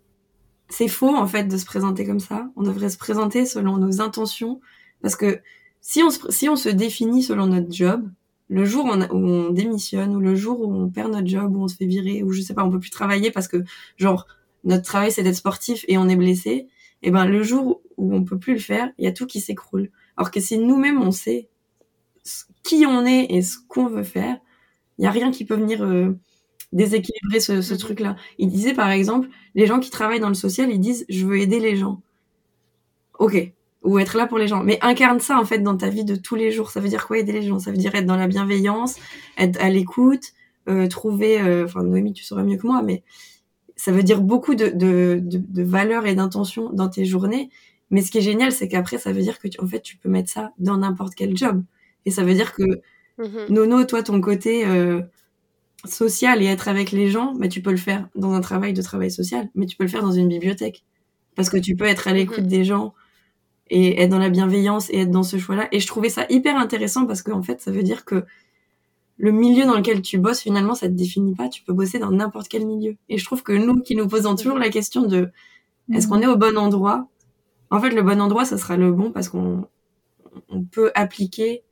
c'est 0.70 0.88
faux 0.88 1.16
en 1.16 1.28
fait 1.28 1.46
de 1.46 1.58
se 1.58 1.66
présenter 1.66 2.06
comme 2.06 2.20
ça. 2.20 2.50
On 2.56 2.64
devrait 2.64 2.90
se 2.90 2.98
présenter 2.98 3.46
selon 3.46 3.78
nos 3.78 4.02
intentions, 4.02 4.62
parce 5.02 5.16
que 5.16 5.42
si 5.82 6.04
on 6.04 6.10
se, 6.10 6.20
si 6.32 6.50
on 6.50 6.56
se 6.56 6.70
définit 6.70 7.24
selon 7.24 7.48
notre 7.48 7.72
job, 7.72 8.10
le 8.50 8.66
jour 8.66 8.86
où 8.86 8.90
on, 8.90 9.50
démissionne 9.52 10.16
ou 10.16 10.20
le 10.20 10.36
jour 10.36 10.60
où 10.60 10.74
on 10.74 10.90
perd 10.90 11.12
notre 11.12 11.28
job 11.28 11.56
ou 11.56 11.64
on 11.64 11.68
se 11.68 11.76
fait 11.76 11.86
virer 11.86 12.24
ou 12.24 12.32
je 12.32 12.42
sais 12.42 12.54
pas, 12.54 12.64
on 12.64 12.72
peut 12.72 12.80
plus 12.80 12.90
travailler 12.90 13.32
parce 13.32 13.48
que 13.48 13.64
genre 13.98 14.28
notre 14.64 14.84
travail 14.84 15.12
c'est 15.12 15.24
d'être 15.24 15.36
sportif 15.36 15.86
et 15.88 15.98
on 15.98 16.10
est 16.10 16.16
blessé, 16.16 16.50
et 16.50 16.68
eh 17.04 17.12
ben 17.12 17.26
le 17.26 17.44
jour 17.44 17.82
où 17.98 18.14
on 18.14 18.24
peut 18.24 18.38
plus 18.40 18.54
le 18.54 18.60
faire, 18.60 18.90
il 18.98 19.06
y 19.06 19.08
a 19.08 19.14
tout 19.14 19.26
qui 19.26 19.40
s'écroule. 19.40 19.90
Alors 20.18 20.32
que 20.32 20.42
si 20.42 20.58
nous-mêmes 20.58 21.02
on 21.02 21.12
sait 21.12 21.48
qui 22.64 22.86
on 22.86 23.06
est 23.06 23.28
et 23.30 23.42
ce 23.42 23.58
qu'on 23.68 23.88
veut 23.88 24.04
faire, 24.04 24.38
il 24.98 25.06
y 25.06 25.08
a 25.08 25.12
rien 25.12 25.32
qui 25.32 25.46
peut 25.46 25.56
venir 25.56 25.82
euh, 25.84 26.18
déséquilibrer 26.74 27.40
ce, 27.40 27.62
ce 27.62 27.74
mhm. 27.74 27.80
truc-là. 27.80 28.16
Il 28.38 28.50
disait 28.50 28.74
par 28.74 28.90
exemple, 28.90 29.30
les 29.56 29.66
gens 29.66 29.80
qui 29.80 29.92
travaillent 29.92 30.20
dans 30.20 30.28
le 30.28 30.34
social, 30.34 30.70
ils 30.72 30.80
disent 30.80 31.06
je 31.08 31.26
veux 31.26 31.40
aider 31.40 31.60
les 31.60 31.78
gens. 31.78 32.02
Ok, 33.18 33.54
ou 33.84 34.00
être 34.00 34.18
là 34.18 34.28
pour 34.28 34.38
les 34.38 34.48
gens. 34.48 34.64
Mais 34.64 34.78
incarne 34.82 35.20
ça 35.20 35.40
en 35.40 35.46
fait 35.46 35.60
dans 35.60 35.78
ta 35.78 35.90
vie 35.90 36.04
de 36.04 36.16
tous 36.16 36.36
les 36.36 36.52
jours. 36.52 36.72
Ça 36.72 36.80
veut 36.80 36.90
dire 36.90 37.08
quoi 37.08 37.18
aider 37.18 37.32
les 37.32 37.44
gens? 37.44 37.60
Ça 37.60 37.72
veut 37.72 37.78
dire 37.78 37.96
être 37.96 38.06
dans 38.06 38.18
la 38.18 38.28
bienveillance, 38.28 38.96
être 39.38 39.60
à 39.62 39.70
l'écoute, 39.70 40.34
euh, 40.68 40.88
trouver. 40.88 41.42
Euh, 41.42 41.66
enfin, 41.66 41.84
Noémie, 41.84 42.14
tu 42.14 42.24
sauras 42.24 42.44
mieux 42.44 42.58
que 42.58 42.68
moi, 42.68 42.82
mais 42.84 43.04
ça 43.76 43.92
veut 43.92 44.04
dire 44.04 44.22
beaucoup 44.22 44.56
de, 44.56 44.68
de, 44.68 45.20
de, 45.22 45.38
de 45.38 45.64
valeurs 45.64 46.06
et 46.06 46.16
d'intentions 46.16 46.72
dans 46.74 46.90
tes 46.90 47.06
journées. 47.06 47.50
Mais 47.92 48.02
ce 48.02 48.12
qui 48.12 48.20
est 48.20 48.22
génial, 48.22 48.52
c'est 48.52 48.68
qu'après, 48.68 48.98
ça 48.98 49.12
veut 49.12 49.22
dire 49.22 49.40
que 49.40 49.48
tu, 49.48 49.60
en 49.60 49.66
fait, 49.66 49.82
tu 49.82 49.98
peux 49.98 50.10
mettre 50.10 50.30
ça 50.30 50.52
dans 50.60 50.78
n'importe 50.78 51.16
quel 51.16 51.36
job. 51.36 51.64
Et 52.06 52.12
ça 52.12 52.24
veut 52.24 52.34
dire 52.34 52.54
que 52.54 52.64
Mhm. 53.20 53.48
Nono, 53.50 53.84
toi, 53.84 54.02
ton 54.02 54.20
côté 54.22 54.66
euh, 54.66 55.02
social 55.86 56.42
et 56.42 56.46
être 56.46 56.68
avec 56.68 56.92
les 56.92 57.10
gens, 57.10 57.36
mais 57.38 57.50
tu 57.50 57.62
peux 57.62 57.72
le 57.72 57.78
faire 57.78 58.08
dans 58.16 58.32
un 58.32 58.42
travail 58.42 58.74
de 58.74 58.82
travail 58.82 59.12
social, 59.12 59.50
mais 59.56 59.66
tu 59.66 59.76
peux 59.78 59.84
le 59.84 59.90
faire 59.90 60.02
dans 60.02 60.12
une 60.12 60.30
bibliothèque. 60.30 60.84
Parce 61.36 61.50
que 61.50 61.58
tu 61.58 61.76
peux 61.76 61.86
être 61.86 62.08
à 62.08 62.14
l'écoute 62.14 62.40
mhm. 62.40 62.48
des 62.48 62.64
gens 62.64 62.94
et 63.70 64.02
être 64.02 64.10
dans 64.10 64.20
la 64.20 64.30
bienveillance 64.30 64.90
et 64.90 65.02
être 65.02 65.12
dans 65.12 65.24
ce 65.24 65.38
choix-là. 65.38 65.68
Et 65.72 65.80
je 65.80 65.88
trouvais 65.88 66.10
ça 66.10 66.26
hyper 66.30 66.58
intéressant 66.58 67.06
parce 67.06 67.22
qu'en 67.22 67.44
fait, 67.44 67.62
ça 67.62 67.72
veut 67.72 67.84
dire 67.84 68.06
que 68.06 68.26
le 69.18 69.32
milieu 69.32 69.66
dans 69.66 69.76
lequel 69.76 70.02
tu 70.02 70.18
bosses, 70.18 70.40
finalement, 70.40 70.76
ça 70.76 70.88
te 70.88 70.94
définit 70.94 71.36
pas. 71.36 71.50
Tu 71.50 71.62
peux 71.64 71.74
bosser 71.74 72.00
dans 72.00 72.12
n'importe 72.12 72.48
quel 72.48 72.66
milieu. 72.66 72.96
Et 73.10 73.18
je 73.18 73.26
trouve 73.26 73.44
que 73.44 73.52
nous, 73.52 73.82
qui 73.82 73.96
nous 73.96 74.08
posons 74.08 74.36
toujours 74.36 74.58
la 74.58 74.70
question 74.70 75.04
de 75.04 75.30
est-ce 75.94 76.08
qu'on 76.08 76.22
est 76.22 76.28
au 76.28 76.38
bon 76.38 76.58
endroit? 76.58 77.08
En 77.70 77.80
fait, 77.80 77.90
le 77.90 78.02
bon 78.02 78.22
endroit, 78.22 78.46
ça 78.46 78.58
sera 78.58 78.78
le 78.78 78.92
bon 78.92 79.12
parce 79.12 79.28
qu'on 79.28 79.68
on 80.50 80.64
peut 80.64 80.92
appliquer 80.96 81.64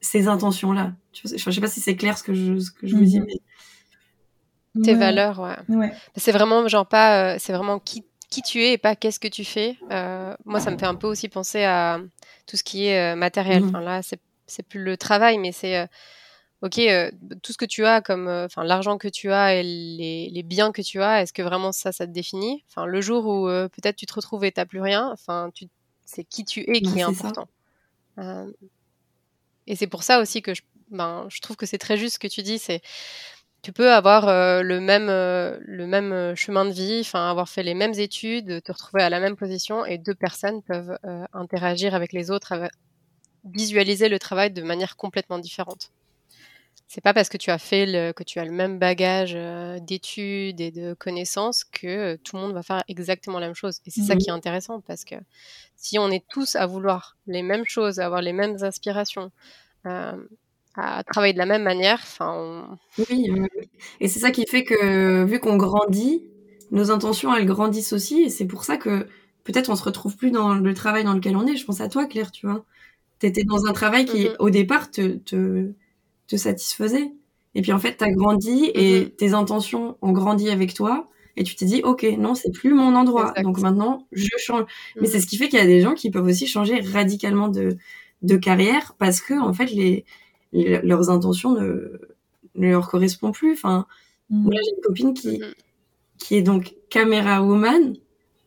ces 0.00 0.28
intentions-là. 0.28 0.92
Je 1.12 1.50
sais 1.50 1.60
pas 1.60 1.66
si 1.66 1.80
c'est 1.80 1.96
clair 1.96 2.18
ce 2.18 2.22
que 2.22 2.34
je, 2.34 2.58
ce 2.58 2.70
que 2.70 2.86
je 2.86 2.96
vous 2.96 3.04
dis, 3.04 3.20
mhm. 3.20 3.26
mais... 3.26 4.82
Tes 4.82 4.94
valeurs, 4.94 5.38
ouais. 5.40 5.92
C'est 6.16 6.32
vraiment, 6.32 6.66
genre, 6.68 6.86
pas... 6.86 7.34
Euh, 7.34 7.36
c'est 7.38 7.52
vraiment 7.52 7.78
qui, 7.78 8.04
qui 8.30 8.42
tu 8.42 8.62
es 8.62 8.72
et 8.72 8.78
pas 8.78 8.96
qu'est-ce 8.96 9.20
que 9.20 9.28
tu 9.28 9.44
fais. 9.44 9.76
Euh, 9.90 10.34
moi, 10.44 10.60
ça 10.60 10.70
me 10.70 10.78
fait 10.78 10.86
un 10.86 10.94
peu 10.94 11.06
aussi 11.06 11.28
penser 11.28 11.64
à 11.64 12.00
tout 12.46 12.56
ce 12.56 12.64
qui 12.64 12.86
est 12.86 13.12
euh, 13.12 13.16
matériel. 13.16 13.62
Mhm. 13.62 13.68
Enfin, 13.68 13.80
là, 13.80 14.00
c'est 14.46 14.62
plus 14.62 14.82
le 14.82 14.96
travail, 14.96 15.38
mais 15.38 15.52
c'est... 15.52 15.88
ok, 16.62 16.80
tout 17.42 17.52
ce 17.52 17.58
que 17.58 17.64
tu 17.66 17.84
as 17.84 18.00
comme, 18.00 18.28
enfin, 18.28 18.64
l'argent 18.64 18.98
que 18.98 19.08
tu 19.08 19.30
as 19.30 19.54
et 19.54 19.62
les, 19.62 20.30
les 20.30 20.42
biens 20.42 20.72
que 20.72 20.82
tu 20.82 21.02
as, 21.02 21.22
est-ce 21.22 21.32
que 21.32 21.42
vraiment 21.42 21.72
ça, 21.72 21.92
ça 21.92 22.06
te 22.06 22.12
définit? 22.12 22.64
Enfin, 22.68 22.86
le 22.86 23.00
jour 23.00 23.26
où 23.26 23.46
peut-être 23.46 23.96
tu 23.96 24.06
te 24.06 24.14
retrouves 24.14 24.44
et 24.44 24.52
t'as 24.52 24.66
plus 24.66 24.80
rien, 24.80 25.10
enfin, 25.12 25.50
c'est 26.04 26.24
qui 26.24 26.44
tu 26.44 26.60
es 26.60 26.80
qui 26.80 26.98
est 26.98 27.02
important. 27.02 27.48
Euh, 28.18 28.50
et 29.66 29.76
c'est 29.76 29.86
pour 29.86 30.02
ça 30.02 30.20
aussi 30.20 30.42
que 30.42 30.54
je, 30.54 30.62
ben, 30.90 31.26
je 31.28 31.40
trouve 31.40 31.56
que 31.56 31.66
c'est 31.66 31.78
très 31.78 31.96
juste 31.96 32.14
ce 32.14 32.18
que 32.18 32.28
tu 32.28 32.42
dis. 32.42 32.58
C'est 32.58 32.80
tu 33.64 33.72
peux 33.72 33.90
avoir 33.90 34.28
euh, 34.28 34.62
le 34.62 34.78
même 34.80 35.08
euh, 35.08 35.58
le 35.62 35.86
même 35.86 36.12
euh, 36.12 36.34
chemin 36.36 36.66
de 36.66 36.70
vie, 36.72 37.00
enfin 37.00 37.30
avoir 37.30 37.48
fait 37.48 37.62
les 37.62 37.72
mêmes 37.74 37.94
études, 37.94 38.62
te 38.62 38.72
retrouver 38.72 39.02
à 39.02 39.08
la 39.10 39.20
même 39.20 39.36
position, 39.36 39.86
et 39.86 39.96
deux 39.98 40.14
personnes 40.14 40.62
peuvent 40.62 40.98
euh, 41.04 41.24
interagir 41.32 41.94
avec 41.94 42.12
les 42.12 42.30
autres, 42.30 42.52
visualiser 43.44 44.08
le 44.10 44.18
travail 44.18 44.50
de 44.52 44.62
manière 44.62 44.96
complètement 44.96 45.38
différente. 45.38 45.90
C'est 46.88 47.00
pas 47.00 47.14
parce 47.14 47.28
que 47.30 47.38
tu 47.38 47.50
as 47.50 47.58
fait 47.58 47.86
le, 47.86 48.12
que 48.12 48.22
tu 48.22 48.38
as 48.38 48.44
le 48.44 48.52
même 48.52 48.78
bagage 48.78 49.36
d'études 49.82 50.60
et 50.60 50.70
de 50.70 50.94
connaissances 50.94 51.64
que 51.64 52.16
tout 52.16 52.36
le 52.36 52.42
monde 52.42 52.52
va 52.52 52.62
faire 52.62 52.84
exactement 52.88 53.38
la 53.40 53.46
même 53.46 53.54
chose. 53.54 53.80
Et 53.86 53.90
c'est 53.90 54.02
ça 54.02 54.14
Mhm. 54.14 54.18
qui 54.18 54.30
est 54.30 54.32
intéressant 54.32 54.80
parce 54.82 55.04
que 55.04 55.16
si 55.76 55.98
on 55.98 56.10
est 56.10 56.24
tous 56.28 56.56
à 56.56 56.66
vouloir 56.66 57.16
les 57.26 57.42
mêmes 57.42 57.64
choses, 57.66 58.00
à 58.00 58.06
avoir 58.06 58.22
les 58.22 58.32
mêmes 58.34 58.62
aspirations, 58.62 59.32
à 60.76 61.02
travailler 61.04 61.32
de 61.32 61.38
la 61.38 61.46
même 61.46 61.62
manière, 61.62 62.00
enfin, 62.02 62.32
on- 62.36 62.78
Oui, 63.10 63.30
et 64.00 64.08
c'est 64.08 64.20
ça 64.20 64.30
qui 64.30 64.46
fait 64.46 64.64
que 64.64 65.24
vu 65.24 65.40
qu'on 65.40 65.56
grandit, 65.56 66.22
nos 66.70 66.90
intentions 66.90 67.34
elles 67.34 67.46
grandissent 67.46 67.92
aussi 67.92 68.22
et 68.22 68.30
c'est 68.30 68.46
pour 68.46 68.64
ça 68.64 68.76
que 68.76 69.06
peut-être 69.44 69.68
on 69.70 69.76
se 69.76 69.84
retrouve 69.84 70.16
plus 70.16 70.30
dans 70.30 70.54
le 70.54 70.74
travail 70.74 71.04
dans 71.04 71.12
lequel 71.14 71.36
on 71.36 71.46
est. 71.46 71.56
Je 71.56 71.64
pense 71.64 71.80
à 71.80 71.88
toi 71.88 72.06
Claire, 72.06 72.30
tu 72.32 72.46
vois. 72.46 72.64
T'étais 73.18 73.44
dans 73.44 73.66
un 73.66 73.72
travail 73.72 74.04
qui 74.06 74.24
Mhm. 74.28 74.36
au 74.40 74.50
départ 74.50 74.90
te, 74.90 75.16
te, 75.16 75.72
te 76.28 76.36
satisfaisait 76.36 77.12
et 77.54 77.62
puis 77.62 77.72
en 77.72 77.78
fait 77.78 77.96
t'as 77.96 78.10
grandi 78.10 78.70
et 78.74 79.00
Mhm. 79.04 79.10
tes 79.10 79.32
intentions 79.34 79.96
ont 80.02 80.12
grandi 80.12 80.50
avec 80.50 80.74
toi 80.74 81.08
et 81.36 81.44
tu 81.44 81.54
t'es 81.56 81.64
dit 81.66 81.80
ok 81.84 82.04
non 82.18 82.34
c'est 82.34 82.50
plus 82.52 82.74
mon 82.74 82.94
endroit 82.94 83.30
Exact. 83.30 83.42
donc 83.44 83.58
maintenant 83.60 84.06
je 84.12 84.28
change. 84.38 84.64
Mais 84.96 85.02
Mhm. 85.02 85.12
c'est 85.12 85.20
ce 85.20 85.26
qui 85.26 85.36
fait 85.36 85.48
qu'il 85.48 85.58
y 85.58 85.62
a 85.62 85.66
des 85.66 85.80
gens 85.80 85.94
qui 85.94 86.10
peuvent 86.10 86.26
aussi 86.26 86.46
changer 86.46 86.80
radicalement 86.80 87.48
de, 87.48 87.76
de 88.22 88.36
carrière 88.36 88.94
parce 88.98 89.20
que 89.20 89.34
en 89.34 89.52
fait 89.52 89.66
les, 89.70 90.04
les- 90.54 90.80
leurs 90.82 91.10
intentions 91.10 91.52
ne, 91.52 92.00
ne 92.54 92.70
leur 92.70 92.88
correspondent 92.88 93.34
plus. 93.34 93.52
Enfin, 93.52 93.86
Mm. 94.30 94.42
moi 94.44 94.54
j'ai 94.54 94.70
une 94.76 94.82
copine 94.82 95.14
qui, 95.14 95.38
Mhm. 95.38 95.52
qui 96.18 96.36
est 96.36 96.42
donc 96.42 96.74
caméra 96.88 97.42
woman, 97.42 97.94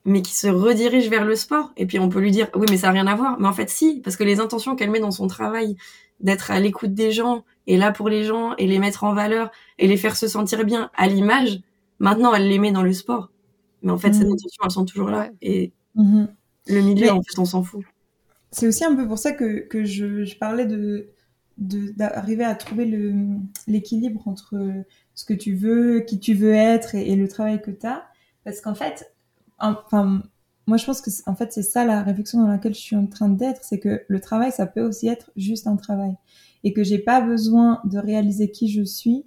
mais 0.05 0.21
qui 0.23 0.33
se 0.35 0.47
redirige 0.47 1.09
vers 1.09 1.25
le 1.25 1.35
sport. 1.35 1.71
Et 1.77 1.85
puis 1.85 1.99
on 1.99 2.09
peut 2.09 2.19
lui 2.21 2.31
dire 2.31 2.47
oui 2.55 2.65
mais 2.71 2.77
ça 2.77 2.87
n'a 2.87 2.93
rien 2.93 3.07
à 3.07 3.15
voir. 3.15 3.39
Mais 3.39 3.47
en 3.47 3.53
fait 3.53 3.69
si, 3.69 3.99
parce 4.01 4.15
que 4.15 4.23
les 4.23 4.39
intentions 4.39 4.75
qu'elle 4.75 4.89
met 4.89 4.99
dans 5.01 5.11
son 5.11 5.27
travail 5.27 5.75
d'être 6.21 6.49
à 6.49 6.59
l'écoute 6.59 6.93
des 6.95 7.11
gens 7.11 7.43
et 7.67 7.77
là 7.77 7.91
pour 7.91 8.09
les 8.09 8.23
gens 8.23 8.55
et 8.57 8.65
les 8.65 8.79
mettre 8.79 9.03
en 9.03 9.13
valeur 9.13 9.51
et 9.77 9.85
les 9.87 9.97
faire 9.97 10.15
se 10.15 10.27
sentir 10.27 10.65
bien 10.65 10.89
à 10.95 11.07
l'image, 11.07 11.59
maintenant 11.99 12.33
elle 12.33 12.47
les 12.47 12.57
met 12.57 12.71
dans 12.71 12.81
le 12.83 12.93
sport. 12.93 13.29
Mais 13.83 13.91
en 13.91 13.97
fait 13.99 14.13
ces 14.13 14.23
Mhm. 14.25 14.31
intentions 14.31 14.63
elles 14.65 14.71
sont 14.71 14.85
toujours 14.85 15.09
là 15.09 15.29
et 15.43 15.71
Mhm. 15.95 16.27
le 16.67 16.81
milieu 16.81 17.05
Mais- 17.07 17.09
en 17.11 17.21
fait 17.21 17.37
on 17.37 17.45
s'en 17.45 17.61
fout. 17.63 17.83
C'est 18.51 18.67
aussi 18.67 18.83
un 18.85 18.95
peu 18.95 19.05
pour 19.07 19.19
ça 19.19 19.33
que, 19.33 19.59
que 19.67 19.83
je, 19.83 20.23
je 20.23 20.37
parlais 20.37 20.65
de- 20.65 21.09
d'arriver 21.57 22.43
à 22.43 22.55
trouver 22.55 22.85
le 22.85 23.13
l'équilibre 23.67 24.27
entre 24.27 24.55
ce 25.15 25.25
que 25.25 25.33
tu 25.33 25.55
veux, 25.55 26.01
qui 26.01 26.19
tu 26.19 26.33
veux 26.33 26.53
être 26.53 26.95
et, 26.95 27.11
et 27.11 27.15
le 27.15 27.27
travail 27.27 27.61
que 27.61 27.71
tu 27.71 27.85
as. 27.87 28.05
Parce 28.43 28.61
qu'en 28.61 28.75
fait, 28.75 29.11
enfin, 29.59 30.21
moi 30.67 30.77
je 30.77 30.85
pense 30.85 31.01
que 31.01 31.09
c'est- 31.11 31.27
en 31.27 31.35
fait 31.35 31.51
c'est 31.53 31.63
ça 31.63 31.85
la 31.85 32.03
réflexion 32.03 32.41
dans 32.41 32.47
laquelle 32.47 32.75
je 32.75 32.79
suis 32.79 32.95
en 32.95 33.07
train 33.07 33.29
d'être, 33.29 33.63
c'est 33.63 33.79
que 33.79 34.03
le 34.07 34.19
travail 34.21 34.51
ça 34.51 34.65
peut 34.67 34.81
aussi 34.81 35.07
être 35.07 35.31
juste 35.35 35.67
un 35.67 35.75
travail 35.77 36.15
et 36.63 36.73
que 36.73 36.83
j'ai 36.83 36.99
pas 36.99 37.21
besoin 37.21 37.81
de 37.85 37.97
réaliser 37.99 38.51
qui 38.51 38.69
je 38.69 38.83
suis 38.83 39.25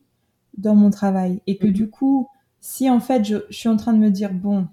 dans 0.58 0.74
mon 0.74 0.90
travail 0.90 1.40
et 1.46 1.58
que 1.58 1.66
Mhm. 1.68 1.72
du 1.72 1.90
coup, 1.90 2.28
si 2.60 2.90
en 2.90 3.00
fait 3.00 3.24
je, 3.24 3.38
je 3.50 3.56
suis 3.56 3.68
en 3.68 3.76
train 3.76 3.92
de 3.92 3.98
me 3.98 4.10
dire 4.10 4.32
bon, 4.34 4.68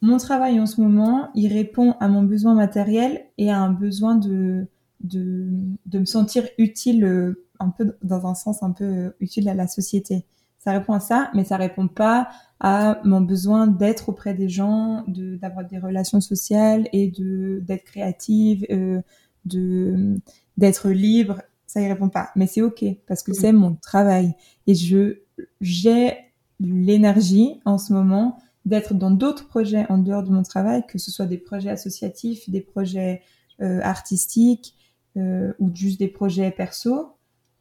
mon 0.00 0.16
travail 0.18 0.58
en 0.60 0.66
ce 0.66 0.80
moment, 0.80 1.30
il 1.34 1.52
répond 1.52 1.92
à 2.00 2.08
mon 2.08 2.22
besoin 2.22 2.54
matériel 2.54 3.26
et 3.38 3.50
à 3.50 3.58
un 3.58 3.70
besoin 3.70 4.16
de, 4.16 4.66
de, 5.02 5.48
de 5.86 5.98
me 5.98 6.04
sentir 6.04 6.44
utile, 6.58 7.04
euh, 7.04 7.46
un 7.60 7.70
peu 7.70 7.96
dans 8.02 8.26
un 8.26 8.34
sens 8.34 8.62
un 8.62 8.70
peu 8.72 8.84
euh, 8.84 9.10
utile 9.20 9.48
à 9.48 9.54
la 9.54 9.66
société. 9.68 10.24
Ça 10.58 10.72
répond 10.72 10.92
à 10.92 11.00
ça, 11.00 11.30
mais 11.34 11.44
ça 11.44 11.56
répond 11.56 11.88
pas 11.88 12.28
à 12.60 13.00
mon 13.04 13.20
besoin 13.20 13.66
d'être 13.66 14.08
auprès 14.10 14.34
des 14.34 14.48
gens, 14.48 15.02
de 15.08 15.36
d'avoir 15.36 15.66
des 15.66 15.78
relations 15.78 16.20
sociales 16.20 16.88
et 16.92 17.08
de 17.08 17.60
d'être 17.66 17.84
créative, 17.84 18.64
euh, 18.70 19.00
de 19.44 20.20
d'être 20.56 20.88
libre. 20.90 21.42
Ça 21.66 21.80
y 21.80 21.88
répond 21.88 22.08
pas, 22.10 22.30
mais 22.36 22.46
c'est 22.46 22.62
ok 22.62 22.84
parce 23.08 23.22
que 23.22 23.32
Mhm. 23.32 23.36
c'est 23.40 23.52
mon 23.52 23.74
travail 23.76 24.34
et 24.66 24.74
je 24.74 25.18
j'ai 25.60 26.16
l'énergie 26.60 27.60
en 27.64 27.78
ce 27.78 27.92
moment 27.92 28.38
d'être 28.64 28.94
dans 28.94 29.10
d'autres 29.10 29.48
projets 29.48 29.86
en 29.90 29.98
dehors 29.98 30.22
de 30.22 30.30
mon 30.30 30.42
travail, 30.44 30.84
que 30.86 30.98
ce 30.98 31.10
soit 31.10 31.26
des 31.26 31.38
projets 31.38 31.70
associatifs, 31.70 32.48
des 32.48 32.60
projets 32.60 33.22
euh, 33.60 33.80
artistiques 33.82 34.74
ou 35.16 35.70
juste 35.74 35.98
des 35.98 36.08
projets 36.08 36.50
perso. 36.50 37.08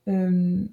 Euh, 0.08 0.64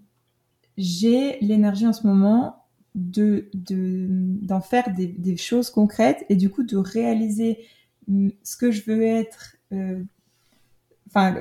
j'ai 0.77 1.39
l'énergie 1.41 1.87
en 1.87 1.93
ce 1.93 2.07
moment 2.07 2.65
de 2.95 3.49
de- 3.55 4.07
d'en 4.43 4.61
faire 4.61 4.95
des, 4.95 5.37
choses 5.37 5.71
concrètes 5.71 6.25
et 6.29 6.37
du 6.37 6.51
coup 6.51 6.63
de 6.65 6.77
réaliser 6.77 7.59
mm, 8.09 8.31
ce 8.43 8.57
que 8.57 8.71
je 8.71 8.83
veux 8.85 9.03
être. 9.03 9.57
euh, 9.73 10.03
Enfin, 11.09 11.41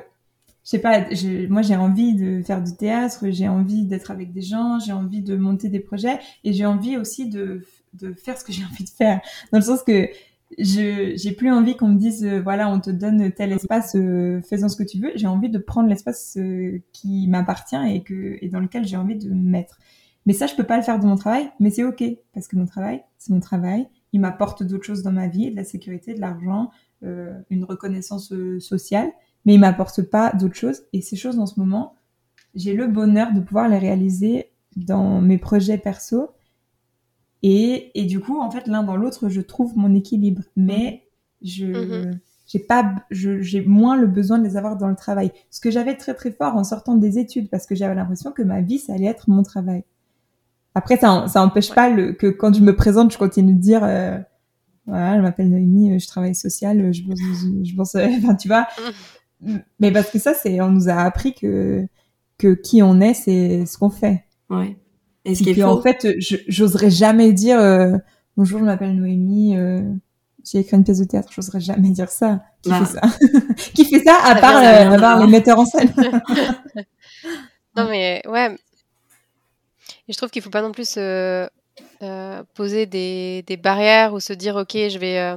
je 0.64 0.70
sais 0.70 0.78
pas, 0.80 1.04
moi 1.48 1.62
j'ai 1.62 1.76
envie 1.76 2.14
de 2.14 2.42
faire 2.42 2.62
du 2.62 2.74
théâtre, 2.76 3.24
j'ai 3.30 3.48
envie 3.48 3.84
d'être 3.86 4.10
avec 4.10 4.32
des 4.32 4.42
gens, 4.42 4.78
j'ai 4.78 4.92
envie 4.92 5.22
de 5.22 5.36
monter 5.36 5.68
des 5.68 5.80
projets 5.80 6.18
et 6.44 6.52
j'ai 6.52 6.66
envie 6.66 6.96
aussi 6.96 7.28
de, 7.28 7.64
de 7.94 8.12
faire 8.14 8.38
ce 8.38 8.44
que 8.44 8.52
j'ai 8.52 8.64
envie 8.70 8.84
de 8.84 8.90
faire. 8.90 9.20
Dans 9.52 9.58
le 9.58 9.64
sens 9.64 9.82
que 9.82 10.08
je 10.56 11.12
j'ai 11.14 11.32
plus 11.32 11.50
envie 11.50 11.76
qu'on 11.76 11.88
me 11.88 11.98
dise 11.98 12.24
euh, 12.24 12.40
voilà 12.40 12.70
on 12.70 12.80
te 12.80 12.90
donne 12.90 13.30
tel 13.32 13.52
espace 13.52 13.94
euh, 13.96 14.40
faisant 14.42 14.68
ce 14.68 14.76
que 14.76 14.82
tu 14.82 14.98
veux. 14.98 15.12
J'ai 15.14 15.26
envie 15.26 15.50
de 15.50 15.58
prendre 15.58 15.88
l'espace 15.88 16.36
euh, 16.38 16.82
qui 16.92 17.28
m'appartient 17.28 17.76
et 17.76 18.02
que 18.02 18.38
et 18.40 18.48
dans 18.48 18.60
lequel 18.60 18.86
j'ai 18.86 18.96
envie 18.96 19.16
de 19.16 19.28
me 19.28 19.50
mettre. 19.50 19.78
Mais 20.24 20.32
ça 20.32 20.46
je 20.46 20.54
peux 20.54 20.64
pas 20.64 20.76
le 20.76 20.82
faire 20.82 20.98
de 20.98 21.06
mon 21.06 21.16
travail 21.16 21.50
mais 21.60 21.70
c'est 21.70 21.84
ok 21.84 22.02
parce 22.32 22.48
que 22.48 22.56
mon 22.56 22.66
travail 22.66 23.02
c'est 23.18 23.32
mon 23.32 23.40
travail. 23.40 23.88
Il 24.12 24.20
m'apporte 24.20 24.62
d'autres 24.62 24.84
choses 24.84 25.02
dans 25.02 25.12
ma 25.12 25.28
vie 25.28 25.50
de 25.50 25.56
la 25.56 25.64
sécurité 25.64 26.14
de 26.14 26.20
l'argent 26.20 26.70
euh, 27.04 27.38
une 27.50 27.64
reconnaissance 27.64 28.32
euh, 28.32 28.58
sociale 28.58 29.10
mais 29.44 29.54
il 29.54 29.60
m'apporte 29.60 30.02
pas 30.02 30.32
d'autres 30.32 30.56
choses. 30.56 30.82
Et 30.94 31.02
ces 31.02 31.16
choses 31.16 31.38
en 31.38 31.46
ce 31.46 31.60
moment 31.60 31.94
j'ai 32.54 32.72
le 32.72 32.86
bonheur 32.86 33.32
de 33.34 33.40
pouvoir 33.40 33.68
les 33.68 33.78
réaliser 33.78 34.50
dans 34.76 35.20
mes 35.20 35.38
projets 35.38 35.76
perso 35.76 36.30
et, 37.42 37.90
et 38.00 38.04
du 38.04 38.20
coup, 38.20 38.40
en 38.40 38.50
fait, 38.50 38.66
l'un 38.66 38.82
dans 38.82 38.96
l'autre, 38.96 39.28
je 39.28 39.40
trouve 39.40 39.76
mon 39.76 39.94
équilibre. 39.94 40.42
Mais 40.56 41.04
je 41.42 41.66
Mhm. 41.66 42.18
j'ai 42.46 42.58
pas, 42.60 42.94
je- 43.10 43.40
j'ai 43.42 43.60
moins 43.64 43.96
le 43.96 44.06
besoin 44.06 44.38
de 44.38 44.44
les 44.44 44.56
avoir 44.56 44.76
dans 44.76 44.88
le 44.88 44.96
travail. 44.96 45.30
Ce 45.50 45.60
que 45.60 45.70
j'avais 45.70 45.94
très 45.96 46.14
très 46.14 46.30
fort 46.32 46.56
en 46.56 46.64
sortant 46.64 46.96
des 46.96 47.18
études, 47.18 47.48
parce 47.50 47.66
que 47.66 47.74
j'avais 47.74 47.94
l'impression 47.94 48.32
que 48.32 48.42
ma 48.42 48.60
vie, 48.62 48.78
ça 48.78 48.94
allait 48.94 49.04
être 49.06 49.28
mon 49.28 49.42
travail. 49.42 49.84
Après, 50.74 50.96
ça, 50.96 51.26
ça 51.28 51.42
empêche 51.42 51.68
Ouais. 51.70 51.74
pas 51.74 51.90
le, 51.90 52.12
que 52.12 52.26
quand 52.28 52.54
je 52.54 52.62
me 52.62 52.74
présente, 52.74 53.12
je 53.12 53.18
continue 53.18 53.52
de 53.54 53.58
dire, 53.60 53.84
euh, 53.84 54.16
voilà, 54.86 55.16
je 55.16 55.22
m'appelle 55.22 55.50
Noémie, 55.50 55.92
euh, 55.94 55.98
je 55.98 56.06
travaille 56.06 56.34
social, 56.34 56.80
euh, 56.80 56.92
je 56.92 57.02
pense, 57.04 57.18
je 57.64 57.74
pense, 57.76 57.94
enfin, 58.24 58.34
tu 58.34 58.48
vois. 58.48 58.66
Mais 59.78 59.92
parce 59.92 60.10
que 60.10 60.18
ça, 60.18 60.34
c'est, 60.34 60.60
on 60.60 60.70
nous 60.70 60.88
a 60.88 60.94
appris 60.94 61.34
que, 61.34 61.86
que 62.38 62.54
qui 62.54 62.82
on 62.82 63.00
est, 63.00 63.14
c'est 63.14 63.66
ce 63.66 63.76
qu'on 63.78 63.90
fait. 63.90 64.24
Ouais. 64.50 64.76
Et 65.28 65.34
ce 65.34 65.42
Et 65.42 65.44
qui 65.44 65.50
est 65.50 65.54
que, 65.54 65.60
faux, 65.62 65.68
en 65.68 65.82
fait, 65.82 66.06
j'oserais 66.18 66.90
jamais 66.90 67.32
dire 67.32 67.58
euh, 67.60 67.96
bonjour, 68.36 68.58
je 68.60 68.64
m'appelle 68.64 68.94
Noémie, 68.96 69.56
euh, 69.56 69.82
j'ai 70.44 70.58
écrit 70.60 70.76
une 70.76 70.84
pièce 70.84 70.98
de 71.00 71.04
théâtre. 71.04 71.30
J'oserais 71.32 71.60
jamais 71.60 71.90
dire 71.90 72.08
ça. 72.10 72.42
Qui 72.62 72.70
fait 72.72 72.84
ça? 72.86 73.00
Qui 73.74 73.84
fait 73.84 74.02
ça 74.04 74.16
à 74.24 74.34
Ça 74.34 74.40
part, 74.40 74.60
vient 74.60 74.92
euh, 74.92 74.96
à 74.96 74.98
part 74.98 75.20
les 75.20 75.30
metteurs 75.30 75.58
en 75.58 75.66
scène? 75.66 75.92
Non, 77.76 77.88
mais 77.88 78.22
ouais. 78.26 78.56
Et 80.08 80.12
je 80.12 80.16
trouve 80.16 80.30
qu'il 80.30 80.42
faut 80.42 80.50
pas 80.50 80.62
non 80.62 80.72
plus 80.72 80.88
se, 80.88 81.48
euh, 82.02 82.42
poser 82.54 82.86
des, 82.86 83.42
des 83.46 83.56
barrières 83.56 84.14
ou 84.14 84.20
se 84.20 84.32
dire, 84.32 84.56
OK, 84.56 84.72
je 84.74 84.98
vais. 84.98 85.18
euh, 85.18 85.36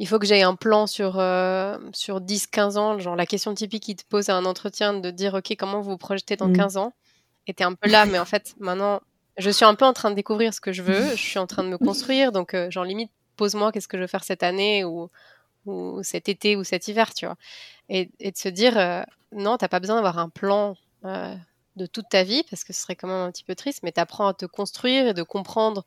il 0.00 0.08
faut 0.08 0.18
que 0.18 0.26
j'aie 0.26 0.42
un 0.42 0.56
plan 0.56 0.86
sur, 0.86 1.18
euh, 1.18 1.78
sur 1.92 2.20
10-15 2.20 2.76
ans. 2.78 2.98
Genre, 2.98 3.16
la 3.16 3.26
question 3.26 3.54
typique 3.54 3.84
qui 3.84 3.96
te 3.96 4.04
pose 4.08 4.28
à 4.28 4.36
un 4.36 4.44
entretien 4.44 4.94
de 4.94 5.10
dire, 5.10 5.34
OK, 5.34 5.54
comment 5.58 5.80
vous 5.80 5.92
vous 5.92 5.98
projetez 5.98 6.36
dans 6.36 6.48
Mm. 6.48 6.56
15 6.56 6.76
ans? 6.78 6.92
T'es 7.52 7.64
un 7.64 7.74
peu 7.74 7.88
là, 7.90 8.06
mais 8.06 8.18
en 8.18 8.24
fait, 8.24 8.54
maintenant, 8.58 9.00
je 9.36 9.50
suis 9.50 9.64
un 9.64 9.74
peu 9.74 9.84
en 9.84 9.92
train 9.92 10.10
de 10.10 10.14
découvrir 10.16 10.54
ce 10.54 10.60
que 10.60 10.72
je 10.72 10.82
veux. 10.82 11.10
Je 11.16 11.22
suis 11.22 11.38
en 11.38 11.46
train 11.46 11.62
de 11.64 11.68
me 11.68 11.78
construire. 11.78 12.32
Donc, 12.32 12.54
euh, 12.54 12.70
genre, 12.70 12.84
limite, 12.84 13.10
pose-moi 13.36 13.72
qu'est-ce 13.72 13.88
que 13.88 13.96
je 13.96 14.02
veux 14.02 14.06
faire 14.08 14.24
cette 14.24 14.42
année 14.42 14.84
ou, 14.84 15.10
ou 15.66 16.02
cet 16.04 16.28
été 16.28 16.56
ou 16.56 16.64
cet 16.64 16.88
hiver, 16.88 17.14
tu 17.14 17.26
vois. 17.26 17.36
Et, 17.88 18.10
et 18.20 18.32
de 18.32 18.36
se 18.38 18.48
dire, 18.48 18.78
euh, 18.78 19.02
non, 19.32 19.58
t'as 19.58 19.68
pas 19.68 19.80
besoin 19.80 19.96
d'avoir 19.96 20.18
un 20.18 20.28
plan. 20.30 20.76
euh, 21.04 21.34
de 21.76 21.86
toute 21.86 22.08
ta 22.10 22.24
vie, 22.24 22.42
parce 22.50 22.64
que 22.64 22.72
ce 22.72 22.82
serait 22.82 22.96
quand 22.96 23.08
même 23.08 23.16
un 23.28 23.32
petit 23.32 23.44
peu 23.44 23.54
triste, 23.54 23.80
mais 23.84 23.92
tu 23.92 24.00
apprends 24.00 24.28
à 24.28 24.34
te 24.34 24.46
construire 24.46 25.08
et 25.08 25.14
de 25.14 25.22
comprendre 25.22 25.84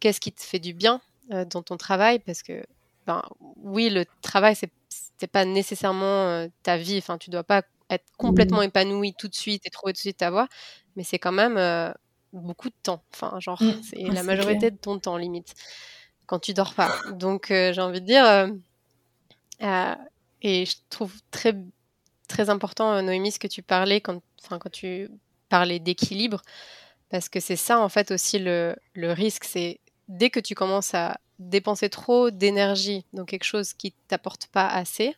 qu'est-ce 0.00 0.20
qui 0.20 0.32
te 0.32 0.42
fait 0.42 0.58
du 0.58 0.74
bien 0.74 1.00
euh, 1.32 1.44
dans 1.44 1.62
ton 1.62 1.76
travail, 1.76 2.18
parce 2.20 2.42
que, 2.42 2.64
ben, 3.06 3.22
oui, 3.56 3.90
le 3.90 4.04
travail, 4.22 4.56
c'est 4.56 4.72
c'est 5.18 5.28
pas 5.30 5.44
nécessairement 5.44 6.26
euh, 6.28 6.48
ta 6.62 6.76
vie, 6.76 6.98
enfin, 6.98 7.18
tu 7.18 7.30
dois 7.30 7.44
pas 7.44 7.62
être 7.90 8.04
complètement 8.18 8.62
épanoui 8.62 9.14
tout 9.14 9.28
de 9.28 9.34
suite 9.34 9.64
et 9.66 9.70
trouver 9.70 9.92
tout 9.92 9.98
de 9.98 10.00
suite 10.00 10.18
ta 10.18 10.30
voie, 10.30 10.48
mais 10.96 11.04
c'est 11.04 11.18
quand 11.18 11.32
même 11.32 11.94
beaucoup 12.32 12.68
de 12.68 12.74
temps. 12.82 13.02
Enfin, 13.12 13.38
genre, 13.40 13.62
Mm. 13.62 13.82
c'est 13.82 13.96
la 14.02 14.22
majorité 14.22 14.70
de 14.70 14.76
ton 14.76 14.98
temps, 14.98 15.16
limite, 15.16 15.54
quand 16.26 16.38
tu 16.40 16.52
dors 16.54 16.74
pas. 16.74 16.92
Donc, 17.12 17.50
euh, 17.50 17.72
j'ai 17.72 17.80
envie 17.80 18.00
de 18.00 18.06
dire, 18.06 18.24
euh, 18.26 18.48
euh, 19.62 19.94
et 20.42 20.66
je 20.66 20.76
trouve 20.90 21.12
très, 21.30 21.54
très 22.28 22.50
important, 22.50 22.92
euh, 22.92 23.02
Noémie, 23.02 23.30
ce 23.32 23.38
que 23.38 23.46
tu 23.46 23.62
parlais 23.62 24.00
quand, 24.00 24.20
enfin, 24.42 24.58
quand 24.58 24.70
tu 24.70 25.08
parlais 25.48 25.78
d'équilibre, 25.78 26.42
parce 27.10 27.28
que 27.28 27.38
c'est 27.40 27.56
ça, 27.56 27.80
en 27.80 27.88
fait, 27.88 28.10
aussi 28.10 28.38
le, 28.38 28.74
le 28.94 29.12
risque, 29.12 29.44
c'est 29.44 29.78
dès 30.08 30.30
que 30.30 30.40
tu 30.40 30.54
commences 30.54 30.94
à 30.94 31.18
dépenser 31.38 31.88
trop 31.88 32.30
d'énergie 32.30 33.04
dans 33.12 33.24
quelque 33.24 33.44
chose 33.44 33.72
qui 33.72 33.92
t'apporte 34.08 34.46
pas 34.48 34.66
assez, 34.66 35.14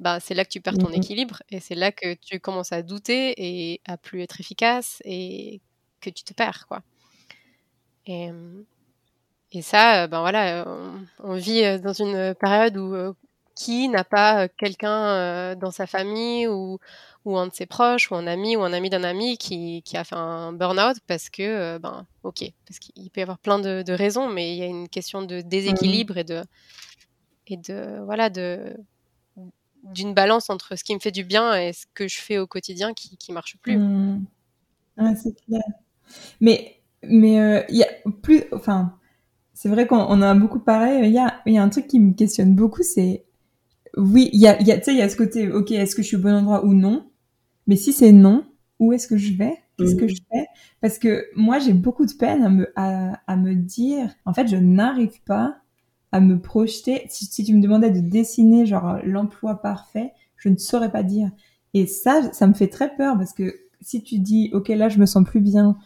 bah, 0.00 0.20
c'est 0.20 0.34
là 0.34 0.44
que 0.44 0.50
tu 0.50 0.60
perds 0.60 0.78
ton 0.78 0.88
Mhm. 0.88 0.94
équilibre 0.96 1.42
et 1.50 1.60
c'est 1.60 1.74
là 1.74 1.92
que 1.92 2.14
tu 2.14 2.40
commences 2.40 2.72
à 2.72 2.82
douter 2.82 3.34
et 3.36 3.80
à 3.86 3.96
plus 3.96 4.22
être 4.22 4.40
efficace 4.40 5.00
et 5.04 5.60
que 6.00 6.10
tu 6.10 6.22
te 6.24 6.34
perds, 6.34 6.66
quoi. 6.68 6.82
Et, 8.06 8.30
et 9.52 9.62
ça, 9.62 10.04
euh, 10.04 10.06
ben 10.06 10.20
voilà, 10.20 10.64
on, 10.66 11.06
on 11.20 11.34
vit 11.34 11.80
dans 11.80 11.92
une 11.92 12.34
période 12.34 12.76
où 12.76 12.94
euh, 12.94 13.12
qui 13.54 13.88
n'a 13.88 14.04
pas 14.04 14.48
quelqu'un 14.48 15.08
euh, 15.08 15.54
dans 15.56 15.72
sa 15.72 15.86
famille 15.86 16.46
ou, 16.46 16.78
ou 17.24 17.36
un 17.36 17.48
de 17.48 17.52
ses 17.54 17.66
proches 17.66 18.10
ou 18.10 18.14
un 18.14 18.26
ami 18.28 18.56
ou 18.56 18.62
un 18.62 18.72
ami 18.72 18.88
d'un 18.88 19.02
ami 19.04 19.36
qui, 19.36 19.82
qui 19.82 19.96
a 19.96 20.04
fait 20.04 20.14
un 20.14 20.52
burn-out 20.52 20.96
parce 21.06 21.28
que, 21.28 21.42
euh, 21.42 21.78
ben, 21.80 22.06
ok, 22.22 22.44
parce 22.66 22.78
qu'il 22.78 23.10
peut 23.10 23.20
y 23.20 23.22
avoir 23.22 23.38
plein 23.38 23.58
de, 23.58 23.82
de 23.82 23.92
raisons, 23.92 24.28
mais 24.28 24.52
il 24.54 24.58
y 24.58 24.62
a 24.62 24.66
une 24.66 24.88
question 24.88 25.22
de 25.22 25.40
déséquilibre 25.40 26.16
et 26.18 26.24
de, 26.24 26.44
et 27.48 27.56
de, 27.56 28.00
voilà, 28.04 28.30
de, 28.30 28.76
d'une 29.84 30.14
balance 30.14 30.50
entre 30.50 30.76
ce 30.76 30.84
qui 30.84 30.94
me 30.94 31.00
fait 31.00 31.10
du 31.10 31.24
bien 31.24 31.54
et 31.54 31.72
ce 31.72 31.86
que 31.94 32.08
je 32.08 32.18
fais 32.18 32.38
au 32.38 32.46
quotidien 32.46 32.94
qui, 32.94 33.16
qui 33.16 33.32
marche 33.32 33.56
plus. 33.62 33.76
Mm. 33.78 34.24
Ouais, 34.98 35.14
c'est 35.16 35.34
clair. 35.46 35.62
Mais, 36.40 36.80
mais 37.02 37.40
euh, 37.40 37.62
il 37.70 37.76
y 37.78 37.84
a 37.84 37.88
plus, 38.22 38.44
enfin, 38.52 38.98
c'est 39.54 39.68
vrai 39.68 39.86
qu'on 39.86 39.98
on 39.98 40.10
en 40.10 40.22
a 40.22 40.34
beaucoup 40.34 40.60
parlé. 40.60 41.06
Il 41.06 41.12
y 41.12 41.18
a, 41.18 41.40
il 41.46 41.54
y 41.54 41.58
a 41.58 41.62
un 41.62 41.68
truc 41.68 41.86
qui 41.88 42.00
me 42.00 42.14
questionne 42.14 42.54
beaucoup, 42.54 42.82
c'est, 42.82 43.24
oui, 43.96 44.30
il 44.32 44.40
y 44.40 44.48
a, 44.48 44.60
il 44.60 44.66
y 44.68 44.72
a, 44.72 44.78
tu 44.78 44.84
sais, 44.84 44.92
il 44.92 44.98
y 44.98 45.02
a 45.02 45.08
ce 45.08 45.16
côté, 45.16 45.50
ok, 45.50 45.70
est-ce 45.72 45.96
que 45.96 46.02
je 46.02 46.08
suis 46.08 46.16
au 46.16 46.20
bon 46.20 46.34
endroit 46.34 46.64
ou 46.64 46.74
non? 46.74 47.10
Mais 47.66 47.76
si 47.76 47.92
c'est 47.92 48.12
non, 48.12 48.46
où 48.78 48.92
est-ce 48.92 49.08
que 49.08 49.16
je 49.16 49.34
vais? 49.34 49.56
Qu'est-ce 49.78 49.96
que 49.96 50.06
Mhm. 50.06 50.10
je 50.10 50.16
fais? 50.32 50.46
Parce 50.80 50.98
que 50.98 51.26
moi, 51.36 51.58
j'ai 51.60 51.74
beaucoup 51.74 52.06
de 52.06 52.12
peine 52.14 52.42
à 52.44 52.48
me, 52.50 52.72
à, 52.76 53.20
à 53.26 53.36
me 53.36 53.54
dire, 53.54 54.14
en 54.26 54.34
fait, 54.34 54.48
je 54.48 54.56
n'arrive 54.56 55.22
pas 55.24 55.58
à 56.12 56.20
me 56.20 56.40
projeter. 56.40 57.06
Si, 57.08 57.26
si 57.26 57.44
tu 57.44 57.54
me 57.54 57.60
demandais 57.62 57.90
de 57.90 58.00
dessiner, 58.00 58.66
genre, 58.66 58.98
l'emploi 59.04 59.56
parfait, 59.60 60.12
je 60.36 60.48
ne 60.48 60.56
saurais 60.56 60.90
pas 60.90 61.02
dire. 61.02 61.30
Et 61.74 61.86
ça, 61.86 62.32
ça 62.32 62.46
me 62.46 62.54
fait 62.54 62.68
très 62.68 62.94
peur 62.96 63.16
parce 63.18 63.32
que 63.32 63.54
si 63.80 64.02
tu 64.02 64.18
dis, 64.18 64.50
ok, 64.52 64.68
là, 64.68 64.88
je 64.88 64.98
me 64.98 65.06
sens 65.06 65.24
plus 65.24 65.40
bien, 65.40 65.76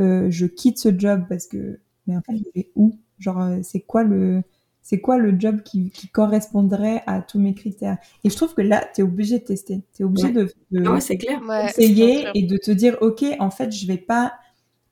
euh, 0.00 0.30
je 0.30 0.46
quitte 0.46 0.78
ce 0.78 0.96
job 0.96 1.24
parce 1.28 1.46
que, 1.46 1.80
mais 2.06 2.16
en 2.16 2.22
fait, 2.22 2.36
je 2.38 2.44
vais 2.54 2.70
où? 2.76 2.98
Genre, 3.18 3.40
euh, 3.40 3.58
c'est 3.62 3.80
quoi 3.80 4.04
le, 4.04 4.42
c'est 4.82 5.00
quoi 5.00 5.18
le 5.18 5.38
job 5.38 5.62
qui, 5.62 5.90
qui 5.90 6.08
correspondrait 6.08 7.02
à 7.06 7.20
tous 7.22 7.38
mes 7.38 7.54
critères? 7.54 7.98
Et 8.24 8.30
je 8.30 8.36
trouve 8.36 8.54
que 8.54 8.62
là, 8.62 8.84
t'es 8.94 9.02
obligé 9.02 9.38
de 9.38 9.44
tester. 9.44 9.82
T'es 9.92 10.04
obligé 10.04 10.28
Ouais. 10.28 10.32
de, 10.32 10.52
de 10.70 10.82
Ah 10.84 10.92
ouais, 10.94 11.00
c'est 11.00 11.18
clair. 11.18 11.40
Ouais, 11.48 11.72
essayer 11.78 12.30
et 12.34 12.42
de 12.44 12.56
te 12.56 12.70
dire, 12.70 12.96
ok, 13.00 13.24
en 13.38 13.50
fait, 13.50 13.70
je 13.72 13.86
vais 13.86 13.98
pas, 13.98 14.32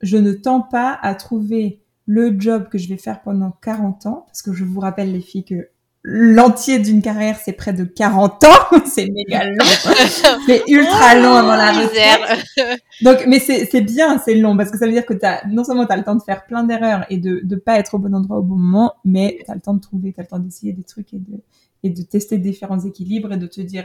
je 0.02 0.16
ne 0.16 0.32
tends 0.32 0.60
pas 0.62 0.98
à 1.02 1.14
trouver 1.14 1.79
le 2.10 2.34
job 2.36 2.68
que 2.68 2.76
je 2.76 2.88
vais 2.88 2.96
faire 2.96 3.22
pendant 3.22 3.52
40 3.62 4.06
ans, 4.06 4.24
parce 4.26 4.42
que 4.42 4.52
je 4.52 4.64
vous 4.64 4.80
rappelle, 4.80 5.12
les 5.12 5.20
filles, 5.20 5.44
que 5.44 5.68
l'entier 6.02 6.80
d'une 6.80 7.02
carrière, 7.02 7.38
c'est 7.38 7.52
près 7.52 7.72
de 7.72 7.84
40 7.84 8.42
ans, 8.42 8.48
c'est 8.84 9.08
méga 9.10 9.44
long, 9.44 9.64
c'est 10.46 10.64
ultra 10.66 11.14
long 11.14 11.34
avant 11.34 11.54
la 11.54 11.70
retraite. 11.70 12.80
Donc, 13.02 13.18
mais 13.28 13.38
c'est 13.38 13.80
bien, 13.82 14.18
c'est 14.18 14.34
long, 14.34 14.56
parce 14.56 14.72
que 14.72 14.78
ça 14.78 14.86
veut 14.86 14.92
dire 14.92 15.06
que 15.06 15.14
t'as, 15.14 15.46
non 15.46 15.62
seulement 15.62 15.86
t'as 15.86 15.96
le 15.96 16.02
temps 16.02 16.16
de 16.16 16.22
faire 16.22 16.46
plein 16.46 16.64
d'erreurs 16.64 17.06
et 17.10 17.18
de, 17.18 17.42
de 17.44 17.54
pas 17.54 17.78
être 17.78 17.94
au 17.94 18.00
bon 18.00 18.12
endroit 18.12 18.38
au 18.38 18.42
bon 18.42 18.56
moment, 18.56 18.94
mais 19.04 19.38
t'as 19.46 19.54
le 19.54 19.60
temps 19.60 19.74
de 19.74 19.80
trouver, 19.80 20.12
t'as 20.12 20.22
le 20.22 20.28
temps 20.28 20.40
d'essayer 20.40 20.72
des 20.72 20.82
trucs 20.82 21.14
et 21.14 21.18
de, 21.18 21.40
et 21.84 21.90
de 21.90 22.02
tester 22.02 22.38
différents 22.38 22.80
équilibres 22.80 23.32
et 23.32 23.36
de 23.36 23.46
te 23.46 23.60
dire, 23.60 23.84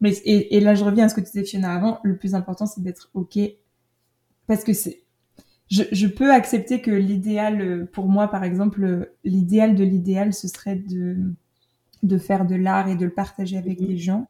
mais, 0.00 0.12
et, 0.24 0.56
et 0.56 0.60
là, 0.60 0.76
je 0.76 0.84
reviens 0.84 1.06
à 1.06 1.08
ce 1.08 1.16
que 1.16 1.20
tu 1.22 1.32
disais, 1.32 1.44
Fiona, 1.44 1.74
avant, 1.74 1.98
le 2.04 2.16
plus 2.16 2.36
important, 2.36 2.66
c'est 2.66 2.84
d'être 2.84 3.10
OK. 3.14 3.36
Parce 4.46 4.62
que 4.62 4.72
c'est, 4.72 5.02
je, 5.70 5.82
je 5.92 6.06
peux 6.06 6.32
accepter 6.32 6.80
que 6.80 6.90
l'idéal, 6.90 7.60
euh, 7.60 7.86
pour 7.92 8.08
moi, 8.08 8.28
par 8.28 8.44
exemple, 8.44 8.84
euh, 8.84 9.16
l'idéal 9.24 9.74
de 9.74 9.84
l'idéal, 9.84 10.32
ce 10.34 10.48
serait 10.48 10.76
de, 10.76 11.16
de 12.02 12.18
faire 12.18 12.46
de 12.46 12.54
l'art 12.54 12.88
et 12.88 12.96
de 12.96 13.04
le 13.06 13.12
partager 13.12 13.58
avec 13.58 13.80
Mhm. 13.80 13.88
les 13.88 13.98
gens. 13.98 14.28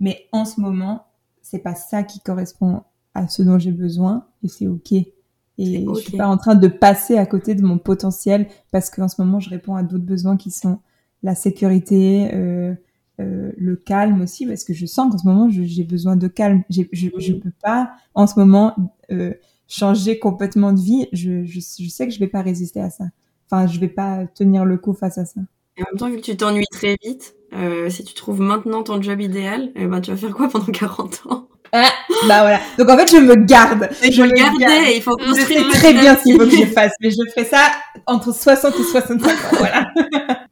Mais 0.00 0.26
en 0.32 0.44
ce 0.44 0.60
moment, 0.60 1.06
c'est 1.42 1.60
pas 1.60 1.74
ça 1.74 2.02
qui 2.04 2.20
correspond 2.20 2.82
à 3.14 3.28
ce 3.28 3.42
dont 3.42 3.58
j'ai 3.58 3.72
besoin 3.72 4.26
et 4.44 4.48
c'est 4.48 4.68
OK. 4.68 4.92
Et 4.92 5.14
C'est 5.62 5.84
je 5.88 5.94
suis 5.94 6.12
pas 6.12 6.28
en 6.28 6.36
train 6.36 6.54
de 6.54 6.68
passer 6.68 7.18
à 7.18 7.26
côté 7.26 7.54
de 7.54 7.62
mon 7.62 7.78
potentiel 7.78 8.46
parce 8.70 8.90
qu'en 8.90 9.08
ce 9.08 9.20
moment, 9.22 9.40
je 9.40 9.50
réponds 9.50 9.74
à 9.76 9.82
d'autres 9.82 10.04
besoins 10.04 10.36
qui 10.36 10.50
sont 10.50 10.78
la 11.22 11.34
sécurité, 11.34 12.30
euh, 12.34 12.74
euh, 13.20 13.52
le 13.56 13.74
calme 13.76 14.20
aussi, 14.22 14.46
parce 14.46 14.62
que 14.64 14.72
je 14.72 14.86
sens 14.86 15.10
qu'en 15.10 15.18
ce 15.18 15.26
moment, 15.26 15.48
j'ai 15.50 15.82
besoin 15.84 16.14
de 16.16 16.28
calme. 16.28 16.62
Je, 16.70 16.82
je 16.92 17.32
Mhm. 17.32 17.40
peux 17.40 17.50
pas, 17.62 17.92
en 18.14 18.26
ce 18.28 18.38
moment, 18.38 18.74
euh, 19.10 19.34
changer 19.68 20.18
complètement 20.18 20.72
de 20.72 20.80
vie. 20.80 21.08
Je, 21.12 21.44
je, 21.44 21.60
je 21.60 21.88
sais 21.88 22.08
que 22.08 22.12
je 22.12 22.18
vais 22.18 22.26
pas 22.28 22.42
résister 22.42 22.80
à 22.80 22.90
ça. 22.90 23.04
Enfin, 23.50 23.66
je 23.66 23.78
vais 23.78 23.88
pas 23.88 24.26
tenir 24.34 24.64
le 24.64 24.76
coup 24.78 24.94
face 24.94 25.18
à 25.18 25.24
ça. 25.24 25.40
Et 25.76 25.82
en 25.82 25.86
même 25.90 25.98
temps, 25.98 26.08
vu 26.10 26.16
que 26.16 26.22
tu 26.22 26.36
t'ennuies 26.36 26.66
très 26.70 26.96
vite, 27.02 27.36
euh, 27.54 27.88
si 27.88 28.02
tu 28.04 28.14
trouves 28.14 28.40
maintenant 28.40 28.82
ton 28.82 29.00
job 29.00 29.20
idéal, 29.20 29.70
eh 29.76 29.86
ben, 29.86 30.00
tu 30.00 30.10
vas 30.10 30.16
faire 30.16 30.34
quoi 30.34 30.48
pendant 30.48 30.66
40 30.72 31.22
ans? 31.30 31.48
Ah, 31.72 31.90
bah 32.26 32.40
voilà. 32.40 32.60
Donc 32.78 32.88
en 32.88 32.96
fait, 32.96 33.10
je 33.10 33.18
me 33.18 33.34
garde. 33.36 33.90
Il 34.02 34.10
je 34.12 34.22
me 34.22 34.30
garde. 34.30 34.56
il 34.94 35.02
faut 35.02 35.16
Je 35.20 35.26
construire 35.26 35.58
sais 35.58 35.64
le 35.64 35.70
très 35.70 35.92
bien 35.92 36.16
ce 36.16 36.22
qu'il 36.22 36.32
faut 36.32 36.46
que 36.46 36.50
je 36.50 36.64
fasse, 36.64 36.92
mais 37.00 37.10
je 37.10 37.30
ferai 37.30 37.44
ça 37.44 37.70
entre 38.06 38.32
60 38.34 38.74
et 38.74 38.82
65 38.82 39.26
ans. 39.26 39.56
Voilà. 39.58 39.92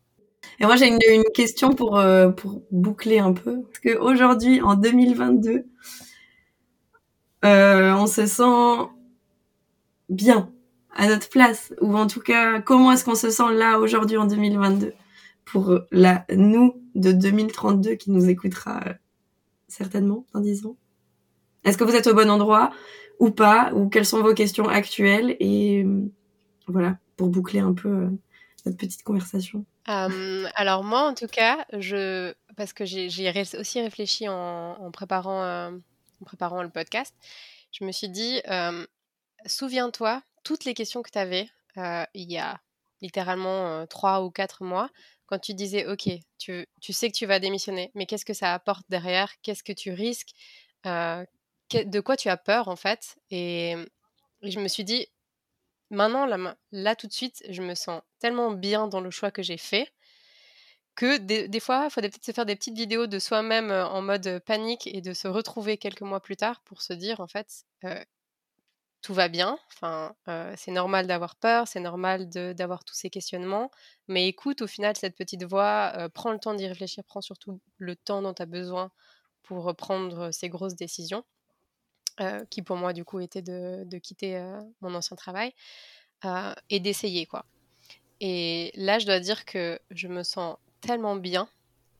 Et 0.60 0.64
moi, 0.64 0.76
j'ai 0.76 0.88
une, 0.88 0.98
une 1.10 1.24
question 1.34 1.70
pour, 1.72 1.98
euh, 1.98 2.28
pour 2.30 2.62
boucler 2.70 3.18
un 3.18 3.32
peu. 3.32 3.62
Parce 3.62 3.80
qu'aujourd'hui, 3.80 4.62
en 4.62 4.74
2022, 4.74 5.64
euh, 7.44 7.92
on 7.94 8.06
se 8.06 8.26
sent 8.26 8.88
bien 10.08 10.52
à 10.94 11.08
notre 11.08 11.28
place. 11.28 11.72
Ou 11.80 11.96
en 11.96 12.06
tout 12.06 12.20
cas, 12.20 12.60
comment 12.60 12.92
est-ce 12.92 13.04
qu'on 13.04 13.14
se 13.14 13.30
sent 13.30 13.52
là, 13.52 13.78
aujourd'hui, 13.78 14.16
en 14.16 14.26
2022 14.26 14.94
Pour 15.44 15.78
la 15.90 16.24
nous 16.34 16.82
de 16.94 17.12
2032 17.12 17.94
qui 17.94 18.10
nous 18.10 18.28
écoutera 18.28 18.80
euh, 18.86 18.92
certainement 19.68 20.26
dans 20.32 20.40
10 20.40 20.66
ans. 20.66 20.76
Est-ce 21.64 21.76
que 21.76 21.84
vous 21.84 21.94
êtes 21.94 22.06
au 22.06 22.14
bon 22.14 22.30
endroit 22.30 22.70
ou 23.18 23.30
pas? 23.30 23.72
Ou 23.74 23.88
quelles 23.88 24.06
sont 24.06 24.22
vos 24.22 24.34
questions 24.34 24.68
actuelles? 24.68 25.36
Et 25.40 25.84
euh, 25.84 26.08
voilà, 26.66 26.98
pour 27.16 27.28
boucler 27.28 27.60
un 27.60 27.74
peu 27.74 27.88
euh, 27.88 28.08
notre 28.64 28.78
petite 28.78 29.02
conversation. 29.02 29.64
Alors 29.86 30.82
moi, 30.82 31.02
en 31.02 31.14
tout 31.14 31.28
cas, 31.28 31.64
je 31.72 32.34
parce 32.56 32.72
que 32.72 32.84
j'ai 32.84 33.32
aussi 33.56 33.80
réfléchi 33.80 34.28
en, 34.28 34.90
préparant 34.90 35.42
le 36.20 36.68
podcast, 36.70 37.14
je 37.70 37.84
me 37.84 37.92
suis 37.92 38.08
dit, 38.08 38.40
souviens-toi 39.48 40.22
toutes 40.44 40.64
les 40.64 40.74
questions 40.74 41.02
que 41.02 41.10
tu 41.10 41.18
avais 41.18 41.48
il 42.14 42.30
y 42.32 42.38
a 42.38 42.60
littéralement 43.02 43.68
euh, 43.82 43.86
trois 43.86 44.22
ou 44.24 44.30
quatre 44.30 44.64
mois, 44.64 44.90
quand 45.26 45.38
tu 45.38 45.54
disais, 45.54 45.86
ok, 45.86 46.08
tu, 46.38 46.66
tu 46.80 46.92
sais 46.92 47.10
que 47.10 47.16
tu 47.16 47.26
vas 47.26 47.38
démissionner, 47.38 47.90
mais 47.94 48.06
qu'est-ce 48.06 48.24
que 48.24 48.32
ça 48.34 48.54
apporte 48.54 48.84
derrière? 48.88 49.30
Qu'est-ce 49.42 49.62
que 49.62 49.72
tu 49.72 49.92
risques? 49.92 50.30
Euh, 50.86 51.24
que- 51.68 51.84
De 51.84 52.00
quoi 52.00 52.16
tu 52.16 52.28
as 52.28 52.36
peur 52.36 52.68
en 52.68 52.76
fait? 52.76 53.16
Et, 53.30 53.72
et 54.42 54.50
je 54.50 54.60
me 54.60 54.68
suis 54.68 54.84
dit, 54.84 55.08
maintenant, 55.90 56.26
là, 56.26 56.56
là, 56.72 56.96
tout 56.96 57.06
de 57.08 57.12
suite, 57.14 57.44
je 57.50 57.62
me 57.62 57.74
sens 57.74 58.02
tellement 58.20 58.52
bien 58.52 58.88
dans 58.88 59.00
le 59.00 59.10
choix 59.10 59.30
que 59.32 59.42
j'ai 59.42 59.58
fait 59.58 59.92
que 60.94 61.18
des, 61.18 61.48
des 61.48 61.60
fois, 61.60 61.84
il 61.86 61.90
faudrait 61.90 62.10
peut-être 62.10 62.24
se 62.24 62.32
faire 62.32 62.46
des 62.46 62.56
petites 62.56 62.76
vidéos 62.76 63.06
de 63.06 63.18
soi-même 63.18 63.70
euh, 63.70 63.86
en 63.86 64.00
mode 64.02 64.26
euh, 64.26 64.40
panique 64.40 64.86
et 64.86 65.00
de 65.02 65.12
se 65.12 65.28
retrouver 65.28 65.76
quelques 65.78 66.00
mois 66.02 66.20
plus 66.20 66.36
tard 66.36 66.60
pour 66.62 66.82
se 66.82 66.92
dire, 66.94 67.20
en 67.20 67.26
fait, 67.26 67.64
euh, 67.84 68.02
tout 69.06 69.14
va 69.14 69.28
bien. 69.28 69.56
Enfin, 69.68 70.16
euh, 70.26 70.52
c'est 70.56 70.72
normal 70.72 71.06
d'avoir 71.06 71.36
peur, 71.36 71.68
c'est 71.68 71.78
normal 71.78 72.28
d'avoir 72.28 72.82
tous 72.82 72.96
ces 72.96 73.08
questionnements, 73.08 73.70
mais 74.08 74.26
écoute 74.26 74.62
au 74.62 74.66
final 74.66 74.96
cette 74.96 75.14
petite 75.14 75.44
voix, 75.44 75.92
euh, 75.96 76.08
prends 76.08 76.32
le 76.32 76.40
temps 76.40 76.54
d'y 76.54 76.66
réfléchir, 76.66 77.04
prends 77.04 77.20
surtout 77.20 77.60
le 77.78 77.94
temps 77.94 78.20
dont 78.20 78.34
tu 78.34 78.42
as 78.42 78.46
besoin 78.46 78.90
pour 79.44 79.72
prendre 79.76 80.32
ces 80.32 80.48
grosses 80.48 80.74
décisions, 80.74 81.22
euh, 82.20 82.44
qui 82.50 82.62
pour 82.62 82.74
moi, 82.74 82.92
du 82.92 83.04
coup, 83.04 83.20
était 83.20 83.42
de, 83.42 83.84
de 83.84 83.98
quitter 83.98 84.38
euh, 84.38 84.60
mon 84.80 84.92
ancien 84.96 85.16
travail 85.16 85.54
et 86.68 86.80
d'essayer, 86.80 87.26
quoi. 87.26 87.44
Et 88.20 88.72
là, 88.74 88.98
je 88.98 89.06
dois 89.06 89.20
dire 89.20 89.44
que 89.44 89.78
je 89.92 90.08
me 90.08 90.24
sens 90.24 90.56
tellement 90.80 91.14
bien 91.14 91.48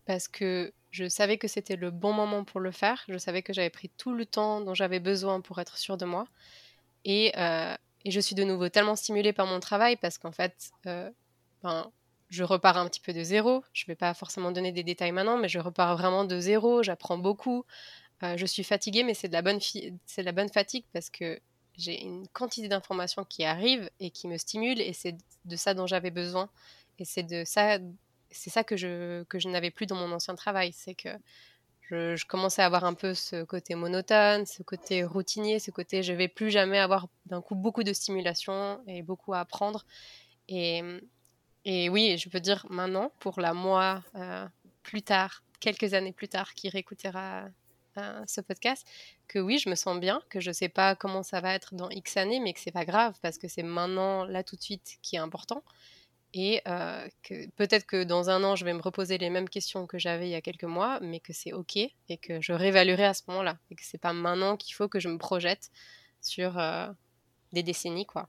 parce 0.06 0.26
que 0.26 0.72
je 0.90 1.08
savais 1.08 1.38
que 1.38 1.46
c'était 1.46 1.76
le 1.76 1.92
bon 1.92 2.12
moment 2.12 2.42
pour 2.42 2.58
le 2.58 2.72
faire. 2.72 3.04
Je 3.08 3.18
savais 3.18 3.42
que 3.42 3.52
j'avais 3.52 3.70
pris 3.70 3.90
tout 3.90 4.12
le 4.12 4.26
temps 4.26 4.60
dont 4.60 4.74
j'avais 4.74 4.98
besoin 4.98 5.40
pour 5.40 5.60
être 5.60 5.78
sûre 5.78 5.96
de 5.96 6.04
moi. 6.04 6.26
Et, 7.06 7.32
euh, 7.38 7.74
et 8.04 8.10
je 8.10 8.20
suis 8.20 8.34
de 8.34 8.42
nouveau 8.42 8.68
tellement 8.68 8.96
stimulée 8.96 9.32
par 9.32 9.46
mon 9.46 9.60
travail 9.60 9.96
parce 9.96 10.18
qu'en 10.18 10.32
fait, 10.32 10.70
euh, 10.86 11.08
ben, 11.62 11.90
je 12.28 12.42
repars 12.42 12.76
un 12.76 12.88
petit 12.88 13.00
peu 13.00 13.12
de 13.12 13.22
zéro. 13.22 13.62
Je 13.72 13.84
ne 13.84 13.86
vais 13.86 13.94
pas 13.94 14.12
forcément 14.12 14.50
donner 14.50 14.72
des 14.72 14.82
détails 14.82 15.12
maintenant, 15.12 15.38
mais 15.38 15.48
je 15.48 15.60
repars 15.60 15.96
vraiment 15.96 16.24
de 16.24 16.38
zéro. 16.40 16.82
J'apprends 16.82 17.16
beaucoup. 17.16 17.64
Euh, 18.24 18.36
je 18.36 18.44
suis 18.44 18.64
fatiguée, 18.64 19.04
mais 19.04 19.14
c'est 19.14 19.28
de 19.28 19.32
la 19.32 19.42
bonne, 19.42 19.58
de 19.58 20.22
la 20.22 20.32
bonne 20.32 20.48
fatigue 20.48 20.84
parce 20.92 21.08
que 21.08 21.38
j'ai 21.78 22.02
une 22.02 22.26
quantité 22.28 22.66
d'informations 22.68 23.24
qui 23.24 23.44
arrivent 23.44 23.88
et 24.00 24.10
qui 24.10 24.26
me 24.26 24.36
stimulent 24.36 24.80
et 24.80 24.92
c'est 24.92 25.16
de 25.44 25.56
ça 25.56 25.74
dont 25.74 25.86
j'avais 25.86 26.10
besoin 26.10 26.48
et 26.98 27.04
c'est 27.04 27.22
de 27.22 27.44
ça 27.44 27.78
c'est 28.30 28.48
ça 28.48 28.64
que 28.64 28.78
je 28.78 29.24
que 29.24 29.38
je 29.38 29.50
n'avais 29.50 29.70
plus 29.70 29.84
dans 29.84 29.96
mon 29.96 30.10
ancien 30.10 30.34
travail 30.34 30.72
c'est 30.72 30.94
que 30.94 31.10
je, 31.90 32.24
commençais 32.26 32.62
à 32.62 32.66
avoir 32.66 32.84
un 32.84 32.94
peu 32.94 33.14
ce 33.14 33.44
côté 33.44 33.74
monotone, 33.74 34.44
ce 34.46 34.62
côté 34.62 35.04
routinier, 35.04 35.58
ce 35.58 35.70
côté 35.70 36.02
je 36.02 36.12
vais 36.12 36.28
plus 36.28 36.50
jamais 36.50 36.78
avoir 36.78 37.08
d'un 37.26 37.40
coup 37.40 37.54
beaucoup 37.54 37.84
de 37.84 37.92
stimulation 37.92 38.80
et 38.86 39.02
beaucoup 39.02 39.34
à 39.34 39.40
apprendre. 39.40 39.86
Et, 40.48 40.82
et 41.64 41.88
oui, 41.88 42.18
je 42.18 42.28
peux 42.28 42.40
dire 42.40 42.66
maintenant, 42.70 43.12
pour 43.20 43.40
la 43.40 43.54
moi 43.54 44.02
euh, 44.16 44.46
plus 44.82 45.02
tard, 45.02 45.42
quelques 45.60 45.94
années 45.94 46.12
plus 46.12 46.28
tard, 46.28 46.54
qui 46.54 46.68
réécoutera 46.68 47.46
euh, 47.98 48.22
ce 48.26 48.40
podcast, 48.40 48.86
que 49.28 49.38
oui, 49.38 49.58
je 49.58 49.68
me 49.68 49.74
sens 49.74 49.98
bien, 49.98 50.20
que 50.28 50.40
je 50.40 50.50
ne 50.50 50.54
sais 50.54 50.68
pas 50.68 50.94
comment 50.94 51.22
ça 51.22 51.40
va 51.40 51.54
être 51.54 51.74
dans 51.74 51.88
X 51.90 52.16
années, 52.16 52.40
mais 52.40 52.52
que 52.52 52.60
c'est 52.60 52.72
pas 52.72 52.84
grave 52.84 53.14
parce 53.22 53.38
que 53.38 53.48
c'est 53.48 53.62
maintenant, 53.62 54.24
là 54.24 54.42
tout 54.42 54.56
de 54.56 54.62
suite, 54.62 54.98
qui 55.02 55.16
est 55.16 55.20
important 55.20 55.62
et 56.34 56.60
euh, 56.68 57.06
que 57.22 57.48
peut-être 57.50 57.86
que 57.86 58.04
dans 58.04 58.30
un 58.30 58.44
an, 58.44 58.56
je 58.56 58.64
vais 58.64 58.74
me 58.74 58.82
reposer 58.82 59.18
les 59.18 59.30
mêmes 59.30 59.48
questions 59.48 59.86
que 59.86 59.98
j'avais 59.98 60.28
il 60.28 60.32
y 60.32 60.34
a 60.34 60.40
quelques 60.40 60.64
mois, 60.64 60.98
mais 61.00 61.20
que 61.20 61.32
c'est 61.32 61.52
OK 61.52 61.76
et 61.76 62.16
que 62.20 62.40
je 62.40 62.52
réévaluerai 62.52 63.06
à 63.06 63.14
ce 63.14 63.22
moment-là 63.28 63.58
et 63.70 63.74
que 63.74 63.82
c'est 63.84 63.98
pas 63.98 64.12
maintenant 64.12 64.56
qu'il 64.56 64.74
faut 64.74 64.88
que 64.88 65.00
je 65.00 65.08
me 65.08 65.18
projette 65.18 65.70
sur 66.20 66.58
euh, 66.58 66.88
des 67.52 67.62
décennies, 67.62 68.06
quoi. 68.06 68.28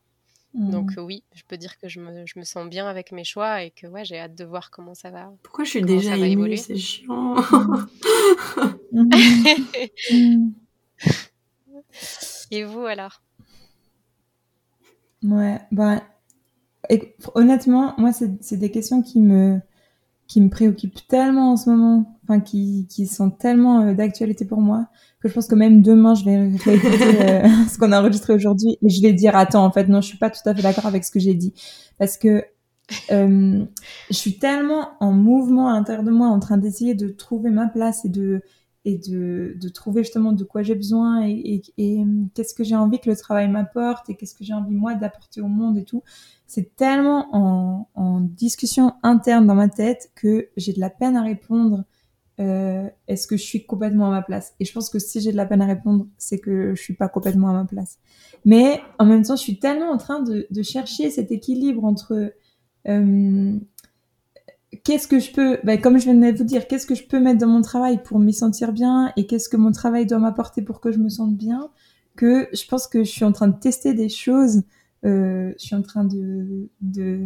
Donc 0.54 0.96
mmh. 0.96 1.02
oui, 1.02 1.24
je 1.34 1.44
peux 1.48 1.58
dire 1.58 1.78
que 1.78 1.88
je 1.88 2.00
me, 2.00 2.26
je 2.26 2.40
me, 2.40 2.44
sens 2.44 2.68
bien 2.68 2.88
avec 2.88 3.12
mes 3.12 3.24
choix 3.24 3.62
et 3.62 3.70
que 3.70 3.86
ouais, 3.86 4.06
j'ai 4.06 4.18
hâte 4.18 4.34
de 4.34 4.46
voir 4.46 4.72
comment 4.72 4.96
ça 4.96 5.12
va. 5.12 5.32
Pourquoi 5.44 5.66
je 5.66 5.72
suis 5.72 5.84
déjà 5.84 6.18
émue? 6.18 6.58
C'est 6.58 6.78
chiant. 6.78 7.36
et 12.52 12.64
vous 12.64 12.86
alors? 12.86 13.22
Ouais, 15.22 15.60
bah 15.72 16.02
et, 16.90 17.16
honnêtement, 17.36 17.94
moi, 17.98 18.12
c'est 18.14 18.58
des 18.58 18.72
questions 18.72 19.02
qui 19.02 19.20
me, 19.20 19.60
qui 20.28 20.42
me 20.42 20.50
préoccupent 20.50 21.08
tellement 21.08 21.54
en 21.54 21.58
ce 21.58 21.70
moment, 21.70 22.18
enfin, 22.24 22.40
qui, 22.40 22.88
qui 22.90 23.08
sont 23.08 23.30
tellement 23.30 23.82
euh, 23.82 23.94
d'actualité 23.94 24.46
pour 24.46 24.62
moi, 24.62 24.88
que 25.22 25.30
je 25.30 25.34
pense 25.34 25.48
que 25.48 25.56
même 25.56 25.82
demain, 25.82 26.14
je 26.16 26.26
vais 26.26 26.38
réécouter 26.58 27.22
euh, 27.22 27.48
ce 27.70 27.78
qu'on 27.78 27.92
a 27.92 28.00
enregistré 28.00 28.34
aujourd'hui 28.34 28.78
et 28.82 28.90
je 28.90 29.02
vais 29.02 29.14
dire, 29.14 29.36
attends, 29.36 29.66
en 29.66 29.72
fait, 29.72 29.88
non, 29.88 30.02
je 30.02 30.08
suis 30.08 30.18
pas 30.18 30.30
tout 30.30 30.42
à 30.46 30.54
fait 30.54 30.62
d'accord 30.62 30.86
avec 30.86 31.04
ce 31.06 31.12
que 31.12 31.20
j'ai 31.20 31.34
dit. 31.34 31.54
Parce 31.98 32.18
que 32.18 32.44
euh, 33.12 33.66
je 34.10 34.16
suis 34.16 34.38
tellement 34.38 34.90
en 35.00 35.12
mouvement 35.12 35.70
à 35.70 35.74
l'intérieur 35.74 36.04
de 36.04 36.12
moi, 36.12 36.28
en 36.28 36.40
train 36.40 36.58
d'essayer 36.58 36.94
de 36.94 37.10
trouver 37.10 37.50
ma 37.50 37.68
place 37.68 38.06
et 38.06 38.10
de, 38.10 38.42
et 38.88 38.98
de, 38.98 39.70
trouver 39.70 40.04
justement 40.04 40.32
de 40.32 40.46
quoi 40.46 40.64
j'ai 40.64 40.74
besoin 40.74 41.28
et, 41.28 41.62
et 41.78 42.06
qu'est-ce 42.34 42.54
que 42.54 42.64
j'ai 42.64 42.76
envie 42.76 43.00
que 43.00 43.10
le 43.10 43.18
travail 43.18 43.50
m'apporte 43.50 44.10
et 44.10 44.16
qu'est-ce 44.16 44.34
que 44.34 44.46
j'ai 44.46 44.54
envie 44.54 44.74
moi 44.74 44.96
d'apporter 44.96 45.42
au 45.42 45.48
monde 45.48 45.78
et 45.78 45.84
tout 45.84 46.04
c'est 46.48 46.78
tellement 46.78 47.28
en, 47.34 48.22
discussion 48.22 48.94
interne 49.04 49.46
dans 49.46 49.56
ma 49.56 49.68
tête 49.68 50.12
que 50.16 50.48
j'ai 50.56 50.72
de 50.72 50.80
la 50.80 50.90
peine 50.90 51.16
à 51.16 51.24
répondre. 51.24 51.84
Euh, 52.40 52.88
Est-ce 53.08 53.28
que 53.28 53.36
je 53.36 53.44
suis 53.44 53.66
complètement 53.66 54.08
à 54.08 54.12
ma 54.12 54.22
place? 54.22 54.54
Et 54.60 54.66
je 54.66 54.72
pense 54.72 54.90
que 54.90 55.00
si 55.00 55.20
j'ai 55.20 55.32
de 55.32 55.38
la 55.38 55.46
peine 55.46 55.62
à 55.62 55.66
répondre, 55.66 56.08
c'est 56.18 56.40
que 56.40 56.74
je 56.76 56.82
suis 56.82 56.94
pas 56.94 57.10
complètement 57.10 57.50
à 57.50 57.54
ma 57.54 57.66
place. 57.66 58.00
Mais 58.46 58.80
en 59.00 59.06
même 59.06 59.24
temps, 59.24 59.36
je 59.36 59.42
suis 59.42 59.60
tellement 59.60 59.90
en 59.90 59.98
train 59.98 60.22
de, 60.22 60.48
de 60.50 60.64
chercher 60.64 61.10
cet 61.10 61.32
équilibre 61.32 61.84
entre 61.84 62.34
euh, 62.88 63.60
qu'est-ce 64.88 65.10
que 65.10 65.20
je 65.20 65.34
peux, 65.34 65.60
ben, 65.66 65.82
comme 65.82 65.98
je 65.98 66.06
viens 66.06 66.14
de 66.14 66.38
vous 66.38 66.46
dire, 66.46 66.66
qu'est-ce 66.66 66.88
que 66.88 66.96
je 66.96 67.04
peux 67.04 67.20
mettre 67.20 67.40
dans 67.40 67.48
mon 67.48 67.62
travail 67.62 68.02
pour 68.02 68.20
m'y 68.20 68.34
sentir 68.34 68.72
bien 68.72 69.12
et 69.18 69.28
qu'est-ce 69.28 69.50
que 69.50 69.58
mon 69.58 69.74
travail 69.74 70.06
doit 70.06 70.18
m'apporter 70.18 70.62
pour 70.62 70.80
que 70.80 70.94
je 70.94 70.98
me 70.98 71.10
sente 71.10 71.36
bien, 71.36 71.70
que 72.16 72.48
je 72.54 72.66
pense 72.66 72.88
que 72.88 73.04
je 73.04 73.12
suis 73.12 73.26
en 73.26 73.34
train 73.34 73.50
de 73.50 73.60
tester 73.60 73.94
des 73.94 74.08
choses 74.08 74.64
euh, 75.06 75.54
je 75.60 75.66
suis 75.66 75.76
en 75.76 75.82
train 75.82 76.06
de, 76.06 76.70
de 76.82 77.20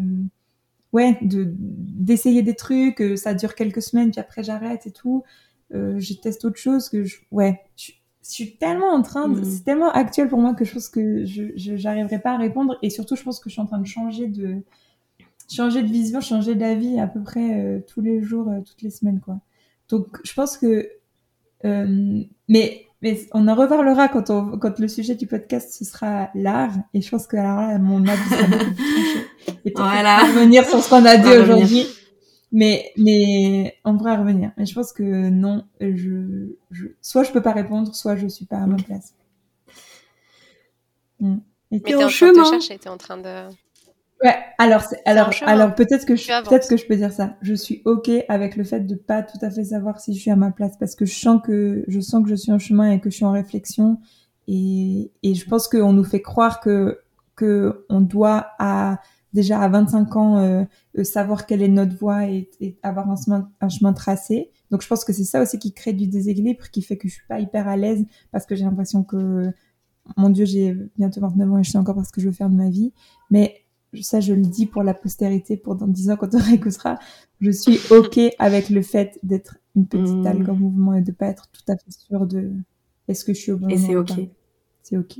ouais, 0.91 1.17
de 1.21 1.53
d'essayer 1.57 2.41
des 2.41 2.55
trucs. 2.55 2.99
Euh, 2.99 3.15
ça 3.15 3.33
dure 3.33 3.55
quelques 3.55 3.81
semaines, 3.81 4.11
puis 4.11 4.19
après 4.19 4.43
j'arrête 4.43 4.87
et 4.87 4.91
tout. 4.91 5.23
Euh, 5.73 5.99
je 5.99 6.13
teste 6.15 6.43
autre 6.43 6.57
chose 6.57 6.89
que 6.89 7.05
je, 7.05 7.17
ouais, 7.29 7.61
je, 7.77 7.91
suis 8.23 8.57
tellement 8.57 8.91
en 8.91 9.01
train 9.01 9.29
de, 9.29 9.39
mm. 9.39 9.45
c'est 9.45 9.63
tellement 9.63 9.91
actuel 9.91 10.27
pour 10.27 10.39
moi 10.39 10.53
que 10.53 10.65
je 10.65 10.73
pense 10.73 10.89
que 10.89 11.25
je, 11.25 11.43
j'arriverai 11.55 12.19
pas 12.19 12.33
à 12.33 12.37
répondre. 12.37 12.77
Et 12.81 12.89
surtout, 12.89 13.15
je 13.15 13.23
pense 13.23 13.39
que 13.39 13.49
je 13.49 13.53
suis 13.53 13.61
en 13.61 13.67
train 13.67 13.79
de 13.79 13.87
changer 13.87 14.27
de, 14.27 14.63
changer 15.51 15.83
de 15.83 15.87
vision, 15.91 16.21
changer 16.21 16.55
d'avis 16.55 16.99
à 16.99 17.07
peu 17.07 17.21
près 17.21 17.83
tous 17.87 18.01
les 18.01 18.21
jours, 18.21 18.49
toutes 18.65 18.81
les 18.81 18.91
semaines, 18.91 19.19
quoi. 19.19 19.39
Donc, 19.89 20.19
je 20.23 20.33
pense 20.33 20.57
que, 20.57 20.89
mais 21.63 22.85
mais 23.01 23.27
on 23.33 23.47
en 23.47 23.55
reparlera 23.55 24.07
quand, 24.09 24.29
on, 24.29 24.57
quand 24.59 24.77
le 24.79 24.87
sujet 24.87 25.15
du 25.15 25.25
podcast 25.25 25.73
ce 25.73 25.83
sera 25.85 26.29
l'art. 26.35 26.73
Et 26.93 27.01
je 27.01 27.09
pense 27.09 27.25
que 27.25 27.35
alors 27.35 27.57
là, 27.57 27.79
mon 27.79 28.05
avis 28.07 28.29
sera 28.29 28.47
beaucoup 28.47 28.75
plus 28.75 29.21
Et 29.65 29.73
voilà. 29.75 30.19
revenir 30.19 30.65
sur 30.65 30.81
ce 30.83 30.89
qu'on 30.89 31.05
a 31.05 31.17
dit 31.17 31.29
aujourd'hui. 31.29 31.87
Mais, 32.51 32.91
mais 32.97 33.77
on 33.85 33.97
pourra 33.97 34.17
revenir. 34.17 34.51
Mais 34.57 34.65
je 34.65 34.75
pense 34.75 34.93
que 34.93 35.29
non, 35.29 35.65
je, 35.79 36.55
je, 36.69 36.87
soit 37.01 37.23
je 37.23 37.31
peux 37.31 37.41
pas 37.41 37.53
répondre, 37.53 37.95
soit 37.95 38.15
je 38.17 38.27
suis 38.27 38.45
pas 38.45 38.57
à 38.57 38.67
ma 38.67 38.75
place. 38.75 39.15
Mm. 41.19 41.37
Et 41.71 41.75
mais 41.75 41.79
t'es 41.79 41.95
en 41.95 42.09
train 42.09 42.33
de 42.33 42.43
chercher, 42.43 42.77
t'es 42.77 42.89
en 42.89 42.97
train 42.97 43.17
de... 43.17 43.47
Ouais, 44.23 44.35
alors 44.59 44.83
alors 45.05 45.31
alors 45.41 45.73
peut-être 45.73 46.05
que 46.05 46.15
je 46.15 46.47
peut-être 46.47 46.69
que 46.69 46.77
je 46.77 46.85
peux 46.85 46.95
dire 46.95 47.11
ça. 47.11 47.37
Je 47.41 47.55
suis 47.55 47.81
OK 47.85 48.09
avec 48.29 48.55
le 48.55 48.63
fait 48.63 48.81
de 48.81 48.95
pas 48.95 49.23
tout 49.23 49.39
à 49.41 49.49
fait 49.49 49.63
savoir 49.63 49.99
si 49.99 50.13
je 50.13 50.19
suis 50.19 50.31
à 50.31 50.35
ma 50.35 50.51
place 50.51 50.77
parce 50.77 50.95
que 50.95 51.05
je 51.05 51.15
sens 51.15 51.41
que 51.43 51.83
je 51.87 51.99
sens 51.99 52.23
que 52.23 52.29
je 52.29 52.35
suis 52.35 52.51
en 52.51 52.59
chemin 52.59 52.91
et 52.91 52.99
que 52.99 53.09
je 53.09 53.15
suis 53.15 53.25
en 53.25 53.31
réflexion 53.31 53.99
et 54.47 55.11
et 55.23 55.33
je 55.33 55.47
pense 55.47 55.67
qu'on 55.67 55.93
nous 55.93 56.03
fait 56.03 56.21
croire 56.21 56.59
que 56.59 56.99
que 57.35 57.85
on 57.89 58.01
doit 58.01 58.51
à 58.59 58.99
déjà 59.33 59.59
à 59.59 59.67
25 59.69 60.15
ans 60.15 60.37
euh, 60.37 60.63
euh, 60.99 61.03
savoir 61.03 61.47
quelle 61.47 61.63
est 61.63 61.67
notre 61.67 61.97
voie 61.97 62.27
et, 62.27 62.49
et 62.59 62.77
avoir 62.83 63.09
un 63.09 63.15
chemin 63.15 63.49
un 63.59 63.69
chemin 63.69 63.93
tracé. 63.93 64.51
Donc 64.69 64.83
je 64.83 64.87
pense 64.87 65.03
que 65.03 65.13
c'est 65.13 65.23
ça 65.23 65.41
aussi 65.41 65.57
qui 65.57 65.73
crée 65.73 65.93
du 65.93 66.05
déséquilibre 66.07 66.69
qui 66.69 66.83
fait 66.83 66.97
que 66.97 67.07
je 67.07 67.15
suis 67.15 67.27
pas 67.27 67.39
hyper 67.39 67.67
à 67.67 67.75
l'aise 67.75 68.05
parce 68.31 68.45
que 68.45 68.55
j'ai 68.55 68.65
l'impression 68.65 69.03
que 69.03 69.51
mon 70.17 70.29
dieu, 70.29 70.45
j'ai 70.45 70.75
bientôt 70.97 71.21
29 71.21 71.51
ans 71.51 71.57
et 71.57 71.63
je 71.63 71.71
sais 71.71 71.77
encore 71.77 71.95
pas 71.95 72.03
ce 72.03 72.11
que 72.11 72.21
je 72.21 72.27
veux 72.27 72.33
faire 72.33 72.49
de 72.49 72.55
ma 72.55 72.69
vie, 72.69 72.93
mais 73.29 73.55
ça 74.01 74.19
je 74.19 74.33
le 74.33 74.41
dis 74.41 74.65
pour 74.65 74.83
la 74.83 74.93
postérité, 74.93 75.57
pour 75.57 75.75
dans 75.75 75.87
10 75.87 76.11
ans 76.11 76.17
quand 76.17 76.33
on 76.33 76.39
réécoutera, 76.43 76.99
je 77.39 77.51
suis 77.51 77.79
ok 77.89 78.19
avec 78.39 78.69
le 78.69 78.81
fait 78.81 79.19
d'être 79.23 79.57
une 79.75 79.87
petite 79.87 80.15
mmh. 80.15 80.27
algue 80.27 80.49
en 80.49 80.55
mouvement 80.55 80.93
et 80.93 81.01
de 81.01 81.11
pas 81.11 81.27
être 81.27 81.47
tout 81.51 81.69
à 81.71 81.77
fait 81.77 81.91
sûre 81.91 82.25
de 82.25 82.51
est-ce 83.07 83.25
que 83.25 83.33
je 83.33 83.39
suis 83.39 83.51
au 83.51 83.57
bon 83.57 83.67
Et 83.67 83.77
c'est 83.77 83.95
ok. 83.95 84.11
C'est 84.83 84.97
ok. 84.97 85.17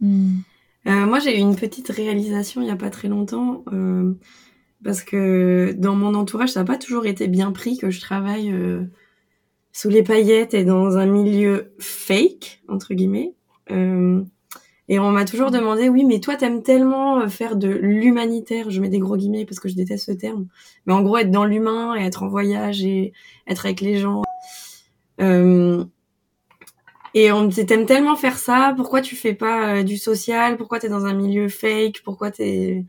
Mm. 0.00 0.38
Euh, 0.86 1.06
moi 1.06 1.18
j'ai 1.18 1.36
eu 1.36 1.40
une 1.40 1.56
petite 1.56 1.88
réalisation 1.88 2.62
il 2.62 2.68
y 2.68 2.70
a 2.70 2.76
pas 2.76 2.90
très 2.90 3.08
longtemps 3.08 3.64
euh, 3.72 4.14
parce 4.84 5.02
que 5.02 5.74
dans 5.76 5.96
mon 5.96 6.14
entourage 6.14 6.50
ça 6.50 6.60
n'a 6.60 6.66
pas 6.66 6.78
toujours 6.78 7.06
été 7.06 7.28
bien 7.28 7.50
pris 7.50 7.76
que 7.76 7.90
je 7.90 8.00
travaille 8.00 8.52
euh, 8.52 8.84
sous 9.72 9.88
les 9.88 10.02
paillettes 10.02 10.54
et 10.54 10.64
dans 10.64 10.96
un 10.96 11.06
milieu 11.06 11.72
fake 11.78 12.62
entre 12.68 12.94
guillemets. 12.94 13.34
Euh, 13.70 14.22
et 14.88 14.98
on 15.00 15.10
m'a 15.10 15.24
toujours 15.24 15.50
demandé, 15.50 15.88
oui, 15.88 16.04
mais 16.04 16.20
toi, 16.20 16.36
t'aimes 16.36 16.62
tellement 16.62 17.20
euh, 17.20 17.28
faire 17.28 17.56
de 17.56 17.68
l'humanitaire. 17.68 18.70
Je 18.70 18.80
mets 18.80 18.88
des 18.88 19.00
gros 19.00 19.16
guillemets 19.16 19.44
parce 19.44 19.58
que 19.58 19.68
je 19.68 19.74
déteste 19.74 20.06
ce 20.06 20.12
terme. 20.12 20.46
Mais 20.86 20.92
en 20.92 21.02
gros, 21.02 21.16
être 21.16 21.30
dans 21.30 21.44
l'humain 21.44 21.96
et 21.96 22.04
être 22.04 22.22
en 22.22 22.28
voyage 22.28 22.84
et 22.84 23.12
être 23.48 23.66
avec 23.66 23.80
les 23.80 23.98
gens. 23.98 24.22
Euh... 25.20 25.84
Et 27.14 27.32
on 27.32 27.42
me 27.42 27.48
disait, 27.48 27.66
t'aimes 27.66 27.86
tellement 27.86 28.14
faire 28.14 28.38
ça. 28.38 28.74
Pourquoi 28.76 29.00
tu 29.00 29.16
fais 29.16 29.34
pas 29.34 29.78
euh, 29.78 29.82
du 29.82 29.96
social? 29.96 30.56
Pourquoi 30.56 30.78
t'es 30.78 30.88
dans 30.88 31.06
un 31.06 31.14
milieu 31.14 31.48
fake? 31.48 32.02
Pourquoi 32.04 32.30
t'es 32.30 32.84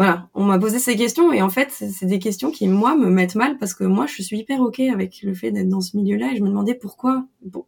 voilà, 0.00 0.30
on 0.32 0.44
m'a 0.44 0.58
posé 0.58 0.78
ces 0.78 0.96
questions 0.96 1.30
et 1.30 1.42
en 1.42 1.50
fait, 1.50 1.70
c'est 1.70 2.06
des 2.06 2.18
questions 2.18 2.50
qui 2.50 2.66
moi 2.68 2.96
me 2.96 3.10
mettent 3.10 3.34
mal 3.34 3.58
parce 3.58 3.74
que 3.74 3.84
moi, 3.84 4.06
je 4.06 4.22
suis 4.22 4.38
hyper 4.38 4.62
ok 4.62 4.80
avec 4.80 5.20
le 5.22 5.34
fait 5.34 5.50
d'être 5.50 5.68
dans 5.68 5.82
ce 5.82 5.94
milieu-là 5.94 6.32
et 6.32 6.36
je 6.38 6.42
me 6.42 6.48
demandais 6.48 6.74
pourquoi, 6.74 7.26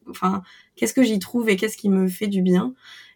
enfin, 0.09 0.43
qu'est-ce 0.75 0.95
que 0.95 1.03
j'y 1.03 1.19
trouve 1.19 1.51
et 1.51 1.57
qu'est-ce 1.57 1.77
qui 1.77 1.91
me 1.91 2.09
fait 2.09 2.29
du 2.29 2.41
bien. 2.41 2.73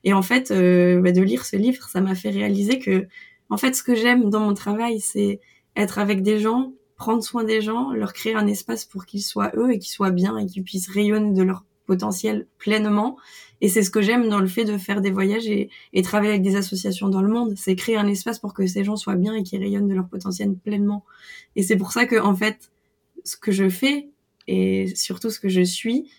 Et 0.07 0.15
en 0.15 0.23
fait, 0.23 0.51
euh, 0.51 1.03
bah, 1.03 1.13
de 1.13 1.21
lire 1.21 1.45
ce 1.45 1.57
livre, 1.57 1.87
ça 1.89 2.01
m'a 2.01 2.15
fait 2.15 2.31
réaliser 2.31 2.79
que, 2.79 3.07
en 3.51 3.59
fait, 3.59 3.75
ce 3.75 3.83
que 3.83 3.95
j'aime 3.95 4.31
dans 4.31 4.41
mon 4.41 4.55
travail, 4.55 5.01
c'est 5.01 5.41
être 5.77 5.99
avec 5.99 6.23
des 6.23 6.39
gens, 6.39 6.73
prendre 6.97 7.23
soin 7.23 7.45
des 7.45 7.61
gens, 7.61 7.93
leur 7.93 8.15
créer 8.15 8.35
un 8.35 8.47
espace 8.47 8.87
pour 8.87 9.05
qu'ils 9.05 9.23
soient 9.23 9.53
eux 9.55 9.71
et 9.71 9.79
qu'ils 9.79 9.93
soient 9.93 10.11
bien 10.11 10.39
et 10.39 10.47
qu'ils 10.47 10.65
puissent 10.65 10.89
rayonner 10.89 11.33
de 11.33 11.43
leur 11.43 11.67
potentiel 11.87 12.47
pleinement 12.57 13.19
et 13.61 13.69
c'est 13.69 13.83
ce 13.83 13.91
que 13.91 14.03
j'aime 14.03 14.29
dans 14.29 14.39
le 14.39 14.47
fait 14.47 14.65
de 14.65 14.77
faire 14.77 15.01
des 15.01 15.11
voyages 15.11 15.47
et, 15.47 15.71
et, 15.93 16.03
travailler 16.03 16.31
avec 16.31 16.43
des 16.43 16.57
associations 16.57 17.09
dans 17.09 17.23
le 17.23 17.29
monde, 17.29 17.55
c'est 17.57 17.75
créer 17.75 17.97
un 17.97 18.07
espace 18.07 18.39
pour 18.39 18.53
que 18.53 18.67
ces 18.67 18.85
gens 18.85 18.97
soient 18.97 19.17
bien 19.17 19.35
et 19.35 19.43
qu'ils 19.43 19.61
rayonnent 19.61 19.89
de 19.89 19.95
leur 19.95 20.09
potentiel 20.09 20.55
pleinement. 20.55 21.05
Et 21.55 21.63
c'est 21.63 21.77
pour 21.77 21.93
ça 21.93 22.07
que, 22.07 22.17
en 22.21 22.35
fait, 22.35 22.71
ce 23.25 23.37
que 23.37 23.53
je 23.53 23.69
fais 23.69 24.09
et 24.47 24.95
surtout 24.95 25.31
ce 25.31 25.41
que 25.41 25.49
je 25.49 25.63
suis 25.63 26.11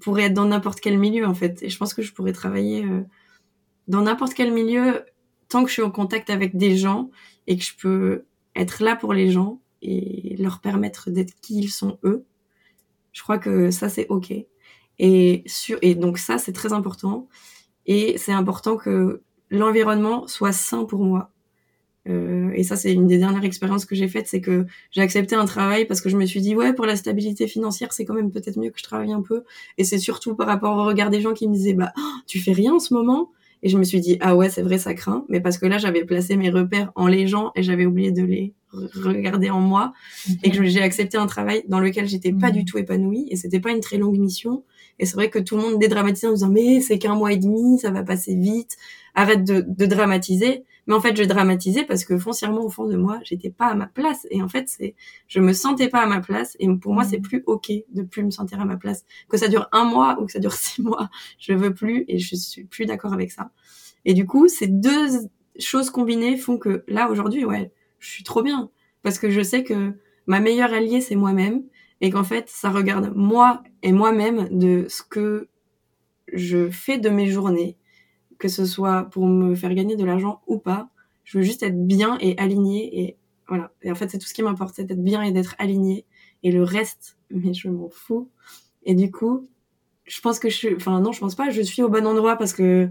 pourrait 0.00 0.24
être 0.24 0.34
dans 0.34 0.46
n'importe 0.46 0.80
quel 0.80 0.98
milieu, 0.98 1.26
en 1.26 1.34
fait. 1.34 1.62
Et 1.62 1.68
je 1.68 1.76
pense 1.78 1.94
que 1.94 2.02
je 2.02 2.12
pourrais 2.12 2.32
travailler 2.32 2.84
euh, 2.84 3.02
dans 3.88 4.02
n'importe 4.02 4.34
quel 4.34 4.52
milieu 4.52 5.04
tant 5.48 5.62
que 5.62 5.68
je 5.68 5.74
suis 5.74 5.82
en 5.82 5.90
contact 5.90 6.30
avec 6.30 6.56
des 6.56 6.76
gens 6.76 7.10
et 7.46 7.56
que 7.56 7.64
je 7.64 7.76
peux 7.76 8.24
être 8.56 8.82
là 8.82 8.96
pour 8.96 9.12
les 9.12 9.30
gens 9.30 9.60
et 9.82 10.36
leur 10.38 10.60
permettre 10.60 11.10
d'être 11.10 11.34
qui 11.40 11.58
ils 11.58 11.70
sont 11.70 11.98
eux. 12.04 12.24
Je 13.12 13.22
crois 13.22 13.38
que 13.38 13.70
ça, 13.70 13.88
c'est 13.88 14.06
OK. 14.08 14.32
Et, 14.98 15.44
donc 15.96 16.18
ça, 16.18 16.38
c'est 16.38 16.52
très 16.52 16.72
important. 16.72 17.28
et 17.86 18.16
c'est 18.18 18.32
important 18.32 18.76
que 18.76 19.22
l'environnement 19.50 20.26
soit 20.26 20.52
sain 20.52 20.84
pour 20.84 21.04
moi. 21.04 21.30
Euh, 22.06 22.50
et 22.54 22.64
ça, 22.64 22.76
c'est 22.76 22.92
une 22.92 23.06
des 23.06 23.18
dernières 23.18 23.44
expériences 23.44 23.86
que 23.86 23.94
j'ai 23.94 24.08
faites, 24.08 24.26
c'est 24.26 24.40
que 24.40 24.66
j'ai 24.90 25.00
accepté 25.00 25.34
un 25.36 25.46
travail 25.46 25.86
parce 25.86 26.00
que 26.00 26.08
je 26.10 26.16
me 26.16 26.26
suis 26.26 26.40
dit, 26.40 26.54
ouais, 26.54 26.74
pour 26.74 26.84
la 26.86 26.96
stabilité 26.96 27.46
financière, 27.46 27.92
c'est 27.92 28.04
quand 28.04 28.14
même 28.14 28.30
peut-être 28.30 28.58
mieux 28.58 28.70
que 28.70 28.78
je 28.78 28.84
travaille 28.84 29.12
un 29.12 29.22
peu. 29.22 29.44
Et 29.78 29.84
c'est 29.84 29.98
surtout 29.98 30.34
par 30.34 30.46
rapport 30.46 30.76
au 30.76 30.84
regard 30.84 31.10
des 31.10 31.20
gens 31.20 31.32
qui 31.32 31.48
me 31.48 31.54
disaient, 31.54 31.74
bah, 31.74 31.92
oh, 31.96 32.20
tu 32.26 32.40
fais 32.40 32.52
rien 32.52 32.74
en 32.74 32.78
ce 32.78 32.92
moment. 32.92 33.30
Et 33.64 33.70
je 33.70 33.78
me 33.78 33.82
suis 33.82 33.98
dit, 34.00 34.18
ah 34.20 34.36
ouais, 34.36 34.50
c'est 34.50 34.60
vrai, 34.60 34.76
ça 34.76 34.92
craint. 34.92 35.24
Mais 35.30 35.40
parce 35.40 35.56
que 35.56 35.64
là, 35.64 35.78
j'avais 35.78 36.04
placé 36.04 36.36
mes 36.36 36.50
repères 36.50 36.92
en 36.96 37.06
les 37.06 37.26
gens 37.26 37.50
et 37.56 37.62
j'avais 37.62 37.86
oublié 37.86 38.12
de 38.12 38.22
les 38.22 38.52
regarder 38.72 39.48
en 39.48 39.60
moi. 39.60 39.94
Et 40.42 40.50
que 40.50 40.64
j'ai 40.64 40.82
accepté 40.82 41.16
un 41.16 41.26
travail 41.26 41.64
dans 41.66 41.80
lequel 41.80 42.06
j'étais 42.06 42.32
pas 42.32 42.50
du 42.50 42.66
tout 42.66 42.76
épanouie. 42.76 43.26
Et 43.30 43.36
c'était 43.36 43.60
pas 43.60 43.70
une 43.70 43.80
très 43.80 43.96
longue 43.96 44.18
mission. 44.18 44.64
Et 44.98 45.06
c'est 45.06 45.14
vrai 45.14 45.30
que 45.30 45.38
tout 45.38 45.56
le 45.56 45.62
monde 45.62 45.80
dédramatise 45.80 46.26
en 46.26 46.32
disant, 46.32 46.50
mais 46.50 46.82
c'est 46.82 46.98
qu'un 46.98 47.14
mois 47.14 47.32
et 47.32 47.38
demi, 47.38 47.78
ça 47.78 47.90
va 47.90 48.02
passer 48.02 48.36
vite. 48.36 48.76
Arrête 49.14 49.44
de, 49.44 49.64
de 49.66 49.86
dramatiser. 49.86 50.64
Mais 50.86 50.94
en 50.94 51.00
fait, 51.00 51.16
je 51.16 51.24
dramatisais 51.24 51.84
parce 51.84 52.04
que 52.04 52.18
foncièrement, 52.18 52.62
au 52.62 52.68
fond 52.68 52.86
de 52.86 52.96
moi, 52.96 53.18
j'étais 53.24 53.50
pas 53.50 53.66
à 53.66 53.74
ma 53.74 53.86
place. 53.86 54.26
Et 54.30 54.42
en 54.42 54.48
fait, 54.48 54.68
c'est, 54.68 54.94
je 55.28 55.40
me 55.40 55.52
sentais 55.52 55.88
pas 55.88 56.00
à 56.00 56.06
ma 56.06 56.20
place. 56.20 56.56
Et 56.60 56.68
pour 56.76 56.92
moi, 56.92 57.04
c'est 57.04 57.20
plus 57.20 57.42
ok 57.46 57.72
de 57.90 58.02
plus 58.02 58.22
me 58.22 58.30
sentir 58.30 58.60
à 58.60 58.64
ma 58.64 58.76
place. 58.76 59.04
Que 59.28 59.36
ça 59.36 59.48
dure 59.48 59.68
un 59.72 59.84
mois 59.84 60.20
ou 60.20 60.26
que 60.26 60.32
ça 60.32 60.38
dure 60.38 60.52
six 60.54 60.82
mois, 60.82 61.10
je 61.38 61.52
veux 61.52 61.72
plus 61.72 62.04
et 62.08 62.18
je 62.18 62.36
suis 62.36 62.64
plus 62.64 62.86
d'accord 62.86 63.12
avec 63.12 63.32
ça. 63.32 63.50
Et 64.04 64.14
du 64.14 64.26
coup, 64.26 64.48
ces 64.48 64.66
deux 64.66 65.08
choses 65.58 65.90
combinées 65.90 66.36
font 66.36 66.58
que 66.58 66.84
là, 66.88 67.08
aujourd'hui, 67.10 67.44
ouais, 67.44 67.72
je 67.98 68.10
suis 68.10 68.24
trop 68.24 68.42
bien. 68.42 68.70
Parce 69.02 69.18
que 69.18 69.30
je 69.30 69.42
sais 69.42 69.64
que 69.64 69.94
ma 70.26 70.40
meilleure 70.40 70.72
alliée, 70.72 71.00
c'est 71.00 71.16
moi-même. 71.16 71.62
Et 72.00 72.10
qu'en 72.10 72.24
fait, 72.24 72.50
ça 72.50 72.70
regarde 72.70 73.12
moi 73.14 73.62
et 73.82 73.92
moi-même 73.92 74.48
de 74.50 74.86
ce 74.88 75.02
que 75.02 75.48
je 76.32 76.68
fais 76.70 76.98
de 76.98 77.08
mes 77.08 77.28
journées 77.28 77.78
que 78.44 78.50
ce 78.50 78.66
soit 78.66 79.04
pour 79.04 79.26
me 79.26 79.54
faire 79.54 79.72
gagner 79.72 79.96
de 79.96 80.04
l'argent 80.04 80.42
ou 80.46 80.58
pas. 80.58 80.90
Je 81.24 81.38
veux 81.38 81.44
juste 81.44 81.62
être 81.62 81.86
bien 81.86 82.18
et 82.20 82.36
aligné 82.36 83.00
et 83.00 83.16
voilà. 83.48 83.72
Et 83.80 83.90
en 83.90 83.94
fait, 83.94 84.10
c'est 84.10 84.18
tout 84.18 84.26
ce 84.26 84.34
qui 84.34 84.42
m'importe, 84.42 84.74
c'est 84.76 84.84
d'être 84.84 85.02
bien 85.02 85.22
et 85.22 85.32
d'être 85.32 85.54
aligné. 85.58 86.04
Et 86.42 86.52
le 86.52 86.62
reste, 86.62 87.16
mais 87.30 87.54
je 87.54 87.70
m'en 87.70 87.88
fous. 87.88 88.28
Et 88.82 88.94
du 88.94 89.10
coup, 89.10 89.48
je 90.04 90.20
pense 90.20 90.38
que 90.38 90.50
je 90.50 90.56
suis, 90.56 90.74
enfin 90.74 91.00
non, 91.00 91.10
je 91.10 91.20
pense 91.20 91.34
pas, 91.34 91.48
je 91.48 91.62
suis 91.62 91.82
au 91.82 91.88
bon 91.88 92.06
endroit 92.06 92.36
parce 92.36 92.52
que 92.52 92.90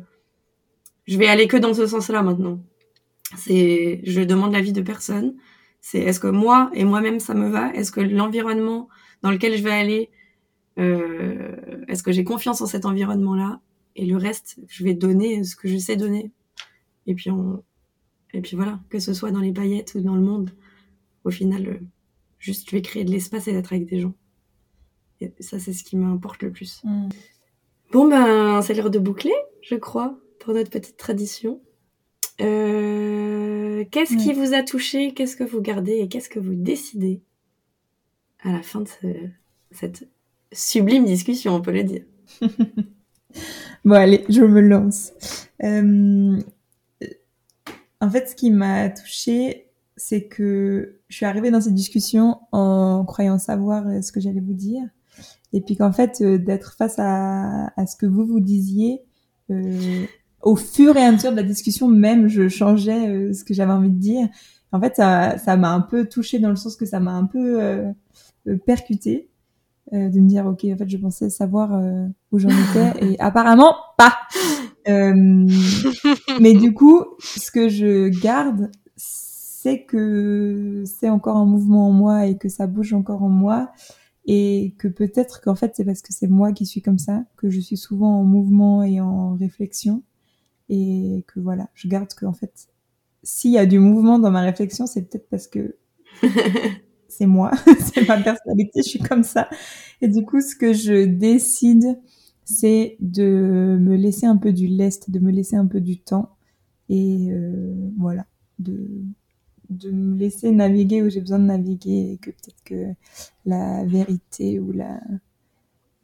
je 1.06 1.20
vais 1.20 1.28
aller 1.28 1.48
que 1.48 1.58
dans 1.58 1.76
ce 1.76 1.86
sens-là 1.86 2.24
maintenant. 2.24 2.60
C'est, 3.38 4.02
je 4.06 4.22
demande 4.22 4.54
l'avis 4.54 4.74
de 4.74 4.82
personne. 4.82 5.36
C'est 5.82 6.00
est-ce 6.00 6.20
que 6.20 6.28
moi 6.28 6.72
et 6.74 6.84
moi-même 6.84 7.20
ça 7.20 7.36
me 7.36 7.48
va? 7.50 7.72
Est-ce 7.76 7.92
que 7.92 8.02
l'environnement 8.02 8.90
dans 9.22 9.30
lequel 9.30 9.56
je 9.56 9.62
vais 9.62 9.72
aller, 9.72 10.10
euh, 10.80 11.84
est-ce 11.88 12.02
que 12.02 12.12
j'ai 12.12 12.24
confiance 12.24 12.60
en 12.62 12.66
cet 12.66 12.86
environnement-là? 12.86 13.60
Et 13.96 14.06
le 14.06 14.18
reste, 14.18 14.58
je 14.68 14.84
vais 14.84 14.94
donner 14.94 15.44
ce 15.44 15.56
que 15.56 15.68
je 15.68 15.78
sais 15.78 15.96
donner. 15.96 16.32
Et 17.06 17.14
puis 17.14 17.30
on, 17.30 17.64
et 18.34 18.42
puis 18.42 18.56
voilà, 18.56 18.80
que 18.90 19.00
ce 19.00 19.14
soit 19.14 19.32
dans 19.32 19.40
les 19.40 19.52
paillettes 19.52 19.94
ou 19.96 20.02
dans 20.02 20.16
le 20.16 20.22
monde, 20.22 20.52
au 21.24 21.32
final, 21.32 21.68
euh, 21.68 21.80
juste 22.40 22.70
je 22.70 22.76
vais 22.76 22.82
créer 22.82 23.04
de 23.04 23.12
l'espace 23.12 23.48
et 23.48 23.54
d'être 23.54 23.74
avec 23.74 23.86
des 23.86 24.00
gens. 24.00 24.14
Et 25.22 25.32
ça, 25.40 25.60
c'est 25.60 25.74
ce 25.74 25.84
qui 25.84 25.96
m'importe 25.96 26.42
le 26.44 26.52
plus. 26.52 26.82
Mm. 26.84 27.10
Bon 27.92 28.08
ben, 28.08 28.62
c'est 28.62 28.74
l'heure 28.74 28.90
de 28.90 29.00
boucler, 29.00 29.36
je 29.62 29.76
crois, 29.76 30.20
pour 30.40 30.54
notre 30.54 30.72
petite 30.72 30.98
tradition. 30.98 31.62
Euh, 32.42 33.86
qu'est-ce 33.92 34.18
qui 34.18 34.34
vous 34.34 34.56
a 34.56 34.64
touché 34.64 35.14
Qu'est-ce 35.14 35.36
que 35.36 35.44
vous 35.44 35.62
gardez 35.62 36.00
et 36.00 36.08
qu'est-ce 36.08 36.30
que 36.30 36.40
vous 36.40 36.56
décidez 36.56 37.22
à 38.40 38.52
la 38.52 38.64
fin 38.64 38.82
de 38.82 38.90
cette 39.72 40.10
sublime 40.52 41.06
discussion, 41.06 41.56
on 41.56 41.62
peut 41.62 41.72
le 41.72 41.84
dire 41.84 42.04
Bon, 43.86 43.96
allez, 43.96 44.24
je 44.30 44.42
me 44.42 44.62
lance. 44.62 45.12
Euh, 45.62 46.40
en 48.00 48.10
fait, 48.10 48.30
ce 48.30 48.36
qui 48.36 48.50
m'a 48.50 48.90
touchée, 48.90 49.68
c'est 49.98 50.24
que 50.24 51.00
je 51.10 51.18
suis 51.18 51.26
arrivée 51.26 51.52
dans 51.52 51.60
cette 51.60 51.74
discussion 51.74 52.40
en 52.54 53.04
croyant 53.06 53.38
savoir 53.40 53.86
euh, 53.88 54.02
ce 54.02 54.14
que 54.14 54.22
j'allais 54.22 54.40
vous 54.40 54.54
dire. 54.54 54.84
Et 55.52 55.60
puis 55.60 55.76
qu'en 55.76 55.92
fait, 55.92 56.22
euh, 56.22 56.38
d'être 56.38 56.76
face 56.78 56.96
à, 56.98 57.74
ce 57.86 57.98
que 57.98 58.06
vous 58.06 58.26
vous 58.26 58.40
disiez, 58.40 59.02
au 60.42 60.56
fur 60.56 60.96
et 60.96 61.04
à 61.04 61.12
mesure 61.12 61.32
de 61.32 61.36
la 61.36 61.44
discussion, 61.44 61.90
même, 61.90 62.30
je 62.30 62.48
changeais 62.48 63.34
ce 63.34 63.44
que 63.44 63.54
j'avais 63.54 63.74
envie 63.74 63.90
de 63.90 64.00
dire. 64.00 64.30
En 64.72 64.80
fait, 64.80 64.96
ça, 64.96 65.58
m'a 65.58 65.72
un 65.72 65.82
peu 65.82 66.06
touchée 66.06 66.40
dans 66.40 66.50
le 66.50 66.56
sens 66.56 66.76
que 66.76 66.86
ça 66.86 67.00
m'a 67.00 67.12
un 67.12 67.26
peu 67.26 67.94
euh, 68.48 68.58
percuté. 68.66 69.30
Euh, 69.92 70.08
de 70.08 70.22
me 70.22 70.30
dire 70.30 70.46
ok 70.46 70.64
en 70.64 70.78
fait 70.78 70.88
je 70.88 70.96
pensais 70.96 71.30
savoir 71.30 71.74
euh, 71.74 72.08
où 72.32 72.40
j'en 72.40 72.48
étais 72.48 73.06
et 73.06 73.16
apparemment 73.20 73.76
pas. 73.98 74.16
Euh, 74.88 75.14
mais 76.40 76.54
du 76.54 76.74
coup 76.74 77.04
ce 77.20 77.52
que 77.52 77.68
je 77.68 78.08
garde 78.22 78.72
c'est 78.96 79.84
que 79.84 80.84
c'est 80.86 81.10
encore 81.10 81.36
un 81.36 81.46
mouvement 81.46 81.90
en 81.90 81.92
moi 81.92 82.28
et 82.28 82.38
que 82.38 82.48
ça 82.48 82.66
bouge 82.66 82.94
encore 82.94 83.24
en 83.24 83.30
moi 83.30 83.72
et 84.26 84.74
que 84.80 84.88
peut-être 84.88 85.42
qu'en 85.42 85.56
fait 85.56 85.74
c'est 85.76 85.84
parce 85.84 86.02
que 86.02 86.14
c'est 86.14 86.30
moi 86.30 86.54
qui 86.54 86.66
suis 86.66 86.82
comme 86.82 87.00
ça 87.00 87.26
que 87.36 87.50
je 87.50 87.60
suis 87.60 87.78
souvent 87.78 88.20
en 88.20 88.24
mouvement 88.24 88.84
et 88.84 89.02
en 89.02 89.34
réflexion 89.34 90.02
et 90.70 91.26
que 91.28 91.42
voilà 91.42 91.68
je 91.74 91.90
garde 91.90 92.14
que 92.14 92.26
en 92.26 92.34
fait 92.34 92.70
s'il 93.22 93.52
y 93.52 93.58
a 93.58 93.66
du 93.66 93.80
mouvement 93.80 94.18
dans 94.18 94.32
ma 94.32 94.42
réflexion 94.42 94.88
c'est 94.88 95.02
peut-être 95.02 95.28
parce 95.28 95.48
que 95.48 95.76
c'est 97.18 97.26
moi, 97.26 97.52
c'est 97.94 98.08
ma 98.08 98.18
personnalité, 98.22 98.82
je 98.84 98.90
suis 98.90 99.00
comme 99.00 99.24
ça. 99.24 99.50
Et 100.02 100.08
du 100.08 100.26
coup, 100.26 100.42
ce 100.42 100.56
que 100.56 100.74
je 100.74 101.06
décide, 101.06 102.00
c'est 102.46 102.98
de 103.00 103.78
me 103.80 103.96
laisser 103.96 104.26
un 104.26 104.38
peu 104.38 104.52
du 104.52 104.68
lest, 104.68 105.10
de 105.10 105.20
me 105.20 105.32
laisser 105.32 105.56
un 105.56 105.68
peu 105.68 105.82
du 105.82 106.00
temps. 106.00 106.36
Et 106.90 107.30
euh, 107.32 107.74
voilà, 107.98 108.26
de, 108.60 109.02
de 109.70 109.92
me 109.92 110.18
laisser 110.18 110.52
naviguer 110.52 111.02
où 111.02 111.10
j'ai 111.10 111.22
besoin 111.22 111.40
de 111.40 111.46
naviguer 111.46 112.14
et 112.14 112.18
que 112.18 112.32
peut-être 112.32 112.64
que 112.66 112.94
la 113.46 113.86
vérité 113.86 114.60
ou 114.60 114.72
la, 114.72 115.00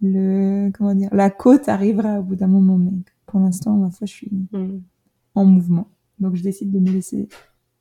le, 0.01 0.72
comment 0.72 0.95
dire, 0.95 1.10
la 1.12 1.30
côte 1.30 1.68
arrivera 1.68 2.20
au 2.20 2.24
bout 2.24 2.36
d'un 2.36 2.47
moment. 2.47 2.78
Mais 2.78 2.91
pour 3.26 3.39
l'instant, 3.39 3.76
ma 3.76 3.91
foi, 3.91 4.07
je 4.07 4.14
suis 4.14 4.32
mm. 4.51 4.80
en 5.36 5.45
mouvement. 5.45 5.89
Donc, 6.20 6.36
je 6.36 6.43
décide 6.43 6.72
de 6.72 6.80
me 6.80 6.91
laisser 6.91 7.28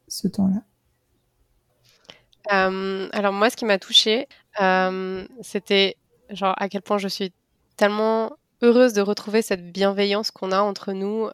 ce 0.08 0.28
temps-là. 0.28 0.62
Alors 2.48 3.32
moi, 3.32 3.50
ce 3.50 3.56
qui 3.56 3.64
m'a 3.64 3.78
touchée, 3.78 4.28
c'était 5.42 5.96
genre 6.30 6.54
à 6.58 6.68
quel 6.68 6.82
point 6.82 6.98
je 6.98 7.08
suis 7.08 7.32
tellement 7.76 8.32
heureuse 8.62 8.92
de 8.92 9.00
retrouver 9.00 9.42
cette 9.42 9.72
bienveillance 9.72 10.30
qu'on 10.30 10.52
a 10.52 10.60
entre 10.60 10.92
nous 10.92 11.28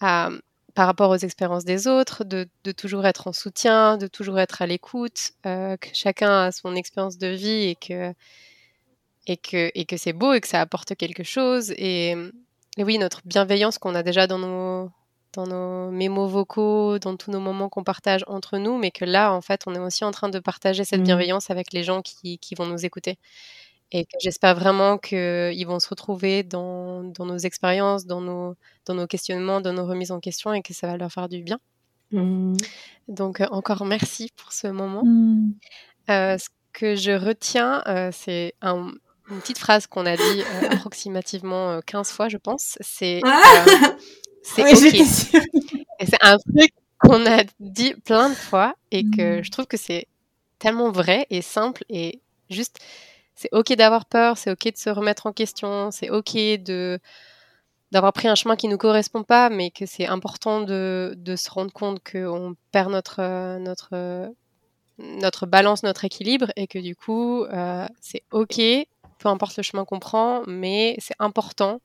par 0.00 0.86
rapport 0.86 1.10
aux 1.10 1.16
expériences 1.16 1.64
des 1.64 1.86
autres, 1.88 2.22
de, 2.24 2.46
toujours 2.72 3.06
être 3.06 3.28
en 3.28 3.32
soutien, 3.32 3.96
de 3.96 4.06
toujours 4.06 4.38
être 4.38 4.60
à 4.62 4.66
l'écoute, 4.66 5.32
que 5.42 5.88
chacun 5.92 6.46
a 6.46 6.52
son 6.52 6.74
expérience 6.74 7.18
de 7.18 7.28
vie 7.28 7.68
et 7.68 7.76
que 7.76 8.12
et 9.28 9.40
et 9.74 9.96
c'est 9.96 10.12
beau 10.12 10.34
et 10.34 10.40
que 10.40 10.48
ça 10.48 10.60
apporte 10.60 10.94
quelque 10.94 11.24
chose. 11.24 11.72
et 11.76 12.14
oui, 12.78 12.98
notre 12.98 13.22
bienveillance 13.24 13.78
qu'on 13.78 13.94
a 13.94 14.02
déjà 14.02 14.26
dans 14.26 14.38
nos, 14.38 14.90
dans 15.36 15.46
nos 15.46 15.90
mémos 15.90 16.30
vocaux, 16.30 16.98
dans 16.98 17.16
tous 17.16 17.30
nos 17.30 17.40
moments 17.40 17.68
qu'on 17.68 17.84
partage 17.84 18.24
entre 18.26 18.58
nous, 18.58 18.78
mais 18.78 18.90
que 18.90 19.04
là, 19.04 19.32
en 19.32 19.42
fait, 19.42 19.62
on 19.66 19.74
est 19.74 19.78
aussi 19.78 20.04
en 20.04 20.10
train 20.10 20.28
de 20.28 20.38
partager 20.38 20.84
cette 20.84 21.00
mmh. 21.00 21.04
bienveillance 21.04 21.50
avec 21.50 21.72
les 21.72 21.84
gens 21.84 22.02
qui, 22.02 22.38
qui, 22.38 22.54
vont 22.54 22.66
nous 22.66 22.84
écouter. 22.84 23.18
Et 23.92 24.04
que 24.04 24.16
j'espère 24.20 24.56
vraiment 24.56 24.98
qu'ils 24.98 25.66
vont 25.66 25.78
se 25.78 25.88
retrouver 25.88 26.42
dans, 26.42 27.04
dans 27.04 27.26
nos 27.26 27.38
expériences, 27.38 28.06
dans 28.06 28.20
nos, 28.20 28.56
dans 28.86 28.94
nos 28.94 29.06
questionnements, 29.06 29.60
dans 29.60 29.74
nos 29.74 29.86
remises 29.86 30.10
en 30.10 30.18
question 30.18 30.52
et 30.52 30.62
que 30.62 30.74
ça 30.74 30.86
va 30.88 30.96
leur 30.96 31.12
faire 31.12 31.28
du 31.28 31.42
bien. 31.42 31.60
Mmh. 32.10 32.56
Donc, 33.08 33.40
euh, 33.40 33.46
encore 33.50 33.84
merci 33.84 34.30
pour 34.36 34.52
ce 34.52 34.68
moment. 34.68 35.04
Mmh. 35.04 35.54
Euh, 36.10 36.38
ce 36.38 36.48
que 36.72 36.96
je 36.96 37.12
retiens, 37.12 37.82
euh, 37.86 38.10
c'est 38.12 38.54
un, 38.62 38.90
une 39.30 39.40
petite 39.40 39.58
phrase 39.58 39.86
qu'on 39.86 40.06
a 40.06 40.16
dit 40.16 40.42
approximativement 40.70 41.80
15 41.84 42.10
fois, 42.10 42.28
je 42.28 42.36
pense. 42.36 42.78
C'est 42.80 43.20
ah 43.24 43.64
c'est 44.42 44.62
ok. 44.62 45.06
C'est 46.04 46.22
un 46.22 46.36
truc 46.38 46.72
qu'on 46.98 47.26
a 47.26 47.42
dit 47.60 47.94
plein 48.04 48.28
de 48.28 48.34
fois 48.34 48.74
et 48.90 49.04
que 49.04 49.40
mm. 49.40 49.44
je 49.44 49.50
trouve 49.50 49.66
que 49.66 49.76
c'est 49.76 50.06
tellement 50.58 50.90
vrai 50.90 51.26
et 51.30 51.42
simple 51.42 51.84
et 51.88 52.20
juste, 52.50 52.78
c'est 53.34 53.50
ok 53.52 53.74
d'avoir 53.74 54.06
peur, 54.06 54.38
c'est 54.38 54.50
ok 54.50 54.72
de 54.72 54.78
se 54.78 54.90
remettre 54.90 55.26
en 55.26 55.32
question, 55.32 55.90
c'est 55.90 56.10
ok 56.10 56.34
de 56.34 56.98
d'avoir 57.92 58.12
pris 58.12 58.28
un 58.28 58.34
chemin 58.34 58.56
qui 58.56 58.66
ne 58.66 58.72
nous 58.72 58.78
correspond 58.78 59.22
pas, 59.22 59.48
mais 59.48 59.70
que 59.70 59.86
c'est 59.86 60.06
important 60.06 60.60
de, 60.60 61.14
de, 61.16 61.36
se 61.36 61.48
rendre 61.48 61.72
compte 61.72 62.00
qu'on 62.02 62.56
perd 62.72 62.90
notre, 62.90 63.58
notre, 63.58 64.28
notre 64.98 65.46
balance, 65.46 65.84
notre 65.84 66.04
équilibre, 66.04 66.50
et 66.56 66.66
que 66.66 66.80
du 66.80 66.96
coup, 66.96 67.44
euh, 67.44 67.86
c'est 68.00 68.24
OK, 68.32 68.60
peu 69.18 69.28
importe 69.28 69.56
le 69.56 69.62
chemin 69.62 69.84
qu'on 69.84 69.98
prend, 69.98 70.42
mais 70.46 70.96
c'est 70.98 71.14
important 71.18 71.80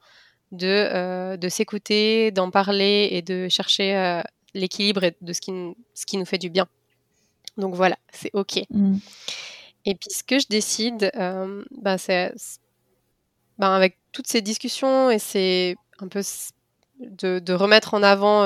de, 0.52 0.68
euh, 0.68 1.38
de 1.38 1.50
s'écouter, 1.50 2.32
d'en 2.32 2.52
parler 2.52 3.10
et 3.12 3.22
de 3.22 3.48
chercher 3.50 3.96
euh, 3.96 4.22
l'équilibre 4.54 5.04
et 5.04 5.16
de 5.22 5.34
ce 5.34 5.42
qui, 5.42 5.52
ce 5.94 6.06
qui 6.06 6.18
nous 6.18 6.26
fait 6.26 6.38
du 6.38 6.50
bien. 6.50 6.68
Donc 7.58 7.76
voilà, 7.76 7.98
c'est 8.12 8.32
OK. 8.34 8.62
Mm. 8.70 8.98
Et 9.86 9.96
puis 9.96 10.10
ce 10.12 10.24
que 10.24 10.40
je 10.40 10.48
décide, 10.48 11.12
euh, 11.16 11.64
bah, 11.72 11.98
c'est 11.98 12.34
bah, 13.58 13.76
avec 13.76 13.98
toutes 14.12 14.28
ces 14.28 14.42
discussions 14.42 15.10
et 15.10 15.20
c'est 15.20 15.76
un 16.00 16.08
peu 16.08 16.22
de, 17.00 17.54
remettre 17.54 17.94
en 17.94 18.04
avant 18.04 18.44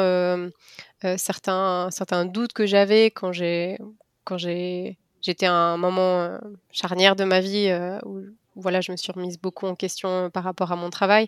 certains, 1.17 1.89
certains 1.91 2.25
doutes 2.25 2.53
que 2.53 2.65
j'avais 2.65 3.11
quand 3.11 3.31
j'ai 3.31 3.77
quand 4.23 4.37
j'ai 4.37 4.97
j'étais 5.21 5.45
à 5.45 5.53
un 5.53 5.77
moment 5.77 6.37
charnière 6.71 7.15
de 7.15 7.23
ma 7.23 7.41
vie 7.41 7.71
où 8.05 8.21
voilà, 8.55 8.81
je 8.81 8.91
me 8.91 8.97
suis 8.97 9.11
remise 9.11 9.37
beaucoup 9.39 9.67
en 9.67 9.75
question 9.75 10.29
par 10.29 10.43
rapport 10.43 10.71
à 10.71 10.75
mon 10.75 10.89
travail. 10.89 11.27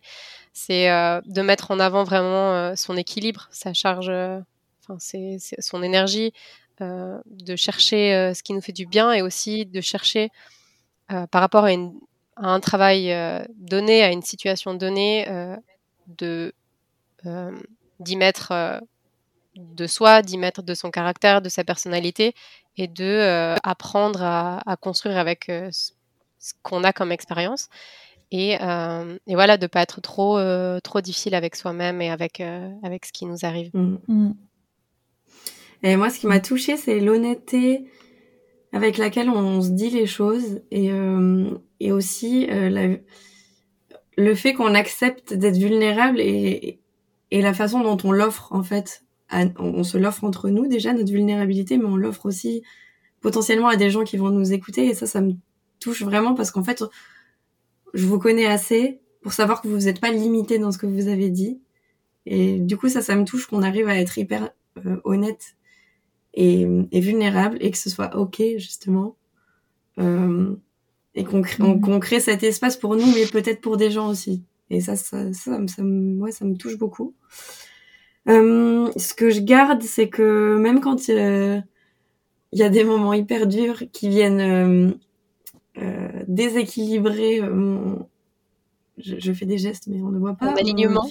C'est 0.54 0.88
de 0.88 1.42
mettre 1.42 1.72
en 1.72 1.80
avant 1.80 2.04
vraiment 2.04 2.76
son 2.76 2.98
équilibre, 2.98 3.48
sa 3.52 3.74
charge, 3.74 4.10
enfin 4.10 4.98
c'est 5.00 5.38
son 5.60 5.84
énergie, 5.84 6.34
de 6.80 7.56
chercher 7.56 8.32
ce 8.34 8.44
qui 8.44 8.54
nous 8.54 8.62
fait 8.62 8.72
du 8.72 8.86
bien 8.86 9.12
et 9.12 9.22
aussi 9.22 9.66
de 9.66 9.82
chercher 9.82 10.30
par 11.08 11.42
rapport 11.42 11.66
à, 11.66 11.72
un 12.38 12.60
travail 12.60 13.14
donné, 13.56 14.04
à 14.04 14.12
une 14.12 14.22
situation 14.22 14.74
donnée, 14.74 15.28
de 16.08 16.54
d'y 18.00 18.16
mettre 18.16 18.82
de 19.56 19.88
soi, 19.88 20.22
d'y 20.22 20.38
mettre 20.38 20.62
de 20.62 20.74
son 20.74 20.92
caractère, 20.92 21.42
de 21.42 21.50
sa 21.50 21.64
personnalité 21.64 22.34
et 22.78 22.88
de 22.88 23.56
apprendre 23.64 24.22
à, 24.24 24.78
construire 24.80 25.18
avec 25.18 25.52
ce 26.40 26.54
qu'on 26.64 26.84
a 26.84 26.94
comme 26.94 27.12
expérience. 27.12 27.70
Et, 28.32 28.54
et, 28.54 29.36
voilà, 29.36 29.58
de 29.58 29.64
ne 29.64 29.68
pas 29.68 29.82
être 29.82 30.02
trop, 30.02 30.38
trop 30.82 31.02
difficile 31.02 31.34
avec 31.34 31.56
soi-même 31.56 32.02
et 32.02 32.10
avec, 32.10 32.42
avec 32.84 33.06
ce 33.06 33.14
qui 33.14 33.26
nous 33.26 33.46
arrive. 33.46 33.72
Mmh. 33.74 33.98
Mmh. 34.08 34.32
Et 35.84 35.96
moi, 35.96 36.10
ce 36.10 36.20
qui 36.20 36.28
m'a 36.28 36.40
touchée, 36.40 36.78
c'est 36.78 37.00
l'honnêteté 37.00 37.86
avec 38.74 38.98
laquelle 38.98 39.30
on 39.30 39.62
se 39.62 39.70
dit 39.70 39.90
les 39.90 40.06
choses 40.06 40.62
et, 40.72 40.92
euh, 40.92 41.50
et 41.80 41.92
aussi 41.92 42.48
euh, 42.50 42.98
le 44.18 44.36
fait 44.36 44.54
qu'on 44.54 44.76
accepte 44.76 45.34
d'être 45.34 45.58
vulnérable 45.58 46.20
et, 46.20 46.80
et 47.32 47.42
la 47.42 47.54
façon 47.54 47.82
dont 47.82 47.98
on 48.04 48.12
l'offre 48.12 48.50
en 48.52 48.64
fait. 48.64 49.04
on 49.32 49.84
se 49.84 49.98
l'offre 49.98 50.24
entre 50.24 50.50
nous 50.50 50.68
déjà 50.68 50.94
notre 50.94 51.12
vulnérabilité, 51.12 51.78
mais 51.78 51.86
on 51.86 51.96
l'offre 51.96 52.26
aussi 52.26 52.64
potentiellement 53.22 53.68
à 53.68 53.78
des 53.78 53.90
gens 53.90 54.04
qui 54.04 54.18
vont 54.18 54.30
nous 54.30 54.54
écouter 54.54 54.88
et 54.88 54.94
ça, 54.94 55.08
ça 55.08 55.22
me 55.22 55.34
touche 55.80 56.04
vraiment 56.04 56.36
parce 56.36 56.52
qu'en 56.52 56.64
fait, 56.64 56.84
je 57.94 58.06
vous 58.06 58.20
connais 58.20 58.46
assez 58.46 59.00
pour 59.22 59.34
savoir 59.34 59.62
que 59.62 59.68
vous 59.68 59.86
n'êtes 59.86 60.00
pas 60.00 60.12
limité 60.12 60.60
dans 60.60 60.72
ce 60.72 60.78
que 60.78 60.86
vous 60.86 61.08
avez 61.08 61.30
dit. 61.30 61.60
Et 62.26 62.60
du 62.60 62.78
coup, 62.78 62.90
ça, 62.90 63.02
ça 63.02 63.16
me 63.16 63.24
touche 63.24 63.48
qu'on 63.48 63.62
arrive 63.62 63.88
à 63.88 63.98
être 63.98 64.18
hyper 64.18 64.50
euh, 64.86 64.98
honnête 65.04 65.58
et, 66.38 66.66
vulnérable 66.94 67.58
et 67.62 67.72
que 67.72 67.78
ce 67.78 67.90
soit 67.90 68.16
ok 68.16 68.42
justement 68.58 69.18
euh, 69.98 70.56
et 71.16 71.24
qu'on 71.24 71.42
crée, 71.42 71.64
mm. 71.64 72.00
crée 72.00 72.20
cet 72.20 72.44
espace 72.44 72.78
pour 72.78 72.96
nous 72.96 73.08
mais 73.08 73.26
peut-être 73.26 73.60
pour 73.60 73.78
des 73.78 73.90
gens 73.90 74.08
aussi 74.08 74.44
et 74.70 74.80
ça 74.80 74.96
ça 74.96 75.34
ça, 75.34 75.60
ça, 75.68 75.84
me, 75.84 76.32
ça 76.32 76.46
me 76.46 76.56
touche 76.56 76.78
beaucoup 76.78 77.16
euh, 78.30 78.92
ce 78.98 79.14
que 79.16 79.32
je 79.32 79.40
garde 79.40 79.82
c'est 79.82 80.10
que 80.10 80.58
même 80.58 80.80
quand 80.80 81.08
il 81.08 81.64
y 82.54 82.64
a 82.64 82.70
des 82.70 82.84
moments 82.84 83.14
hyper 83.14 83.48
durs 83.48 83.84
qui 83.92 84.10
viennent 84.10 84.40
euh, 84.40 84.92
euh 84.92 84.94
déséquilibrer 86.28 87.42
mon 87.42 88.08
je, 88.98 89.32
fais 89.32 89.46
des 89.46 89.60
gestes 89.60 89.88
mais 89.88 90.02
on 90.02 90.10
ne 90.10 90.18
voit 90.18 90.34
pas 90.34 90.48
mon 90.48 90.56
alignement 90.56 91.08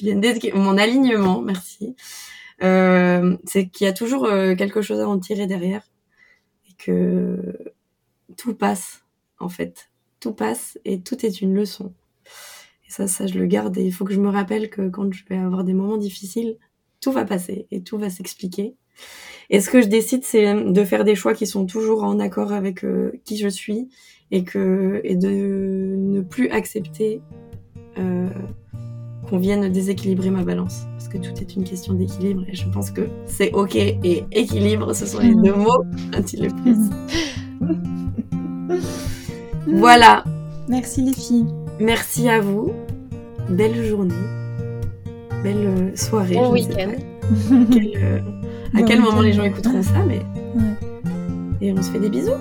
mon 0.54 0.76
alignement 0.76 1.40
merci 1.40 1.94
euh, 2.62 3.36
c'est 3.44 3.68
qu'il 3.68 3.86
y 3.86 3.88
a 3.88 3.92
toujours 3.92 4.24
euh, 4.24 4.54
quelque 4.54 4.80
chose 4.80 5.00
à 5.00 5.08
en 5.08 5.18
tirer 5.18 5.46
derrière 5.46 5.82
et 6.68 6.74
que 6.78 7.72
tout 8.36 8.54
passe 8.54 9.02
en 9.38 9.48
fait, 9.48 9.90
tout 10.20 10.32
passe 10.32 10.78
et 10.84 11.00
tout 11.00 11.26
est 11.26 11.42
une 11.42 11.54
leçon. 11.54 11.92
Et 12.88 12.90
ça, 12.90 13.06
ça 13.06 13.26
je 13.26 13.38
le 13.38 13.46
garde 13.46 13.76
et 13.76 13.84
il 13.84 13.92
faut 13.92 14.04
que 14.04 14.14
je 14.14 14.20
me 14.20 14.30
rappelle 14.30 14.70
que 14.70 14.88
quand 14.88 15.12
je 15.12 15.24
vais 15.28 15.36
avoir 15.36 15.64
des 15.64 15.74
moments 15.74 15.98
difficiles, 15.98 16.56
tout 17.00 17.12
va 17.12 17.26
passer 17.26 17.66
et 17.70 17.82
tout 17.82 17.98
va 17.98 18.08
s'expliquer. 18.08 18.74
Et 19.50 19.60
ce 19.60 19.68
que 19.68 19.82
je 19.82 19.88
décide, 19.88 20.24
c'est 20.24 20.54
de 20.54 20.84
faire 20.84 21.04
des 21.04 21.14
choix 21.14 21.34
qui 21.34 21.46
sont 21.46 21.66
toujours 21.66 22.04
en 22.04 22.18
accord 22.18 22.52
avec 22.52 22.84
euh, 22.84 23.12
qui 23.24 23.36
je 23.36 23.48
suis 23.48 23.90
et 24.30 24.44
que 24.44 25.00
et 25.04 25.16
de 25.16 25.28
ne 25.96 26.20
plus 26.20 26.48
accepter 26.50 27.20
euh, 27.98 28.28
qu'on 29.28 29.38
vienne 29.38 29.70
déséquilibrer 29.70 30.30
ma 30.30 30.44
balance. 30.44 30.86
Parce 30.92 31.08
que 31.08 31.18
tout 31.18 31.32
est 31.40 31.56
une 31.56 31.64
question 31.64 31.94
d'équilibre 31.94 32.44
et 32.48 32.54
je 32.54 32.68
pense 32.68 32.90
que 32.90 33.08
c'est 33.26 33.52
ok 33.52 33.76
et 33.76 34.24
équilibre, 34.32 34.92
ce 34.94 35.06
sont 35.06 35.20
les 35.20 35.34
deux 35.34 35.54
mots 35.54 35.84
quand 36.12 36.32
il 36.32 36.44
le 36.44 36.50
plus. 36.50 36.76
voilà. 39.78 40.24
Merci 40.68 41.02
les 41.02 41.12
filles. 41.12 41.46
Merci 41.80 42.28
à 42.28 42.40
vous. 42.40 42.72
Belle 43.48 43.84
journée. 43.84 44.14
Belle 45.42 45.66
euh, 45.66 45.96
soirée. 45.96 46.34
Bon 46.34 46.52
week-end. 46.52 46.92
Euh, 47.50 48.20
à 48.74 48.82
quel 48.82 49.00
moment 49.00 49.20
les 49.20 49.32
gens 49.32 49.44
écouteront 49.44 49.82
ça, 49.82 50.04
mais. 50.06 50.20
Et 51.60 51.72
on 51.72 51.82
se 51.82 51.90
fait 51.90 51.98
des 51.98 52.10
bisous. 52.10 52.32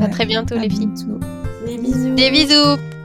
À 0.00 0.08
très 0.08 0.26
bientôt, 0.26 0.56
les 0.56 0.70
filles. 0.70 0.88
Des 1.66 1.78
bisous. 1.78 2.14
Des 2.14 2.30
bisous. 2.30 2.97